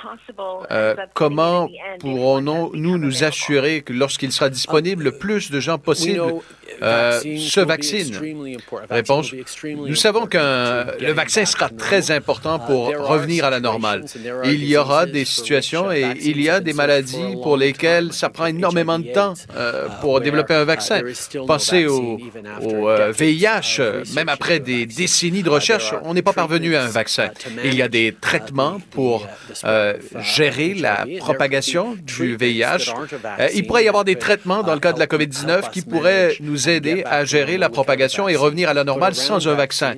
[0.72, 1.70] euh, comment
[2.00, 6.22] pourrons-nous nous, nous assurer que lorsqu'il sera disponible, le plus de gens possible
[6.82, 8.20] euh, se vaccinent?
[8.90, 9.34] Réponse.
[9.64, 14.06] Nous savons que le vaccin sera très important pour revenir à la normale.
[14.46, 18.48] Il y aura des situations et il y a des maladies pour lesquelles ça prend
[18.48, 21.02] énormément de temps euh, pour développer un vaccin.
[21.48, 22.20] Pensez au,
[22.62, 23.82] au, euh, VIH.
[24.16, 27.30] Même après des décennies de recherche, on n'est pas parvenu à un vaccin.
[27.64, 28.57] Il y a des traitements
[28.92, 29.28] pour
[29.64, 32.94] euh, gérer la propagation du VIH.
[33.40, 36.36] Euh, il pourrait y avoir des traitements dans le cas de la COVID-19 qui pourraient
[36.40, 39.96] nous aider à gérer la propagation et revenir à la normale sans un vaccin.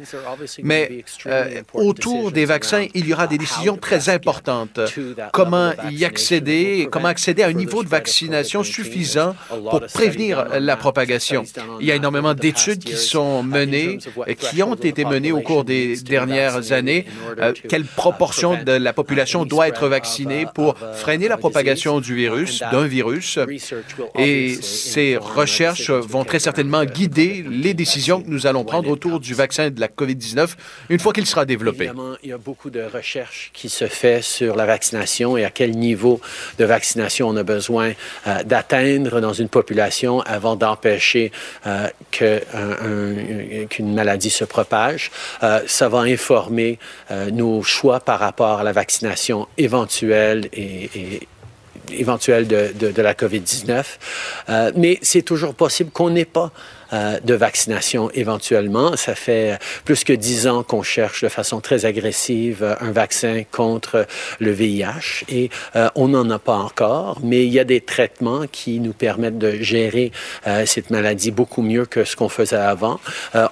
[0.61, 4.79] Mais euh, autour des vaccins, il y aura des décisions très importantes.
[5.31, 9.35] Comment y accéder, comment accéder à un niveau de vaccination suffisant
[9.69, 11.43] pour prévenir la propagation.
[11.79, 13.99] Il y a énormément d'études qui sont menées,
[14.37, 17.05] qui ont été menées au cours des dernières années.
[17.67, 17.85] Quelle
[18.55, 23.39] de la population doit être vaccinée pour freiner la propagation du virus, d'un virus?
[24.17, 29.33] Et ces recherches vont très certainement guider les décisions que nous allons prendre autour du
[29.33, 30.49] vaccin de la COVID-19
[30.89, 31.85] une fois qu'il sera développé.
[31.85, 35.49] Évidemment, il y a beaucoup de recherches qui se fait sur la vaccination et à
[35.49, 36.19] quel niveau
[36.57, 37.93] de vaccination on a besoin
[38.27, 41.31] euh, d'atteindre dans une population avant d'empêcher
[41.67, 45.11] euh, qu'une maladie se propage.
[45.43, 46.79] Euh, ça va informer
[47.31, 51.27] nos choix par rapport à la vaccination éventuelle et,
[51.91, 53.83] éventuelle de la COVID-19.
[54.49, 56.51] Euh, mais c'est toujours possible qu'on n'ait pas
[56.93, 58.95] euh, de vaccination éventuellement.
[58.95, 63.43] Ça fait plus que dix ans qu'on cherche de façon très agressive euh, un vaccin
[63.51, 64.07] contre
[64.39, 68.45] le VIH et euh, on n'en a pas encore, mais il y a des traitements
[68.51, 70.11] qui nous permettent de gérer
[70.65, 72.99] cette maladie beaucoup mieux que ce qu'on faisait avant.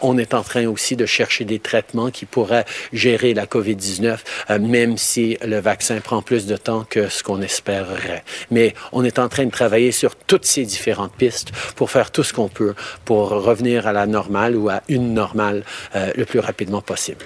[0.01, 4.17] On est en train aussi de chercher des traitements qui pourraient gérer la COVID-19,
[4.49, 8.23] euh, même si le vaccin prend plus de temps que ce qu'on espérerait.
[8.51, 12.23] Mais on est en train de travailler sur toutes ces différentes pistes pour faire tout
[12.23, 15.63] ce qu'on peut pour revenir à la normale ou à une normale
[15.95, 17.25] euh, le plus rapidement possible.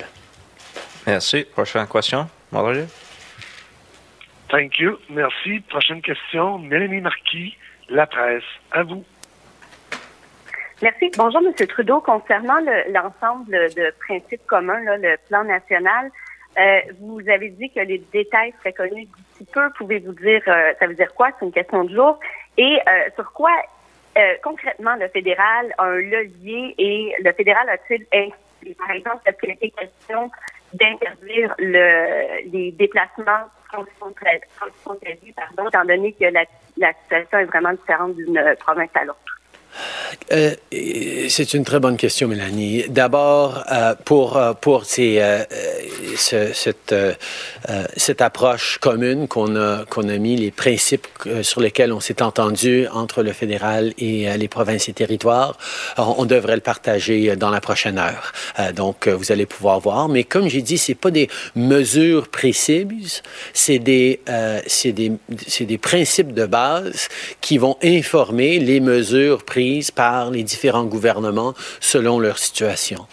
[1.08, 1.46] Merci.
[1.52, 2.86] Prochaine question, Mallory?
[4.50, 4.98] Thank you.
[5.10, 5.62] Merci.
[5.70, 6.60] Prochaine question.
[6.60, 7.56] Mélanie Marquis,
[7.90, 8.44] La Presse.
[8.72, 9.04] À vous.
[10.82, 11.12] Merci.
[11.18, 11.68] Bonjour, M.
[11.68, 12.02] Trudeau.
[12.02, 16.10] Concernant le- l'ensemble de principes communs, là, le plan national,
[16.60, 19.06] euh, vous avez dit que les détails seraient connus
[19.38, 19.70] d'ici peu.
[19.78, 21.30] Pouvez-vous dire, euh, ça veut dire quoi?
[21.40, 22.20] C'est une question de jour.
[22.58, 23.52] Et euh, sur quoi,
[24.18, 28.06] euh, concrètement, le fédéral a un levier et le fédéral a-t-il
[28.78, 30.30] par exemple, est-ce qu'il été question
[30.74, 36.44] d'interdire le, les déplacements transfrontaliers, pardon, étant donné que la,
[36.78, 39.41] la situation est vraiment différente d'une province à l'autre?
[40.32, 40.56] Euh,
[41.30, 42.86] c'est une très bonne question, Mélanie.
[42.90, 45.50] D'abord, euh, pour, euh, pour cette,
[47.96, 51.08] cette approche commune qu'on a, qu'on a mis, les principes
[51.42, 55.58] sur lesquels on s'est entendu entre le fédéral et les provinces et territoires,
[55.98, 58.32] on devrait le partager dans la prochaine heure.
[58.74, 60.10] donc, vous allez pouvoir voir.
[60.10, 63.22] Mais comme j'ai dit, c'est pas des mesures précises,
[63.54, 64.22] c'est des,
[64.68, 65.12] c'est des,
[65.48, 67.10] c'est des principes de base
[67.42, 69.44] qui vont informer les mesures
[69.96, 73.06] par les différents gouvernements selon leur situation.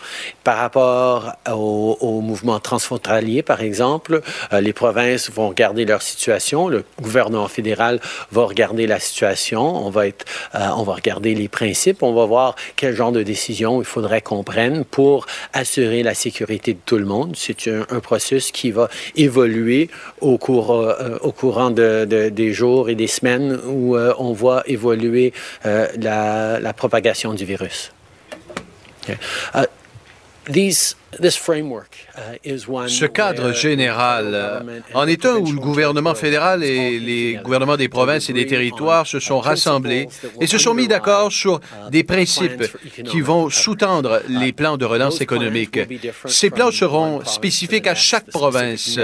[0.44, 4.22] Par rapport au, au mouvement transfrontalier, par exemple,
[4.52, 8.00] euh, les provinces vont regarder leur situation, le gouvernement fédéral
[8.32, 12.24] va regarder la situation, on va, être, euh, on va regarder les principes, on va
[12.24, 16.98] voir quel genre de décision il faudrait qu'on prenne pour assurer la sécurité de tout
[16.98, 17.34] le monde.
[17.36, 22.52] C'est un, un, processus qui va évoluer au, cours, euh, au courant de, de, des
[22.52, 25.32] jours et des semaines où on voit évoluer
[25.66, 25.86] euh,
[26.60, 27.92] la, propagation du virus.
[29.54, 29.64] Uh,
[30.48, 37.88] framework ce cadre général en est un où le gouvernement fédéral et les gouvernements des
[37.88, 40.08] provinces et des territoires se sont rassemblés
[40.40, 41.60] et se sont mis d'accord sur
[41.90, 42.64] des principes
[43.04, 45.80] qui vont sous-tendre les plans de relance économique.
[46.26, 48.98] Ces plans seront spécifiques à chaque province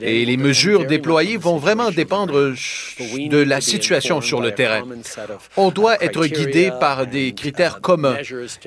[0.00, 4.82] et les mesures déployées vont vraiment dépendre de la situation sur le terrain.
[5.56, 8.16] On doit être guidé par des critères communs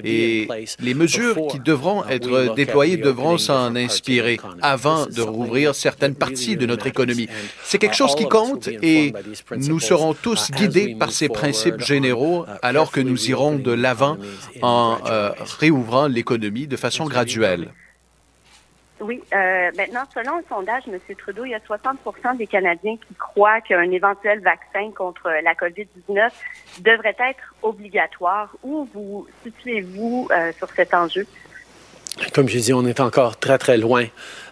[0.04, 0.48] et
[0.80, 6.66] les mesures qui devront être déployées devront s'en inspiré avant de rouvrir certaines parties de
[6.66, 7.30] notre économie.
[7.64, 9.14] C'est quelque chose qui compte et
[9.58, 14.18] nous serons tous guidés par ces principes généraux alors que nous irons de l'avant
[14.62, 17.70] en euh, réouvrant l'économie de façon graduelle.
[19.02, 19.24] Oui.
[19.34, 21.00] Euh, maintenant, selon un sondage, M.
[21.18, 21.98] Trudeau, il y a 60
[22.38, 26.30] des Canadiens qui croient qu'un éventuel vaccin contre la COVID-19
[26.82, 28.56] devrait être obligatoire.
[28.64, 31.26] Où vous situez-vous euh, sur cet enjeu?
[32.34, 34.06] Comme je dis, on est encore très, très loin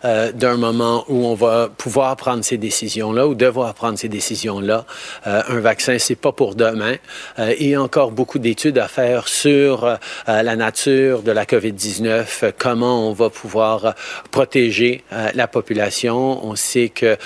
[0.06, 4.86] euh, d'un moment où on va pouvoir prendre ces décisions-là ou devoir prendre ces décisions-là.
[5.26, 6.95] Euh, un vaccin, c'est pas pour demain.
[7.40, 9.95] Euh, il y a encore beaucoup d'études à faire sur euh,
[10.26, 13.95] la nature de la COVID-19, comment on va pouvoir
[14.32, 15.03] protéger
[15.34, 16.45] la population.
[16.45, 17.18] On sait que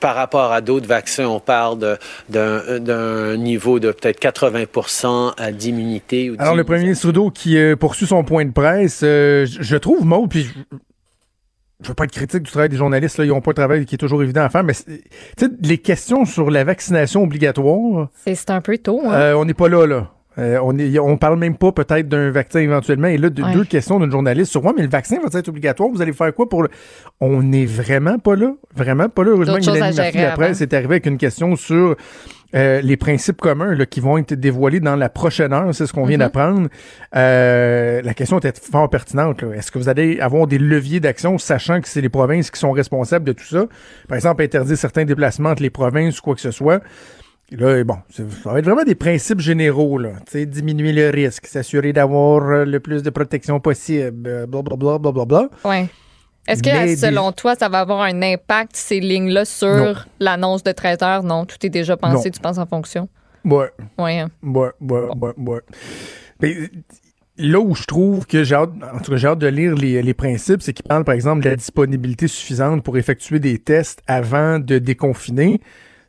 [0.00, 1.98] par rapport à d'autres vaccins, on parle
[2.28, 6.32] d'un niveau de peut-être 80 d'immunité.
[6.38, 10.04] Alors, le premier ministre Trudeau qui euh, poursuit son point de presse, euh, je trouve,
[10.04, 10.48] Maud, puis
[11.82, 13.84] je veux pas être critique du travail des journalistes, là, ils n'ont pas un travail
[13.84, 14.72] qui est toujours évident à faire, mais
[15.62, 18.08] les questions sur la vaccination obligatoire...
[18.24, 19.02] C'est un peu tôt.
[19.06, 19.12] Hein?
[19.12, 20.10] Euh, on n'est pas là, là.
[20.38, 23.08] Euh, on est, on parle même pas peut-être d'un vaccin éventuellement.
[23.08, 23.52] Et là, de, Ouais.
[23.54, 25.88] deux questions d'une journaliste sur moi, mais le vaccin va être obligatoire.
[25.88, 26.68] Vous allez faire quoi pour le.
[27.20, 28.52] On n'est vraiment pas là.
[28.74, 29.30] Vraiment pas là.
[29.30, 31.96] Heureusement que Mélanie gérer après, c'est arrivé avec une question sur.
[32.54, 35.92] Euh, les principes communs là, qui vont être dévoilés dans la prochaine heure, c'est ce
[35.92, 36.22] qu'on vient Mhm.
[36.24, 36.68] d'apprendre.
[37.14, 39.42] Euh, la question était fort pertinente.
[39.42, 42.72] Est-ce que vous allez avoir des leviers d'action, sachant que c'est les provinces qui sont
[42.72, 43.66] responsables de tout ça?
[44.08, 46.80] Par exemple, interdire certains déplacements entre les provinces ou quoi que ce soit.
[47.52, 50.10] Et Là, bon, ça va être vraiment des principes généraux, là.
[50.26, 55.48] Tu sais, diminuer le risque, s'assurer d'avoir euh, le plus de protection possible, blablabla, blablabla.
[55.64, 55.86] Ouais.
[56.48, 60.72] Est-ce que, Mais selon toi, ça va avoir un impact, ces lignes-là, sur l'annonce de
[60.72, 61.22] 13 heures?
[61.22, 62.32] Non, tout est déjà pensé, Non.
[62.32, 63.08] tu penses en fonction?
[63.44, 64.18] Ouais, Oui.
[64.18, 64.28] hein.
[64.42, 65.60] ouais, ouais, ouais, ouais.
[66.40, 66.54] Mais,
[67.38, 70.02] là où je trouve que j'ai hâte, en tout cas, j'ai hâte de lire les,
[70.02, 74.02] les principes, c'est qu'ils parlent, par exemple, de la disponibilité suffisante pour effectuer des tests
[74.06, 75.60] avant de déconfiner.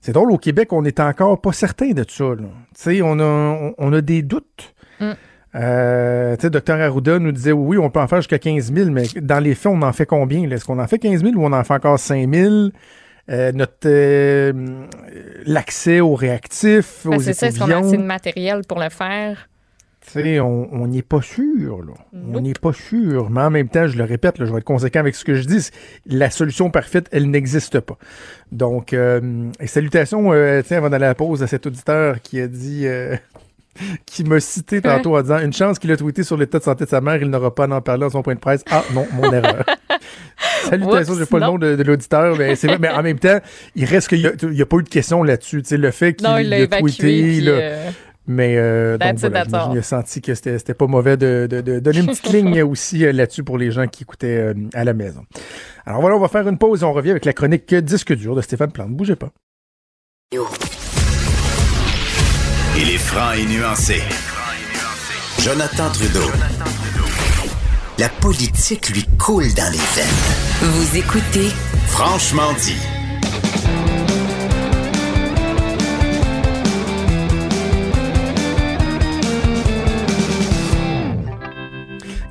[0.01, 2.35] C'est drôle, au Québec, on n'est encore pas certain de ça, là.
[2.37, 4.73] Tu sais, on a, on, on a des doutes.
[4.99, 5.11] Mm.
[5.55, 8.89] Euh, tu sais, Dr Arruda nous disait oui, on peut en faire jusqu'à 15 000,
[8.91, 10.49] mais dans les faits, on en fait combien?
[10.49, 12.69] Est-ce qu'on en fait 15 000 ou on en fait encore 5 000?
[13.29, 14.53] Euh, notre euh,
[15.45, 18.89] l'accès aux réactifs, Ben, aux c'est ça, est-ce qu'on a assez de matériel pour le
[18.89, 19.49] faire?
[20.07, 21.93] tu sais, on n'est pas sûr, là.
[22.33, 23.29] On n'est pas sûr.
[23.29, 25.33] Mais en même temps, je le répète, là, je vais être conséquent avec ce que
[25.33, 25.69] je dis.
[26.05, 27.97] La solution parfaite, elle n'existe pas.
[28.53, 32.39] Donc, euh, et salutations, euh, tiens, avant d'aller à la pause, à cet auditeur qui
[32.39, 33.17] a dit, euh,
[34.05, 36.85] qui m'a cité tantôt en disant une chance qu'il a tweeté sur l'état de santé
[36.85, 38.63] de sa mère, il n'aura pas à en parler dans son point de presse.
[38.69, 39.63] Ah non, mon erreur.
[40.69, 41.45] Salutations, j'ai pas non.
[41.45, 43.39] le nom de, de l'auditeur, mais c'est vrai, mais en même temps,
[43.75, 45.61] il reste qu'il y a, il pas eu de question là-dessus.
[45.61, 47.89] Tu sais, le fait qu'il il a tweeté, puis, là, euh,
[48.27, 51.79] mais euh, donc voilà, qu'il a senti que c'était c'était pas mauvais de, de- de
[51.79, 54.93] donner une petite ligne aussi euh, là-dessus pour les gens qui écoutaient euh, à la
[54.93, 55.23] maison.
[55.85, 58.35] Alors voilà, on va faire une pause et on revient avec la chronique Disque dur
[58.35, 58.89] de Stéphane Plante.
[58.91, 59.29] Bougez pas.
[62.79, 64.03] Il est franc et nuancé.
[65.39, 66.29] Jonathan Trudeau.
[67.97, 70.05] La politique lui coule dans les veines.
[70.61, 71.49] Vous écoutez
[71.87, 72.77] Franchement dit.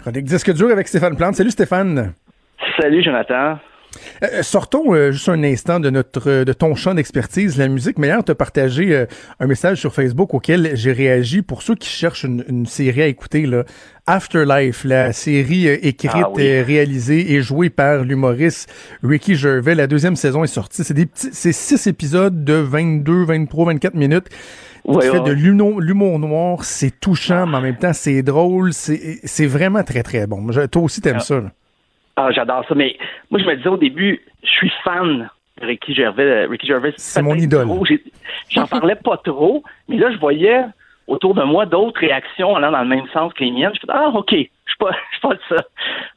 [0.02, 1.35] Chronique Disque dur avec Stéphane Plante.
[1.35, 2.12] Salut Stéphane.
[2.81, 3.59] Salut Jonathan.
[4.23, 7.98] Euh, sortons euh, juste un instant de notre euh, de ton champ d'expertise, la musique.
[7.98, 9.06] Mais hier, tu as partagé euh,
[9.40, 13.06] un message sur Facebook auquel j'ai réagi pour ceux qui cherchent une, une série à
[13.06, 13.47] écouter.
[13.47, 13.64] Là.
[14.09, 16.47] Afterlife, la série euh, écrite, Ah oui.
[16.47, 19.74] euh, réalisée et jouée par l'humoriste Ricky Gervais.
[19.74, 20.85] La deuxième saison est sortie.
[20.85, 24.27] C'est des petits, c'est six épisodes de 22, 23, 24 minutes.
[24.89, 28.73] Qui fait de l'humour l'humour noir, c'est touchant, mais en même temps, c'est drôle.
[28.73, 30.52] C'est c'est vraiment très, très bon.
[30.52, 31.24] Je- Toi aussi, t'aimes Ah.
[31.24, 31.35] ça.
[31.40, 31.51] là.
[32.16, 32.74] Ah, j'adore ça.
[32.74, 32.97] Mais
[33.30, 35.28] moi, je me disais au début, je suis fan
[35.60, 36.22] de Ricky Gervais.
[36.22, 37.68] Euh, Ricky Gervais, C'est mon idole.
[38.48, 40.64] J'en parlais pas trop, mais là, je voyais
[41.06, 43.72] autour de moi d'autres réactions allant dans le même sens que les miennes.
[43.74, 44.34] Je fais ah ok,
[44.66, 45.64] je suis pas, je suis pas de ça.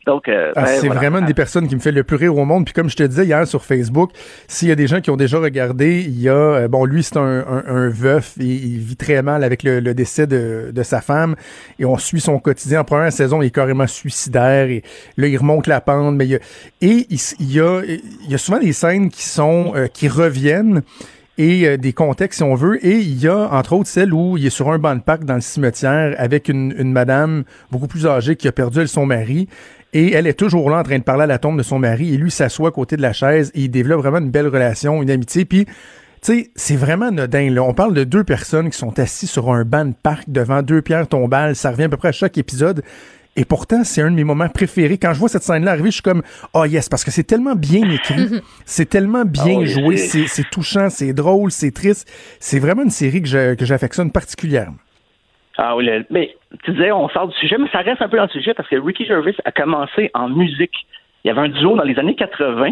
[0.06, 1.00] Donc, euh, Ah, ben, c'est voilà.
[1.02, 2.66] vraiment une des personnes qui me fait le plus rire au monde.
[2.66, 4.12] Puis comme je te disais hier sur Facebook,
[4.48, 7.04] s'il y a des gens qui ont déjà regardé, il y a euh, bon lui
[7.04, 10.72] c'est un, un- un veuf, il, il vit très mal avec le, le décès de,
[10.74, 11.36] de sa femme
[11.78, 12.82] et on suit son quotidien.
[12.82, 14.84] En première saison, il est carrément suicidaire et
[15.18, 16.16] là il remonte la pente.
[16.16, 16.40] Mais il y a,
[16.82, 20.08] et il, il y a il y a souvent des scènes qui sont euh, qui
[20.08, 20.82] reviennent
[21.40, 22.86] et euh, des contextes si on veut.
[22.86, 25.24] Et il y a entre autres celle où il est sur un banc de parc
[25.24, 29.08] dans le cimetière avec une, une madame beaucoup plus âgée qui a perdu elle, son
[29.08, 29.48] mari.
[29.94, 32.14] Et elle est toujours là en train de parler à la tombe de son mari.
[32.14, 35.02] Et lui s'assoit à côté de la chaise et il développe vraiment une belle relation,
[35.02, 35.46] une amitié.
[35.46, 35.72] Puis, tu
[36.22, 37.50] sais, c'est vraiment anodin.
[37.50, 37.64] Là.
[37.64, 40.82] On parle de deux personnes qui sont assises sur un banc de parc devant deux
[40.82, 41.56] pierres tombales.
[41.56, 42.84] Ça revient à peu près à chaque épisode.
[43.36, 44.98] Et pourtant, c'est un de mes moments préférés.
[44.98, 46.24] Quand je vois cette scène-là arriver, je suis comme,
[46.54, 50.50] oh yes, parce que c'est tellement bien écrit, c'est tellement bien Ah oui, joué, c'est-
[50.50, 52.10] touchant, c'est drôle, c'est triste.
[52.40, 54.78] C'est vraiment une série que je- que j'affectionne particulièrement.
[55.58, 58.24] Ah oui, mais tu disais, on sort du sujet, mais ça reste un peu dans
[58.24, 60.74] le sujet parce que Ricky Gervais a commencé en musique.
[61.24, 62.72] Il y avait un duo dans les années 80.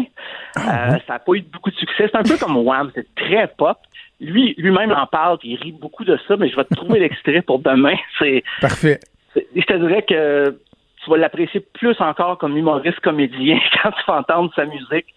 [0.56, 2.08] ça n'a pas eu beaucoup de succès.
[2.10, 3.76] C'est un peu comme Wham, c'est très pop.
[4.20, 6.98] Lui, lui-même en parle, puis il rit beaucoup de ça, mais je vais te trouver
[7.00, 7.94] l'extrait pour demain.
[8.18, 9.00] C'est, Parfait.
[9.34, 10.58] Je te dirais que
[11.02, 15.14] tu vas l'apprécier plus encore comme humoriste comédien quand tu vas entendre sa musique.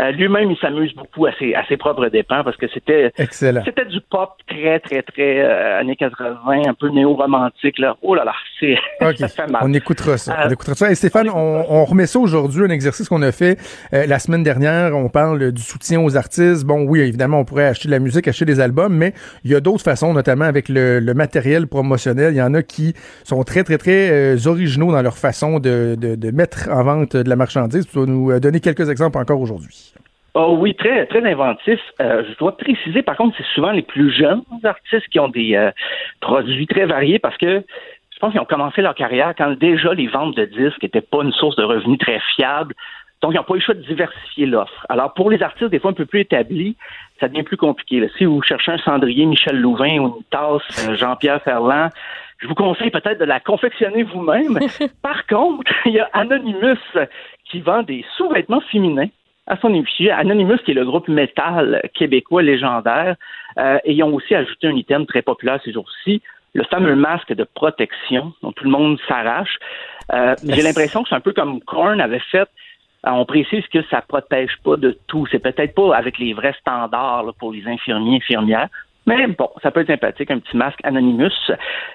[0.00, 3.84] Euh, lui-même, il s'amuse beaucoup à ses, à ses propres dépens parce que c'était c'était
[3.84, 7.78] du pop très, très, très euh, années 80, un peu néo-romantique.
[7.78, 7.96] Là.
[8.02, 9.16] Oh là là, c'est OK.
[9.18, 9.62] ça fait mal.
[9.64, 10.32] On écoutera ça.
[10.32, 10.90] Euh, on écoutera ça.
[10.90, 13.58] Et Stéphane, on, on remet ça aujourd'hui, un exercice qu'on a fait
[13.92, 14.96] euh, la semaine dernière.
[14.96, 16.64] On parle du soutien aux artistes.
[16.64, 19.12] Bon, oui, évidemment, on pourrait acheter de la musique, acheter des albums, mais
[19.44, 22.32] il y a d'autres façons, notamment avec le, le matériel promotionnel.
[22.34, 22.94] Il y en a qui
[23.24, 27.16] sont très, très, très euh, originaux dans leur façon de, de, de mettre en vente
[27.16, 27.86] de la marchandise.
[27.86, 29.89] Tu vas nous donner quelques exemples encore aujourd'hui.
[30.34, 31.80] Oh oui, très, très inventif.
[32.00, 35.56] Euh, je dois préciser, par contre, c'est souvent les plus jeunes artistes qui ont des
[35.56, 35.70] euh,
[36.20, 37.64] produits très variés parce que
[38.10, 41.22] je pense qu'ils ont commencé leur carrière quand déjà les ventes de disques n'étaient pas
[41.22, 42.74] une source de revenus très fiable.
[43.22, 44.86] Donc, ils n'ont pas eu le choix de diversifier l'offre.
[44.88, 46.76] Alors, pour les artistes, des fois un peu plus établis,
[47.18, 48.00] ça devient plus compliqué.
[48.00, 48.06] là.
[48.16, 51.90] Si vous cherchez un cendrier Michel Louvain ou une tasse euh, Jean-Pierre Ferland,
[52.38, 54.58] je vous conseille peut-être de la confectionner vous-même.
[55.02, 56.78] Par contre, il y a Anonymous
[57.44, 59.08] qui vend des sous-vêtements féminins
[59.50, 60.10] à son effigie.
[60.10, 63.16] Anonymous, qui est le groupe métal québécois légendaire,
[63.58, 66.22] euh, et ils ont aussi ajouté un item très populaire ces jours-ci,
[66.54, 69.56] le fameux masque de protection dont tout le monde s'arrache.
[70.12, 72.48] Euh, J'ai l'impression que c'est un peu comme Korn avait fait.
[73.06, 75.26] Euh, on précise que ça protège pas de tout.
[75.30, 78.68] C'est peut-être pas avec les vrais standards là, pour les infirmiers et infirmières.
[79.16, 81.30] Mais bon, ça peut être sympathique, un petit masque Anonymous.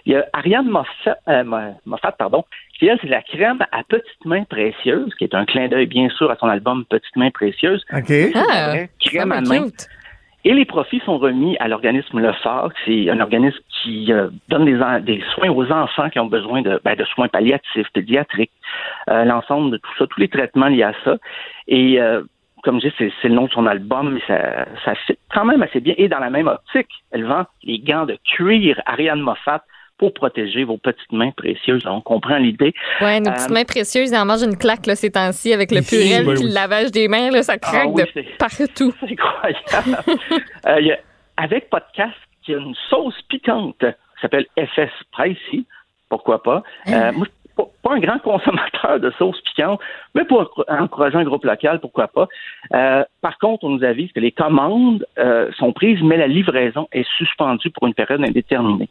[0.06, 2.44] Il y a Ariane Moffat, euh, Mo- Moffat pardon,
[2.78, 6.10] qui elle, c'est la crème à petites mains précieuses, qui est un clin d'œil bien
[6.10, 7.86] sûr à son album Petites mains précieuses.
[7.94, 8.12] OK.
[8.36, 9.64] Ah, crème à main.
[9.66, 9.88] cute.
[10.48, 12.70] Et les profits sont remis à l'organisme Le Phare.
[12.86, 14.66] C'est un organisme qui euh, donne
[15.02, 18.52] des soins aux enfants qui ont besoin de, ben, de soins palliatifs, pédiatriques,
[19.10, 21.18] euh, l'ensemble de tout ça, tous les traitements liés à ça.
[21.68, 22.22] Et euh,
[22.66, 25.46] comme je dis, c'est, c'est le nom de son album, mais ça, ça fit quand
[25.46, 25.94] même assez bien.
[25.98, 29.64] Et dans la même optique, elle vend les gants de cuir Ariane Moffat
[29.98, 31.84] pour protéger vos petites mains précieuses.
[31.86, 32.74] On comprend l'idée.
[33.00, 35.72] Ouais, nos petites Euh, mains précieuses, ils en mangent une claque là, ces temps-ci avec
[35.72, 36.44] le Oui, purel oui, oui.
[36.50, 38.94] le lavage des mains, là, ça craque Ah oui, de c'est- partout.
[39.00, 40.04] C'est incroyable.
[40.68, 41.00] Euh, il y a-
[41.38, 42.14] avec podcast,
[42.48, 45.66] il y a une sauce piquante qui s'appelle FS Spicy.
[46.10, 46.62] Pourquoi pas?
[46.88, 49.80] Euh, moi, je suis pas, pas un grand consommateur de sauce piquante,
[50.14, 52.28] mais pour encourager un groupe local, pourquoi pas?
[52.74, 56.88] Euh, par contre, on nous avise que les commandes euh, sont prises, mais la livraison
[56.92, 58.90] est suspendue pour une période indéterminée.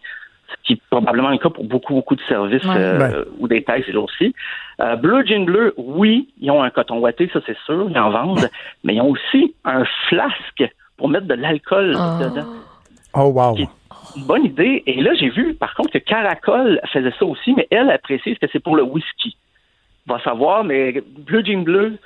[0.48, 2.74] Ce qui est probablement le cas pour beaucoup, beaucoup de services Ouais.
[2.76, 3.24] euh, Ben.
[3.38, 4.34] ou des tailles ces jours-ci.
[4.80, 8.10] Euh, Bleu Jean Bleu, oui, ils ont un coton ouaté, ça c'est sûr, ils en
[8.10, 8.48] vendent,
[8.84, 10.64] mais ils ont aussi un flasque
[10.96, 12.22] pour mettre de l'alcool Oh.
[12.22, 12.46] dedans.
[13.16, 13.54] Oh, wow.
[13.54, 13.68] Qui-
[14.26, 14.82] bonne idée.
[14.86, 18.38] Et là, j'ai vu, par contre, que Caracol faisait ça aussi, mais elle, elle précise
[18.38, 19.36] que c'est pour le whisky.
[20.06, 21.98] Va savoir, mais Bleu Jean Bleu,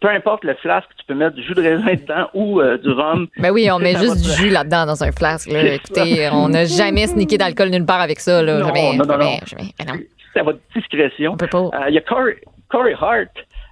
[0.00, 2.90] peu importe le flasque, tu peux mettre du jus de raisin dedans ou euh, du
[2.90, 3.26] rhum.
[3.38, 5.50] Ben oui, on met juste du jus là-dedans dans un flasque.
[5.50, 5.74] là.
[5.74, 8.42] Écoutez, on n'a jamais sniqué d'alcool nulle part avec ça.
[8.42, 8.58] Là.
[8.58, 9.46] Non, jamais, non, non, jamais, non.
[9.46, 9.70] jamais.
[9.78, 10.00] Ben non.
[10.32, 11.36] c'est à votre discrétion.
[11.52, 11.66] On.
[11.74, 12.38] Euh, Il y a Corey,
[12.68, 13.28] Corey Hart.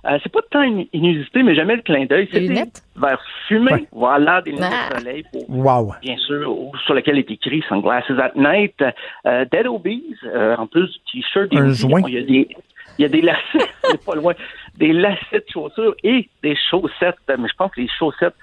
[0.09, 2.29] Euh, c'est pas tant in- inusité, mais jamais le clin d'œil.
[2.33, 2.83] C'est des lunettes?
[3.49, 3.73] fumés.
[3.73, 3.89] Ouais.
[3.93, 4.95] Voilà, des lunettes Ah.
[4.95, 5.95] de soleil pour Wow.
[6.03, 6.55] bien sûr,
[6.85, 8.83] sur lequel est écrit Sunglasses at Night.
[9.27, 11.51] Euh, Dead Obies, euh, en plus du t-shirt.
[11.51, 12.03] des Un joint.
[12.07, 12.49] Il y a des,
[12.99, 13.41] il y a des lacets,
[13.85, 14.35] c'est pas loin,
[14.77, 17.17] des lacets de chaussures et des chaussettes.
[17.29, 18.35] Mais je pense que les chaussettes,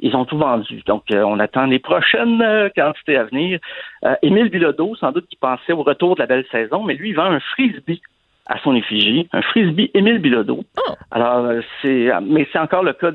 [0.00, 0.82] ils ont tout vendu.
[0.86, 3.58] Donc, euh, on attend les prochaines euh, quantités à venir.
[4.04, 7.10] Euh, Émile Bilodeau, sans doute qui pensait au retour de la belle saison, mais lui,
[7.10, 8.00] il vend un frisbee
[8.48, 10.64] à son effigie, un frisbee Émile Bilodeau.
[11.10, 13.10] Alors, euh, c'est, euh, mais c'est encore le cas.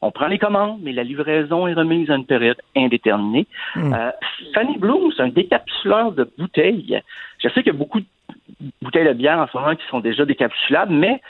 [0.00, 3.46] On prend les commandes, mais la livraison est remise à une période indéterminée.
[3.76, 4.10] Euh,
[4.54, 7.00] Fanny Bloom, c'est un décapsuleur de bouteilles.
[7.42, 8.06] Je sais qu'il y a beaucoup de
[8.80, 11.20] bouteilles de bière en ce moment qui sont déjà décapsulables, mais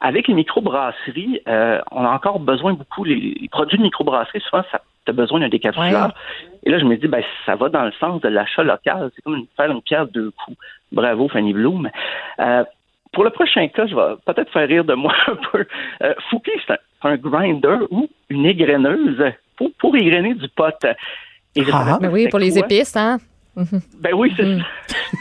[0.00, 4.64] avec les microbrasseries, euh, on a encore besoin beaucoup, les, les produits de microbrasserie, souvent,
[4.72, 6.14] ça as besoin d'un décapsuleur.
[6.62, 9.10] Et là, je me dis, ben, ça va dans le sens de l'achat local.
[9.16, 10.56] C'est comme une- faire une pierre deux coups.
[10.92, 11.90] Bravo, Fanny Bloom.
[12.38, 12.62] Euh,
[13.12, 15.66] pour le prochain cas, je vais peut-être faire rire de moi un peu.
[16.02, 20.74] Euh, Fouquet, c'est un, grinder ou une égreneuse pour, pour égrener du pot.
[21.56, 23.18] Et pas Mais oui, pour les épices, hein?
[23.98, 24.62] Ben oui, c'est ça.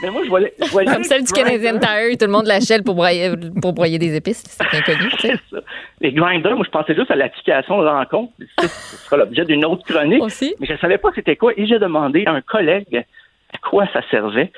[0.04, 3.74] Mais moi, je Comme celle du Canadian Tire, tout le monde l'achète pour broyer, pour
[3.74, 4.44] broyer des épices.
[4.46, 5.40] C'est bien connu, tu sais.
[6.02, 8.32] Les grinders, moi, je pensais juste à l'application de rencontre.
[8.60, 10.24] Ça, Ce sera l'objet d'une autre chronique.
[10.60, 11.54] Mais je ne savais pas c'était quoi.
[11.58, 13.04] Et j'ai demandé à un collègue
[13.54, 14.52] à quoi ça servait.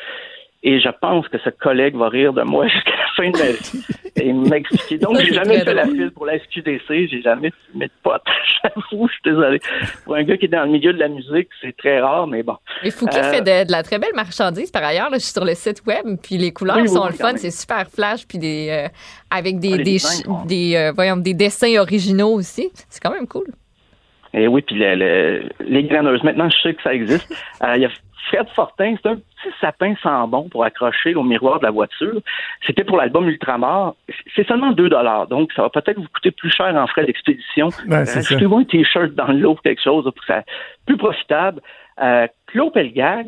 [0.63, 3.51] Et je pense que ce collègue va rire de moi jusqu'à la fin de ma
[3.51, 3.83] vie
[4.17, 4.99] et m'expliquer.
[4.99, 7.07] Donc, j'ai jamais fait la file pour la SQDC.
[7.09, 8.21] J'ai jamais fumé de potes.
[8.63, 9.59] J'avoue, je suis désolé.
[10.05, 12.43] Pour un gars qui est dans le milieu de la musique, c'est très rare, mais
[12.43, 12.57] bon.
[12.83, 15.09] Et Fouquet Euh, fait de, de la très belle marchandise par ailleurs.
[15.09, 17.15] Là, je suis sur le site web, puis les couleurs Oui, oui, sont oui, le
[17.17, 18.87] fun, c'est super flash, puis des euh,
[19.31, 22.69] avec des Ah, des, designs ch- des, euh, voyons, des dessins originaux aussi.
[22.87, 23.47] C'est quand même cool.
[24.33, 25.83] Et oui, puis le- le- les.
[26.23, 27.27] Maintenant, je sais que ça existe.
[27.63, 27.89] Euh, Il y a
[28.27, 32.21] Fred Fortin, c'est un petit sapin sans bon pour accrocher au miroir de la voiture.
[32.65, 33.95] C'était pour l'album Ultramar.
[34.35, 34.89] C'est seulement 2
[35.29, 37.69] donc ça va peut-être vous coûter plus cher en frais d'expédition.
[37.71, 38.19] C'est ça.
[38.19, 40.43] Achetez-vous un T-shirt dans l'eau, quelque chose pour que ça
[40.85, 41.61] plus profitable.
[42.01, 43.27] Euh, Claude Pelgag,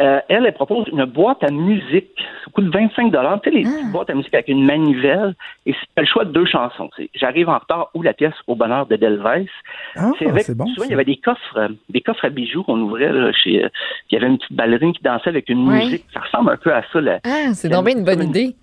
[0.00, 2.10] euh, elle, elle propose une boîte à musique.
[2.44, 5.34] Ça coûte 25 Tu sais, les petites boîtes à musique avec une manivelle.
[5.66, 6.90] Et c'est le choix de deux chansons.
[6.96, 9.46] C'est J'arrive en retard ou la pièce au bonheur de Delves.
[9.96, 12.64] Ah, c'est avec, bon, souvent, il y avait des coffres, euh, des coffres à bijoux
[12.64, 13.64] qu'on ouvrait là, chez.
[13.64, 13.68] euh,
[14.10, 15.84] il y avait une petite ballerine qui dansait avec une Ouais.
[15.84, 16.04] musique.
[16.12, 17.00] Ça ressemble un peu à ça.
[17.00, 18.56] la- Ah, c'est donc bien une bonne idée.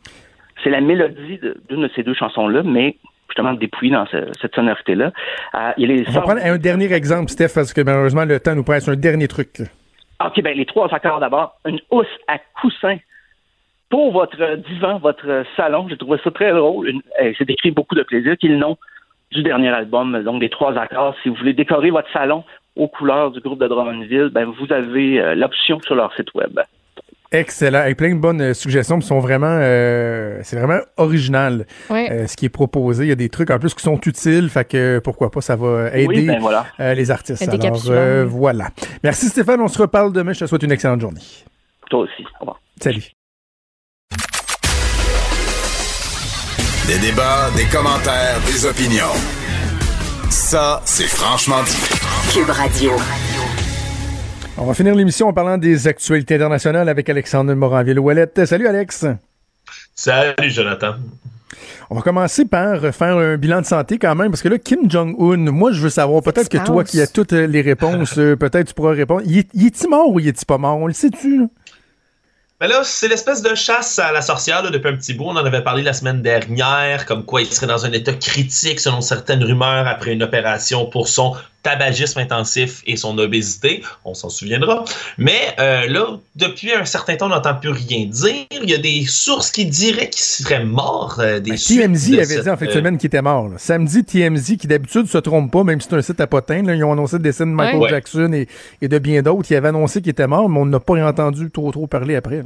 [0.64, 1.40] c'est la mélodie
[1.70, 2.98] d'une de, ces deux chansons-là, mais
[3.30, 5.12] justement dépouillée dans ce- cette sonorité-là.
[5.56, 8.64] Euh, il On va prendre un dernier exemple, Steph, parce que malheureusement, le temps nous
[8.66, 9.62] presse un dernier truc.
[10.28, 11.56] OK, ben les trois accords d'abord.
[11.66, 12.98] Une housse à coussin
[13.90, 15.88] pour votre divan, votre salon.
[15.90, 17.02] J'ai trouvé ça très drôle.
[17.22, 18.78] Euh, C'est décrit beaucoup de plaisir, qui est le nom
[19.32, 21.16] du dernier album, donc des trois accords.
[21.24, 22.44] Si vous voulez décorer votre salon
[22.76, 26.60] aux couleurs du groupe de Drummondville, ben vous avez euh, l'option sur leur site web.
[27.34, 27.80] Excellent.
[27.80, 31.66] Avec plein de bonnes euh, suggestions qui sont vraiment, euh, c'est vraiment original.
[31.90, 32.12] Ouais.
[32.12, 33.06] euh, ce qui est proposé.
[33.06, 35.56] Il y a des trucs en plus qui sont utiles, fait que pourquoi pas, ça
[35.56, 36.66] va aider Oui, ben voilà.
[36.82, 37.42] euh, les artistes.
[37.48, 38.30] Alors euh, oui.
[38.32, 38.68] voilà.
[39.04, 40.34] Merci Stéphane, on se reparle demain.
[40.34, 41.22] Je te souhaite une excellente journée.
[41.90, 42.24] Toi aussi.
[42.38, 42.60] Au revoir.
[42.82, 43.04] Salut.
[46.88, 49.14] Des débats, des commentaires, des opinions.
[50.30, 51.78] Ça, c'est franchement dit.
[52.34, 52.92] Cube Radio.
[54.64, 58.46] On va finir l'émission en parlant des actualités internationales avec Alexandre Moranville-Ouellette.
[58.46, 59.08] Salut Alex.
[59.96, 60.94] Salut Jonathan.
[61.90, 64.88] On va commencer par faire un bilan de santé quand même, parce que là, Kim
[64.90, 68.68] Jong-un, moi, je veux savoir, peut-être que toi qui as toutes les réponses, euh, peut-être
[68.68, 69.24] tu pourras répondre.
[69.26, 70.78] Il est- il est-il mort ou il est-il pas mort?
[70.78, 71.40] On le sait-tu?
[71.40, 71.46] là?
[72.60, 75.24] Ben là, c'est l'espèce de chasse à la sorcière là, depuis un petit bout.
[75.26, 78.80] On en avait parlé la semaine dernière, comme quoi il serait dans un état critique
[78.80, 81.34] selon certaines rumeurs après une opération pour son
[81.64, 83.84] tabagisme intensif et son obésité.
[84.06, 84.84] On s'en souviendra.
[85.18, 88.46] Mais euh, là, depuis un certain temps, on n'entend plus rien dire.
[88.52, 91.18] Il y a des sources qui diraient qu'il serait mort.
[91.20, 93.22] euh, des Ben, TMZ de avait cette, dit en fin de euh, semaine qu'il était
[93.22, 93.48] mort.
[93.50, 93.56] là.
[93.58, 96.74] Samedi, TMZ, qui d'habitude se trompe pas, même si c'est un site à potin, là,
[96.76, 97.90] ils ont annoncé le décès de Michael Ouais.
[97.90, 98.48] Jackson et,
[98.82, 99.52] et de bien d'autres.
[99.52, 102.38] Ils avaient annoncé qu'il était mort, mais on n'a pas entendu trop trop parler après.
[102.38, 102.44] là.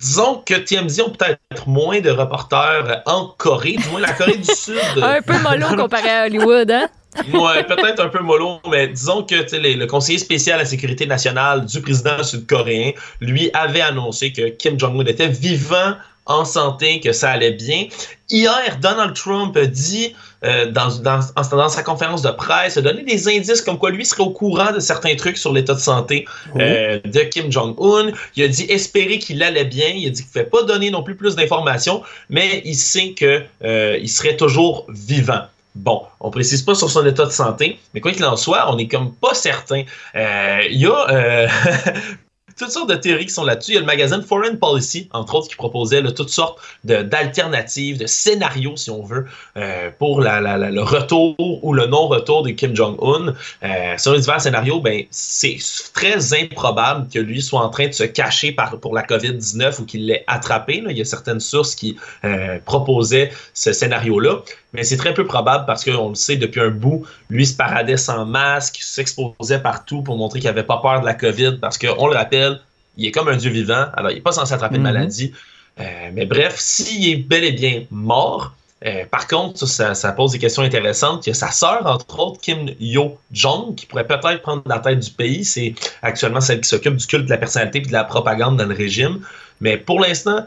[0.00, 4.44] Disons que TMZ ont peut-être moins de reporters en Corée, du moins la Corée du
[4.54, 4.74] Sud.
[5.02, 6.88] Un peu mollo comparé à Hollywood, hein?
[7.32, 11.06] Ouais, peut-être un peu mollo, mais disons que les- le conseiller spécial à la sécurité
[11.06, 15.94] nationale du président sud-coréen, lui, avait annoncé que Kim Jong-un était vivant,
[16.26, 17.86] en santé, que ça allait bien.
[18.28, 20.14] Hier, Donald Trump a dit,
[20.44, 23.90] euh, dans, dans, en- dans sa conférence de presse, a donné des indices comme quoi
[23.90, 26.26] lui serait au courant de certains trucs sur l'état de santé
[26.56, 28.12] euh, de Kim Jong-un.
[28.36, 29.88] Il a dit espérer qu'il allait bien.
[29.88, 33.10] Il a dit qu'il ne fait pas donner non plus plus d'informations, mais il sait
[33.14, 35.42] que euh, serait toujours vivant.
[35.74, 38.78] Bon, on précise pas sur son état de santé, mais quoi qu'il en soit, on
[38.78, 39.84] est comme pas certain.
[40.16, 41.48] Euh, Il y a, euh,
[42.60, 43.72] toutes sortes de théories qui sont là-dessus.
[43.72, 48.06] Il y a le magazine Foreign Policy, entre autres, qui proposait toutes sortes d'alternatives, de,
[48.06, 49.26] scénarios, si on veut,
[49.56, 53.34] euh, pour le retour ou le non-retour de Kim Jong-un.
[53.62, 55.56] Euh, sur les divers scénarios, ben, c'est
[55.94, 60.06] très improbable que lui soit en train de se cacher pour la COVID-19 ou qu'il
[60.06, 60.82] l'ait attrapé.
[60.86, 64.42] Il y a certaines sources qui euh, proposaient ce scénario-là.
[64.72, 67.96] Mais c'est très peu probable parce qu'on le sait depuis un bout, lui se paradait
[67.96, 72.06] sans masque, s'exposait partout pour montrer qu'il n'avait pas peur de la COVID parce qu'on
[72.06, 72.60] le rappelle,
[72.96, 74.84] il est comme un dieu vivant, alors il n'est pas censé attraper de Mhm.
[74.92, 75.32] maladie.
[75.80, 78.52] Euh, mais bref, s'il est bel et bien mort,
[78.86, 81.26] euh, par contre, ça, pose des questions intéressantes.
[81.26, 85.00] Il y a sa sœur, entre autres, Kim Yo-jong, qui pourrait peut-être prendre la tête
[85.00, 85.44] du pays.
[85.44, 88.66] C'est actuellement celle qui s'occupe du culte de la personnalité et de la propagande dans
[88.66, 89.20] le régime.
[89.60, 90.46] Mais pour l'instant,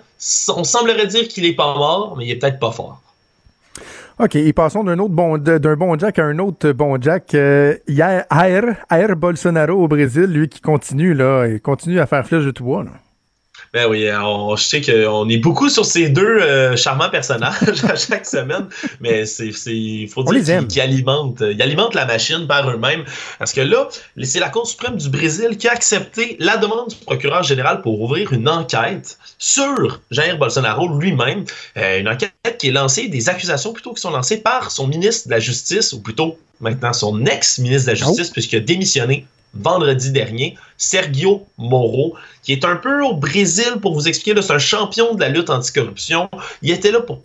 [0.50, 3.00] on semblerait dire qu'il est pas mort, mais il est peut-être pas fort.
[4.20, 7.34] OK, et passons d'un autre bon d'un bon Jack à un autre bon Jack.
[7.34, 12.26] Euh, hier, Air, Air Bolsonaro au Brésil, lui qui continue là, il continue à faire
[12.26, 12.84] flèche de tout bois.
[12.84, 12.92] Là.
[13.74, 17.96] Ben oui, on, je sais qu'on est beaucoup sur ces deux euh, charmants personnages à
[17.96, 18.68] chaque semaine,
[19.00, 23.04] mais c'est, il faut dire qu'ils, qu'ils alimentent, ils alimentent la machine par eux-mêmes.
[23.40, 23.88] Parce que là,
[24.22, 28.00] c'est la Cour suprême du Brésil qui a accepté la demande du procureur général pour
[28.00, 31.46] ouvrir une enquête sur Jair Bolsonaro lui-même.
[31.78, 35.28] Euh, une enquête qui est lancée, des accusations plutôt qui sont lancées par son ministre
[35.30, 40.12] de la Justice, ou plutôt maintenant son ex-ministre de la Justice, puisqu'il a démissionné vendredi
[40.12, 45.14] dernier, Sergio Moro, qui est un peu au Brésil, pour vous expliquer, c'est un champion
[45.14, 46.30] de la lutte anticorruption.
[46.62, 47.22] Il était là pour,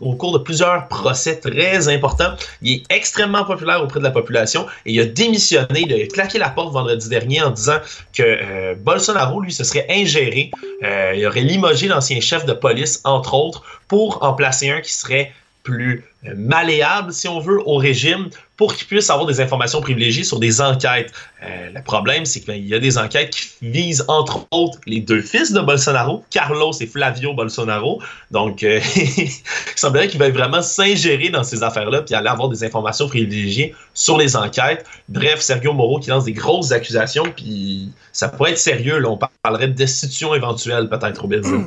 [0.00, 2.34] au cours de plusieurs procès très importants.
[2.62, 6.38] Il est extrêmement populaire auprès de la population et il a démissionné, il a claqué
[6.38, 7.78] la porte vendredi dernier en disant
[8.12, 10.50] que euh, Bolsonaro, lui, se serait ingéré.
[10.82, 14.92] Euh, il aurait limogé l'ancien chef de police, entre autres, pour en placer un qui
[14.92, 15.32] serait
[15.62, 18.30] plus euh, malléable, si on veut, au régime
[18.60, 21.14] pour qu'il puisse avoir des informations privilégiées sur des enquêtes.
[21.42, 25.22] Euh, le problème, c'est qu'il y a des enquêtes qui visent, entre autres, les deux
[25.22, 28.02] fils de Bolsonaro, Carlos et Flavio Bolsonaro.
[28.30, 29.30] Donc, euh, il
[29.76, 34.18] semblerait qu'il veuille vraiment s'ingérer dans ces affaires-là puis aller avoir des informations privilégiées sur
[34.18, 34.84] les enquêtes.
[35.08, 39.02] Bref, Sergio Moro qui lance des grosses accusations, puis ça pourrait être sérieux.
[39.08, 41.64] On parlerait de destitution éventuelle, peut-être, au Brésil.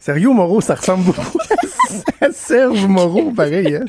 [0.00, 1.38] Sergio Moreau, ça ressemble beaucoup
[2.20, 3.76] à Serge Moreau, pareil.
[3.76, 3.84] Hein,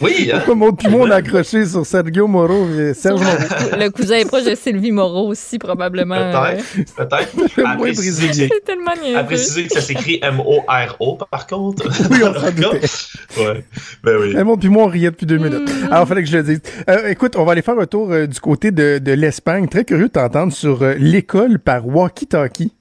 [0.00, 0.36] Oui, hein?
[0.38, 3.76] Pourquoi Maud puis moi, on a accroché sur Sergio Moreau et Serge Moreau?
[3.78, 6.16] Le cousin est proche de Sylvie Moreau aussi, probablement.
[6.32, 7.58] Peut-être, peut-être.
[7.66, 8.48] À moins préciser- brésilien.
[8.52, 9.18] C'est tellement niaiseux.
[9.18, 11.86] À préciser que ça s'écrit M-O-R-O, par contre.
[12.10, 12.80] Oui, on s'en doutait.
[13.38, 13.64] Ouais,
[14.02, 14.34] ben oui.
[14.44, 15.70] Maud puis moi, on riait depuis deux minutes.
[15.90, 16.60] Alors, fallait que je le dise.
[16.88, 19.68] Euh, écoute, on va aller faire un tour euh, du côté de, de l'Espagne.
[19.68, 22.72] Très curieux de t'entendre sur euh, l'école par walkie-talkie.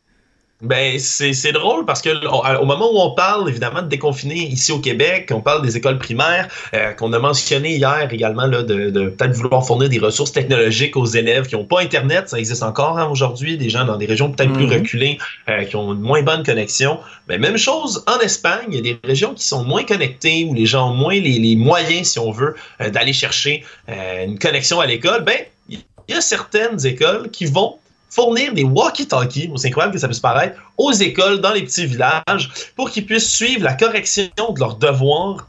[0.62, 2.28] Ben, c'est drôle parce que l-
[2.62, 5.98] au, moment où on parle évidemment de déconfiner ici au Québec, on parle des écoles
[5.98, 10.32] primaires, euh, qu'on a mentionné hier également là, de, de peut-être vouloir fournir des ressources
[10.32, 13.98] technologiques aux élèves qui n'ont pas Internet, ça existe encore hein, aujourd'hui, des gens dans
[13.98, 14.74] des régions peut-être plus Mhm.
[14.74, 15.18] reculées,
[15.50, 17.00] euh, qui ont une moins bonne connexion.
[17.28, 20.54] Mais même chose en Espagne, il y a des régions qui sont moins connectées, où
[20.54, 24.38] les gens ont moins les, les moyens, si on veut, euh, d'aller chercher euh, une
[24.38, 25.24] connexion à l'école.
[25.24, 25.38] Ben,
[25.70, 27.78] il y a certaines écoles qui vont
[28.12, 32.52] fournir des walkie-talkies, c'est incroyable que ça puisse paraître, aux écoles dans les petits villages
[32.76, 35.48] pour qu'ils puissent suivre la correction de leurs devoirs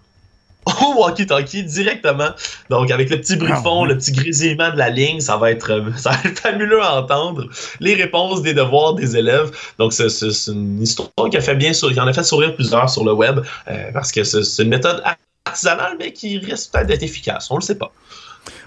[0.80, 2.28] au walkie-talkie directement.
[2.70, 5.36] Donc, avec le petit bruit de Ah, fond, le petit grésillement de la ligne, ça
[5.36, 7.48] va être, euh, ça va être fabuleux à entendre.
[7.80, 9.50] Les réponses des devoirs des élèves.
[9.80, 10.06] Donc, c'est-
[10.46, 13.12] une histoire qui a fait bien sourire, qui en a fait sourire plusieurs sur le
[13.12, 15.02] web euh, parce que c'est c'est une méthode
[15.44, 17.50] artisanale, mais qui risque peut-être d'être efficace.
[17.50, 17.92] On le sait pas.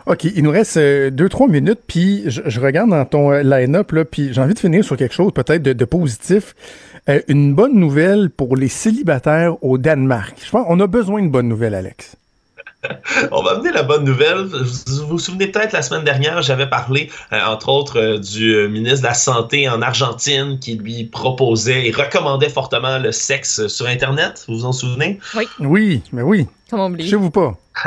[0.08, 3.42] OK, il nous reste euh, deux, trois minutes, puis je, je regarde dans ton euh,
[3.42, 6.54] line-up, là, puis j'ai envie de finir sur quelque chose peut-être de, de positif.
[7.10, 10.36] Euh, une bonne nouvelle pour les célibataires au Danemark.
[10.44, 12.18] Je pense qu'on a besoin de bonnes nouvelles, Alex.
[13.32, 14.46] On va amener la bonne nouvelle.
[14.46, 18.68] Vous vous souvenez peut-être la semaine dernière, j'avais parlé, euh, entre autres, euh, du euh,
[18.68, 23.88] ministre de la Santé en Argentine qui lui proposait et recommandait fortement le sexe sur
[23.88, 24.46] Internet.
[24.48, 25.20] Vous vous en souvenez?
[25.36, 25.46] Oui.
[25.60, 26.48] Oui, mais oui.
[26.70, 27.10] Comment oublier?
[27.10, 27.58] Chez vous pas.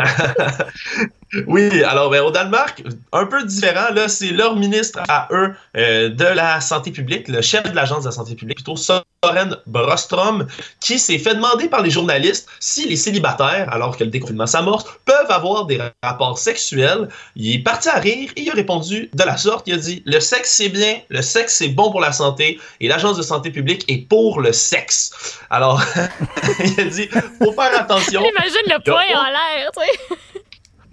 [1.47, 2.83] Oui, alors ben, au Danemark,
[3.13, 7.43] un peu différent, là, c'est leur ministre à eux euh, de la santé publique, le
[7.43, 10.47] chef de l'agence de la santé publique, plutôt Soren Brostrom,
[10.81, 14.87] qui s'est fait demander par les journalistes si les célibataires, alors que le déconfinement s'amorce,
[15.05, 17.09] peuvent avoir des rapports sexuels.
[17.37, 20.03] Il est parti à rire et il a répondu de la sorte, il a dit
[20.07, 23.51] le sexe c'est bien, le sexe c'est bon pour la santé et l'agence de santé
[23.51, 25.39] publique est pour le sexe.
[25.51, 25.83] Alors,
[26.65, 28.23] il a dit faut faire attention.
[28.37, 30.17] Imagine le point en l'air, tu sais.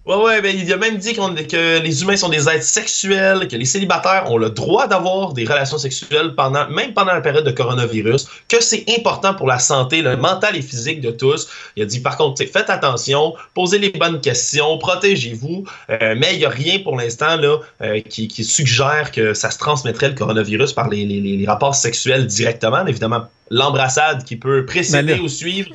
[0.08, 3.56] Ouais, ouais, ben, il a même dit que les humains sont des êtres sexuels, que
[3.56, 7.50] les célibataires ont le droit d'avoir des relations sexuelles pendant, même pendant la période de
[7.50, 11.48] coronavirus, que c'est important pour la santé, le mental et physique de tous.
[11.76, 16.14] Il a dit, par contre, tu sais, faites attention, posez les bonnes questions, protégez-vous, euh,
[16.16, 19.58] mais il n'y a rien pour l'instant là euh, qui, qui suggère que ça se
[19.58, 22.86] transmettrait le coronavirus par les, les- rapports sexuels directement.
[22.86, 25.72] Évidemment, l'embrassade qui peut précéder ou suivre.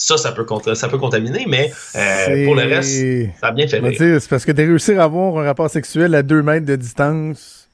[0.00, 3.04] Ça, ça peut, ça peut contaminer, mais euh, pour le reste,
[3.40, 3.80] ça a bien fait
[4.20, 7.68] C'est parce que de réussir à avoir un rapport sexuel à deux mètres de distance,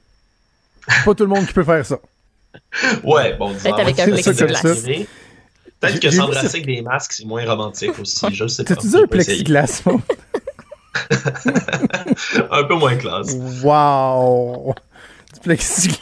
[0.89, 1.99] c'est pas tout le monde qui peut faire ça.
[3.03, 3.63] Ouais, bon, disons.
[3.63, 4.61] Peut-être avec un plexiglas.
[5.79, 8.25] Peut-être que s'embrasser avec des masques, c'est moins romantique aussi.
[8.33, 8.73] Je sais pas.
[8.73, 10.01] T'as-tu dit un plexiglas, moi?
[12.51, 13.35] Un peu moins classe.
[13.61, 14.73] Wow!
[15.33, 15.99] Du plexiglas!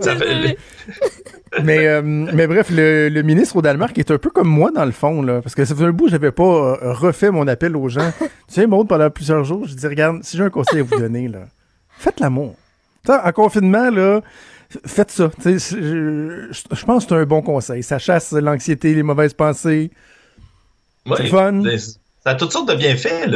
[0.00, 0.56] Ça fait-
[1.62, 4.84] mais, euh, mais bref, le, le ministre au Danemark est un peu comme moi dans
[4.84, 6.42] le fond, là, parce que ça faisait un bout, j'avais pas
[6.82, 8.12] euh, refait mon appel aux gens.
[8.18, 10.98] tu sais, Maud, pendant plusieurs jours, je dis, regarde, si j'ai un conseil à vous
[10.98, 11.44] donner, là,
[11.98, 12.54] faites l'amour.
[13.06, 14.20] Tu sais, En confinement, là,
[14.84, 15.30] faites ça.
[15.44, 16.46] Je, je-
[16.76, 17.82] je pense que c'est un bon conseil.
[17.82, 19.90] Ça chasse l'anxiété, les mauvaises pensées.
[21.06, 21.62] Ouais, C'est fun.
[22.26, 23.28] Ça a toutes sortes de bienfaits.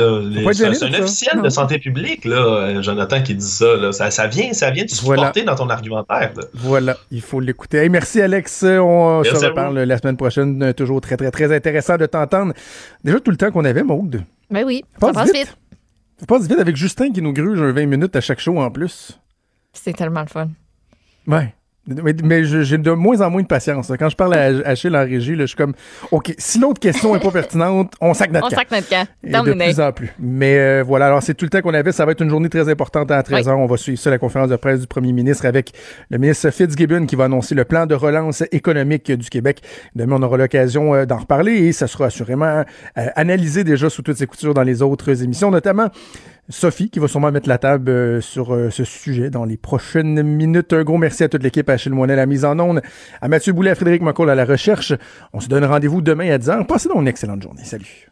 [0.55, 1.43] C'est un officiel Non.
[1.43, 3.77] de santé publique, là, euh, Jonathan, qui dit ça.
[3.77, 3.93] Là.
[3.93, 5.23] Ça, ça vient, ça vient de Voilà.
[5.25, 6.33] supporter dans ton argumentaire.
[6.35, 6.43] là.
[6.55, 7.79] Voilà, il faut l'écouter.
[7.79, 10.63] Hey, merci Alex, on Merci se reparle la semaine prochaine.
[10.63, 12.55] Euh, Toujours très, très, très intéressant de t'entendre.
[13.05, 14.23] Déjà tout le temps qu'on avait, Maude.
[14.51, 15.47] Ben oui, Ça ça passe passe vite.
[15.49, 15.57] vite.
[16.21, 18.71] Ça passe vite avec Justin qui nous gruge un 20 minutes à chaque show en
[18.71, 19.19] plus.
[19.75, 20.49] C'est tellement le fun.
[21.27, 21.55] Ouais.
[21.89, 23.91] Mais, mais j'ai de moins en moins de patience.
[23.99, 25.73] Quand je parle à Achille en régie, là, je suis comme,
[26.11, 28.57] OK, si l'autre question est pas pertinente, on sac notre On camp.
[28.57, 29.07] sac notre camp.
[29.25, 30.13] Et de plus en plus.
[30.19, 31.93] Mais euh, voilà, alors c'est tout le temps qu'on avait.
[31.93, 33.51] Ça va être une journée très importante à 13h.
[33.55, 35.73] On va suivre ça, la conférence de presse du premier ministre avec
[36.11, 39.63] le ministre Fitzgibbon qui va annoncer le plan de relance économique du Québec.
[39.95, 42.65] Demain, on aura l'occasion euh, d'en reparler et ça sera assurément
[42.99, 45.89] euh, analysé déjà sous toutes ses coutures dans les autres émissions, notamment
[46.49, 50.23] Sophie qui va sûrement mettre la table euh, sur euh, ce sujet dans les prochaines
[50.23, 50.73] minutes.
[50.73, 52.81] Un gros merci à toute l'équipe, à Achille Moinet à la mise en onde,
[53.21, 54.95] à Mathieu Boulet, à Frédéric Mocoll à la recherche.
[55.33, 56.67] On se donne rendez-vous demain à 10h.
[56.67, 57.65] Passez donc une excellente journée.
[57.65, 58.08] Salut.